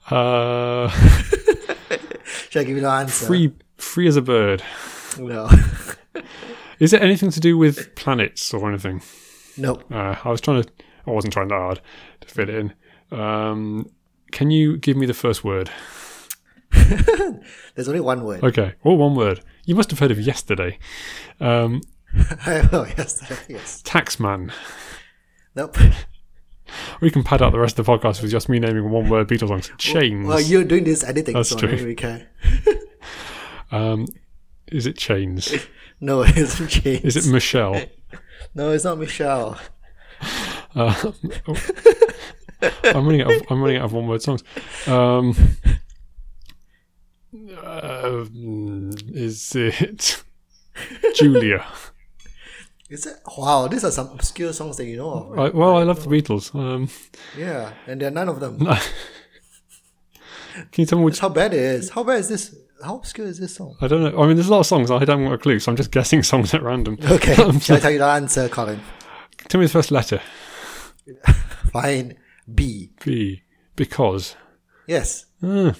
Uh, 0.09 0.89
Should 2.49 2.61
I 2.61 2.63
give 2.65 2.76
you 2.76 2.82
the 2.82 2.89
answer? 2.89 3.26
free, 3.26 3.53
free 3.78 4.07
as 4.07 4.15
a 4.15 4.21
bird. 4.21 4.63
No. 5.20 5.49
Is 6.80 6.93
it 6.93 7.01
anything 7.01 7.32
to 7.32 7.39
do 7.39 7.57
with 7.57 7.95
planets 7.95 8.53
or 8.53 8.70
anything? 8.70 9.01
nope. 9.57 9.84
Uh, 9.91 10.16
I 10.24 10.30
was 10.30 10.41
trying 10.41 10.64
to. 10.64 10.70
I 11.05 11.11
wasn't 11.11 11.34
trying 11.34 11.49
that 11.49 11.55
hard 11.55 11.82
to 12.22 12.28
fit 12.28 12.49
it 12.49 12.55
in. 12.55 12.74
Um, 13.18 13.89
can 14.32 14.51
you 14.51 14.78
give 14.78 14.97
me 14.97 15.05
the 15.05 15.14
first 15.14 15.43
word? 15.43 15.70
There's 16.72 17.88
only 17.88 17.99
one 17.99 18.24
word. 18.24 18.43
Okay, 18.43 18.74
all 18.84 18.97
one 18.97 19.16
word. 19.16 19.41
You 19.66 19.76
must 19.76 19.91
have 19.91 19.99
heard 19.99 20.11
of 20.11 20.20
yesterday. 20.20 20.80
Um, 21.39 21.82
oh 22.47 22.88
yes, 22.97 23.45
yes. 23.49 23.82
Taxman. 23.84 24.51
Nope. 25.55 25.78
We 27.01 27.11
can 27.11 27.24
pad 27.24 27.41
out 27.41 27.51
the 27.51 27.59
rest 27.59 27.78
of 27.78 27.86
the 27.86 27.91
podcast 27.91 28.22
with 28.22 28.32
just 28.32 28.49
me 28.49 28.57
naming 28.57 28.89
one 28.89 29.07
word 29.07 29.28
Beatles 29.28 29.49
songs. 29.49 29.72
Chains. 29.78 30.28
Well, 30.28 30.41
you're 30.41 30.64
doing 30.64 30.86
this 30.86 31.03
editing, 31.03 31.36
That's 31.36 31.49
so 31.49 31.57
true. 31.57 31.70
I 31.70 31.76
don't 31.76 32.26
really. 32.66 32.78
Um, 33.72 34.05
is 34.74 34.86
it 34.86 34.97
Chains? 34.97 35.53
No, 36.01 36.21
it 36.24 36.36
isn't 36.38 36.69
James. 36.69 37.15
Is 37.15 37.15
it 37.28 37.32
Michelle? 37.32 37.82
No, 38.55 38.71
it's 38.71 38.84
not 38.84 38.97
Michelle. 38.99 39.57
Uh, 40.76 41.11
I'm 42.84 43.05
running 43.05 43.21
out. 43.21 43.32
Of, 43.32 43.41
I'm 43.51 43.61
running 43.61 43.78
out 43.78 43.86
of 43.86 43.93
one-word 43.93 44.24
songs. 44.24 44.43
Um, 44.88 45.36
uh, 47.63 48.26
is 48.34 49.51
it 49.55 50.24
Julia? 51.15 51.63
Is 52.89 53.05
it? 53.05 53.17
Wow, 53.38 53.67
these 53.67 53.84
are 53.84 53.91
some 53.91 54.09
obscure 54.11 54.51
songs 54.53 54.78
that 54.78 54.86
you 54.86 54.97
know 54.97 55.11
of. 55.11 55.30
right? 55.30 55.53
I, 55.53 55.55
well, 55.57 55.78
I 55.78 55.84
love 55.84 56.03
the 56.03 56.09
Beatles. 56.09 56.53
Um, 56.55 56.89
Yeah, 57.38 57.74
and 57.86 58.01
there 58.01 58.07
are 58.07 58.11
none 58.11 58.30
of 58.30 58.39
them. 58.39 58.57
can 58.59 58.78
you 60.78 60.86
tell 60.86 60.97
me 60.99 61.05
which? 61.05 61.13
That's 61.15 61.21
how 61.21 61.30
bad 61.30 61.53
it 61.53 61.59
is. 61.59 61.89
How 61.91 62.03
bad 62.03 62.19
is 62.19 62.30
this 62.30 62.55
how 62.84 62.97
obscure 62.97 63.27
is 63.27 63.39
this 63.39 63.55
song? 63.55 63.75
I 63.81 63.88
don't 63.88 64.03
know. 64.03 64.21
I 64.21 64.27
mean, 64.27 64.36
there's 64.36 64.47
a 64.47 64.51
lot 64.51 64.59
of 64.59 64.65
songs 64.65 64.91
I 64.91 65.05
don't 65.05 65.23
want 65.23 65.36
a 65.36 65.38
clue, 65.38 65.59
so 65.59 65.71
I'm 65.71 65.75
just 65.75 65.91
guessing 65.91 66.23
songs 66.23 66.53
at 66.53 66.61
random. 66.63 66.97
Okay, 67.03 67.36
shall 67.59 67.77
I 67.77 67.79
tell 67.79 67.91
you 67.91 67.99
the 67.99 68.05
answer, 68.05 68.49
Colin? 68.49 68.81
Tell 69.49 69.59
me 69.59 69.65
the 69.67 69.71
first 69.73 69.91
letter. 69.91 70.21
Fine. 71.71 72.17
B. 72.53 72.91
B. 73.03 73.43
Because. 73.75 74.36
Yes. 74.88 75.25
Uh, 75.41 75.73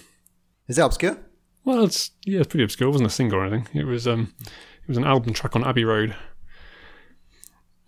Is 0.68 0.78
that 0.78 0.86
obscure? 0.86 1.18
well, 1.66 1.84
it's 1.84 2.12
yeah, 2.26 2.40
it's 2.40 2.48
pretty 2.48 2.64
obscure. 2.64 2.88
It 2.90 2.92
wasn't 2.92 3.10
a 3.10 3.14
single 3.14 3.40
or 3.40 3.46
anything. 3.46 3.80
It 3.80 3.86
was 3.86 4.08
um, 4.08 4.34
it 4.42 4.88
was 4.88 4.98
an 4.98 5.06
album 5.06 5.34
track 5.34 5.56
on 5.56 5.64
Abbey 5.64 5.86
Road. 5.86 6.16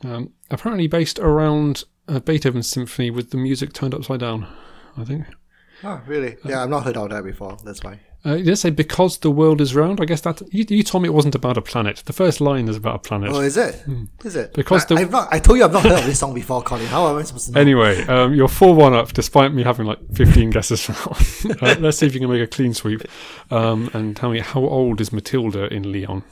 Um, 0.03 0.33
apparently 0.51 0.87
based 0.87 1.19
around 1.19 1.83
a 2.07 2.19
Beethoven 2.19 2.63
symphony 2.63 3.09
with 3.09 3.31
the 3.31 3.37
music 3.37 3.73
turned 3.73 3.93
upside 3.93 4.19
down. 4.19 4.47
I 4.97 5.03
think. 5.03 5.25
Oh, 5.83 6.01
really? 6.07 6.37
Yeah, 6.45 6.63
I've 6.63 6.69
not 6.69 6.83
heard 6.83 6.95
of 6.97 7.09
that 7.09 7.23
before. 7.23 7.57
That's 7.65 7.83
why. 7.83 7.99
Uh, 8.25 8.37
it 8.37 8.43
did 8.43 8.55
say 8.57 8.69
because 8.71 9.19
the 9.19 9.29
world 9.29 9.61
is 9.61 9.75
round. 9.75 10.01
I 10.01 10.05
guess 10.05 10.21
that 10.21 10.41
you, 10.51 10.65
you 10.67 10.81
told 10.83 11.03
me 11.03 11.09
it 11.09 11.13
wasn't 11.13 11.35
about 11.35 11.57
a 11.57 11.61
planet. 11.61 12.01
The 12.05 12.13
first 12.13 12.41
line 12.41 12.67
is 12.67 12.75
about 12.77 12.95
a 12.95 12.99
planet. 12.99 13.29
Oh, 13.31 13.39
is 13.41 13.55
it? 13.55 13.83
Is 14.23 14.35
it? 14.35 14.47
Hmm. 14.49 14.55
Because 14.55 14.83
I, 14.91 14.95
the- 14.95 15.01
I've 15.01 15.11
not. 15.11 15.27
I 15.31 15.39
told 15.39 15.59
you 15.59 15.65
I've 15.65 15.71
not 15.73 15.83
heard 15.83 15.99
of 15.99 16.05
this 16.05 16.19
song 16.19 16.33
before, 16.33 16.63
Colin. 16.63 16.87
How 16.87 17.07
am 17.07 17.17
I 17.17 17.23
supposed 17.23 17.47
to 17.47 17.51
know? 17.53 17.61
Anyway, 17.61 18.01
um, 18.07 18.33
you're 18.33 18.47
four 18.47 18.73
one 18.73 18.93
up, 18.95 19.13
despite 19.13 19.53
me 19.53 19.63
having 19.63 19.85
like 19.85 19.99
fifteen 20.13 20.49
guesses. 20.49 20.89
Uh, 21.61 21.75
let's 21.79 21.97
see 21.99 22.07
if 22.07 22.13
you 22.15 22.19
can 22.19 22.29
make 22.29 22.41
a 22.41 22.47
clean 22.47 22.73
sweep, 22.73 23.01
um, 23.51 23.89
and 23.93 24.15
tell 24.17 24.31
me 24.31 24.39
how 24.39 24.61
old 24.61 24.99
is 24.99 25.11
Mathilda 25.11 25.71
in 25.71 25.91
Leon? 25.91 26.23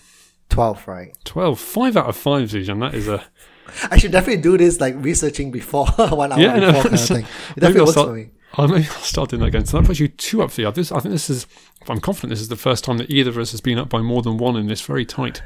Twelve, 0.50 0.88
right? 0.88 1.16
Twelve. 1.24 1.60
Five 1.60 1.96
out 1.98 2.08
of 2.08 2.16
five, 2.18 2.50
Zijan. 2.50 2.80
That 2.80 2.96
is 2.96 3.08
a 3.08 3.24
I 3.90 3.98
should 3.98 4.12
definitely 4.12 4.42
do 4.42 4.58
this 4.58 4.80
like 4.82 4.96
researching 4.98 5.52
before 5.52 5.86
one 5.98 6.32
hour 6.32 6.40
Yeah, 6.40 6.60
before 6.60 6.82
kind 6.84 6.94
of 6.96 7.00
thing. 7.08 7.26
It 7.56 7.60
definitely 7.60 7.82
works 7.82 7.92
start- 7.92 8.08
for 8.08 8.14
me. 8.16 8.30
Oh, 8.58 8.68
maybe 8.68 8.86
I'll 8.86 9.02
start 9.02 9.30
doing 9.30 9.42
that 9.42 9.48
again. 9.48 9.66
So 9.66 9.80
that 9.80 9.88
puts 9.88 10.00
you 10.00 10.08
two 10.08 10.44
up 10.44 10.52
for 10.52 10.58
the 10.58 10.66
others. 10.66 10.92
I 10.92 11.00
think 11.00 11.12
this 11.12 11.30
is. 11.30 11.48
I'm 11.88 12.00
confident 12.00 12.30
this 12.30 12.42
is 12.42 12.50
the 12.50 12.56
first 12.56 12.84
time 12.84 12.98
that 13.00 13.10
either 13.10 13.30
of 13.32 13.38
us 13.38 13.52
has 13.52 13.62
been 13.62 13.78
up 13.80 13.90
by 13.90 14.02
more 14.02 14.22
than 14.22 14.38
one 14.38 14.56
in 14.56 14.68
this 14.68 14.82
very 14.82 15.06
tight, 15.06 15.42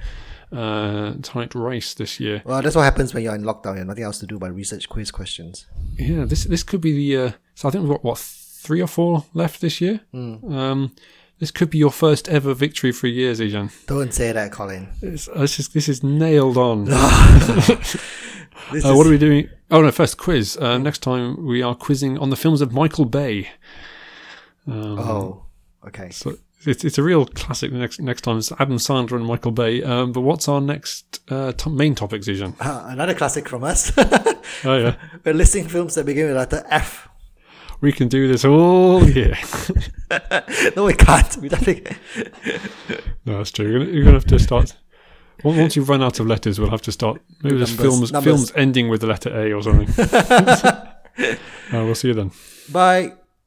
uh, 0.51 1.13
tight 1.21 1.55
race 1.55 1.93
this 1.93 2.19
year. 2.19 2.41
Well, 2.45 2.61
that's 2.61 2.75
what 2.75 2.83
happens 2.83 3.13
when 3.13 3.23
you're 3.23 3.35
in 3.35 3.43
lockdown. 3.43 3.73
You 3.73 3.79
have 3.79 3.87
nothing 3.87 4.03
else 4.03 4.19
to 4.19 4.27
do 4.27 4.37
but 4.37 4.53
research 4.53 4.89
quiz 4.89 5.09
questions. 5.11 5.65
Yeah, 5.97 6.25
this 6.25 6.43
this 6.43 6.63
could 6.63 6.81
be 6.81 6.91
the. 6.93 7.17
Uh, 7.17 7.31
so 7.55 7.69
I 7.69 7.71
think 7.71 7.83
we've 7.83 7.91
got 7.91 8.03
what 8.03 8.17
three 8.17 8.81
or 8.81 8.87
four 8.87 9.25
left 9.33 9.61
this 9.61 9.79
year. 9.79 10.01
Hmm. 10.11 10.53
Um, 10.53 10.95
this 11.39 11.51
could 11.51 11.69
be 11.69 11.77
your 11.77 11.91
first 11.91 12.27
ever 12.27 12.53
victory 12.55 12.91
for 12.91 13.05
years, 13.05 13.39
year, 13.39 13.69
Don't 13.85 14.11
say 14.11 14.31
that, 14.31 14.51
Colin. 14.51 14.89
It's, 15.03 15.29
it's 15.35 15.55
just, 15.55 15.71
this 15.71 15.87
is 15.87 16.03
nailed 16.03 16.57
on. 16.57 16.87
Uh, 18.69 18.93
what 18.95 19.07
are 19.07 19.11
we 19.11 19.17
doing? 19.17 19.47
Oh 19.69 19.81
no, 19.81 19.91
first 19.91 20.17
quiz. 20.17 20.55
Uh, 20.57 20.77
next 20.77 20.99
time 20.99 21.45
we 21.45 21.61
are 21.61 21.75
quizzing 21.75 22.17
on 22.17 22.29
the 22.29 22.35
films 22.35 22.61
of 22.61 22.71
Michael 22.71 23.05
Bay. 23.05 23.49
Um, 24.65 24.99
oh, 24.99 25.45
okay. 25.87 26.09
So 26.09 26.37
it's 26.65 26.85
it's 26.85 26.97
a 26.97 27.03
real 27.03 27.25
classic. 27.25 27.71
Next 27.73 27.99
next 27.99 28.21
time 28.21 28.37
it's 28.37 28.51
Adam 28.53 28.77
Sandler 28.77 29.17
and 29.17 29.25
Michael 29.25 29.51
Bay. 29.51 29.83
Um, 29.83 30.11
but 30.13 30.21
what's 30.21 30.47
our 30.47 30.61
next 30.61 31.21
uh, 31.29 31.51
to- 31.53 31.69
main 31.69 31.95
topic, 31.95 32.21
Zijan? 32.21 32.55
Uh, 32.59 32.85
another 32.87 33.13
classic 33.13 33.47
from 33.49 33.63
us. 33.63 33.91
Oh 34.63 34.77
yeah, 34.77 34.95
We're 35.25 35.33
listing 35.33 35.67
films 35.67 35.95
that 35.95 36.05
begin 36.05 36.25
with 36.27 36.33
the 36.33 36.39
letter 36.39 36.63
F. 36.69 37.09
we 37.81 37.91
can 37.91 38.07
do 38.07 38.27
this 38.27 38.45
all 38.45 39.07
year. 39.07 39.37
No, 40.77 40.85
we 40.85 40.93
can't. 40.93 41.35
We 41.37 41.49
definitely. 41.49 41.97
no, 43.25 43.37
that's 43.39 43.51
true. 43.51 43.67
You're 43.69 43.79
gonna, 43.79 43.91
you're 43.91 44.03
gonna 44.05 44.15
have 44.15 44.25
to 44.27 44.39
start. 44.39 44.73
On- 45.43 45.57
Once 45.57 45.75
you've 45.75 45.89
run 45.89 46.01
out 46.03 46.19
of 46.19 46.27
letters, 46.27 46.59
we'll 46.59 46.69
have 46.69 46.81
to 46.83 46.91
start. 46.91 47.21
Maybe 47.43 47.55
Numbers, 47.55 47.75
films 47.75 48.11
numbers. 48.11 48.33
films 48.33 48.51
ending 48.55 48.89
with 48.89 49.01
the 49.01 49.07
letter 49.07 49.29
A 49.29 49.53
or 49.53 49.61
something. 49.61 49.87
uh, 50.07 50.85
we'll 51.71 51.95
see 51.95 52.09
you 52.09 52.13
then. 52.13 52.31
Bye. 52.71 53.13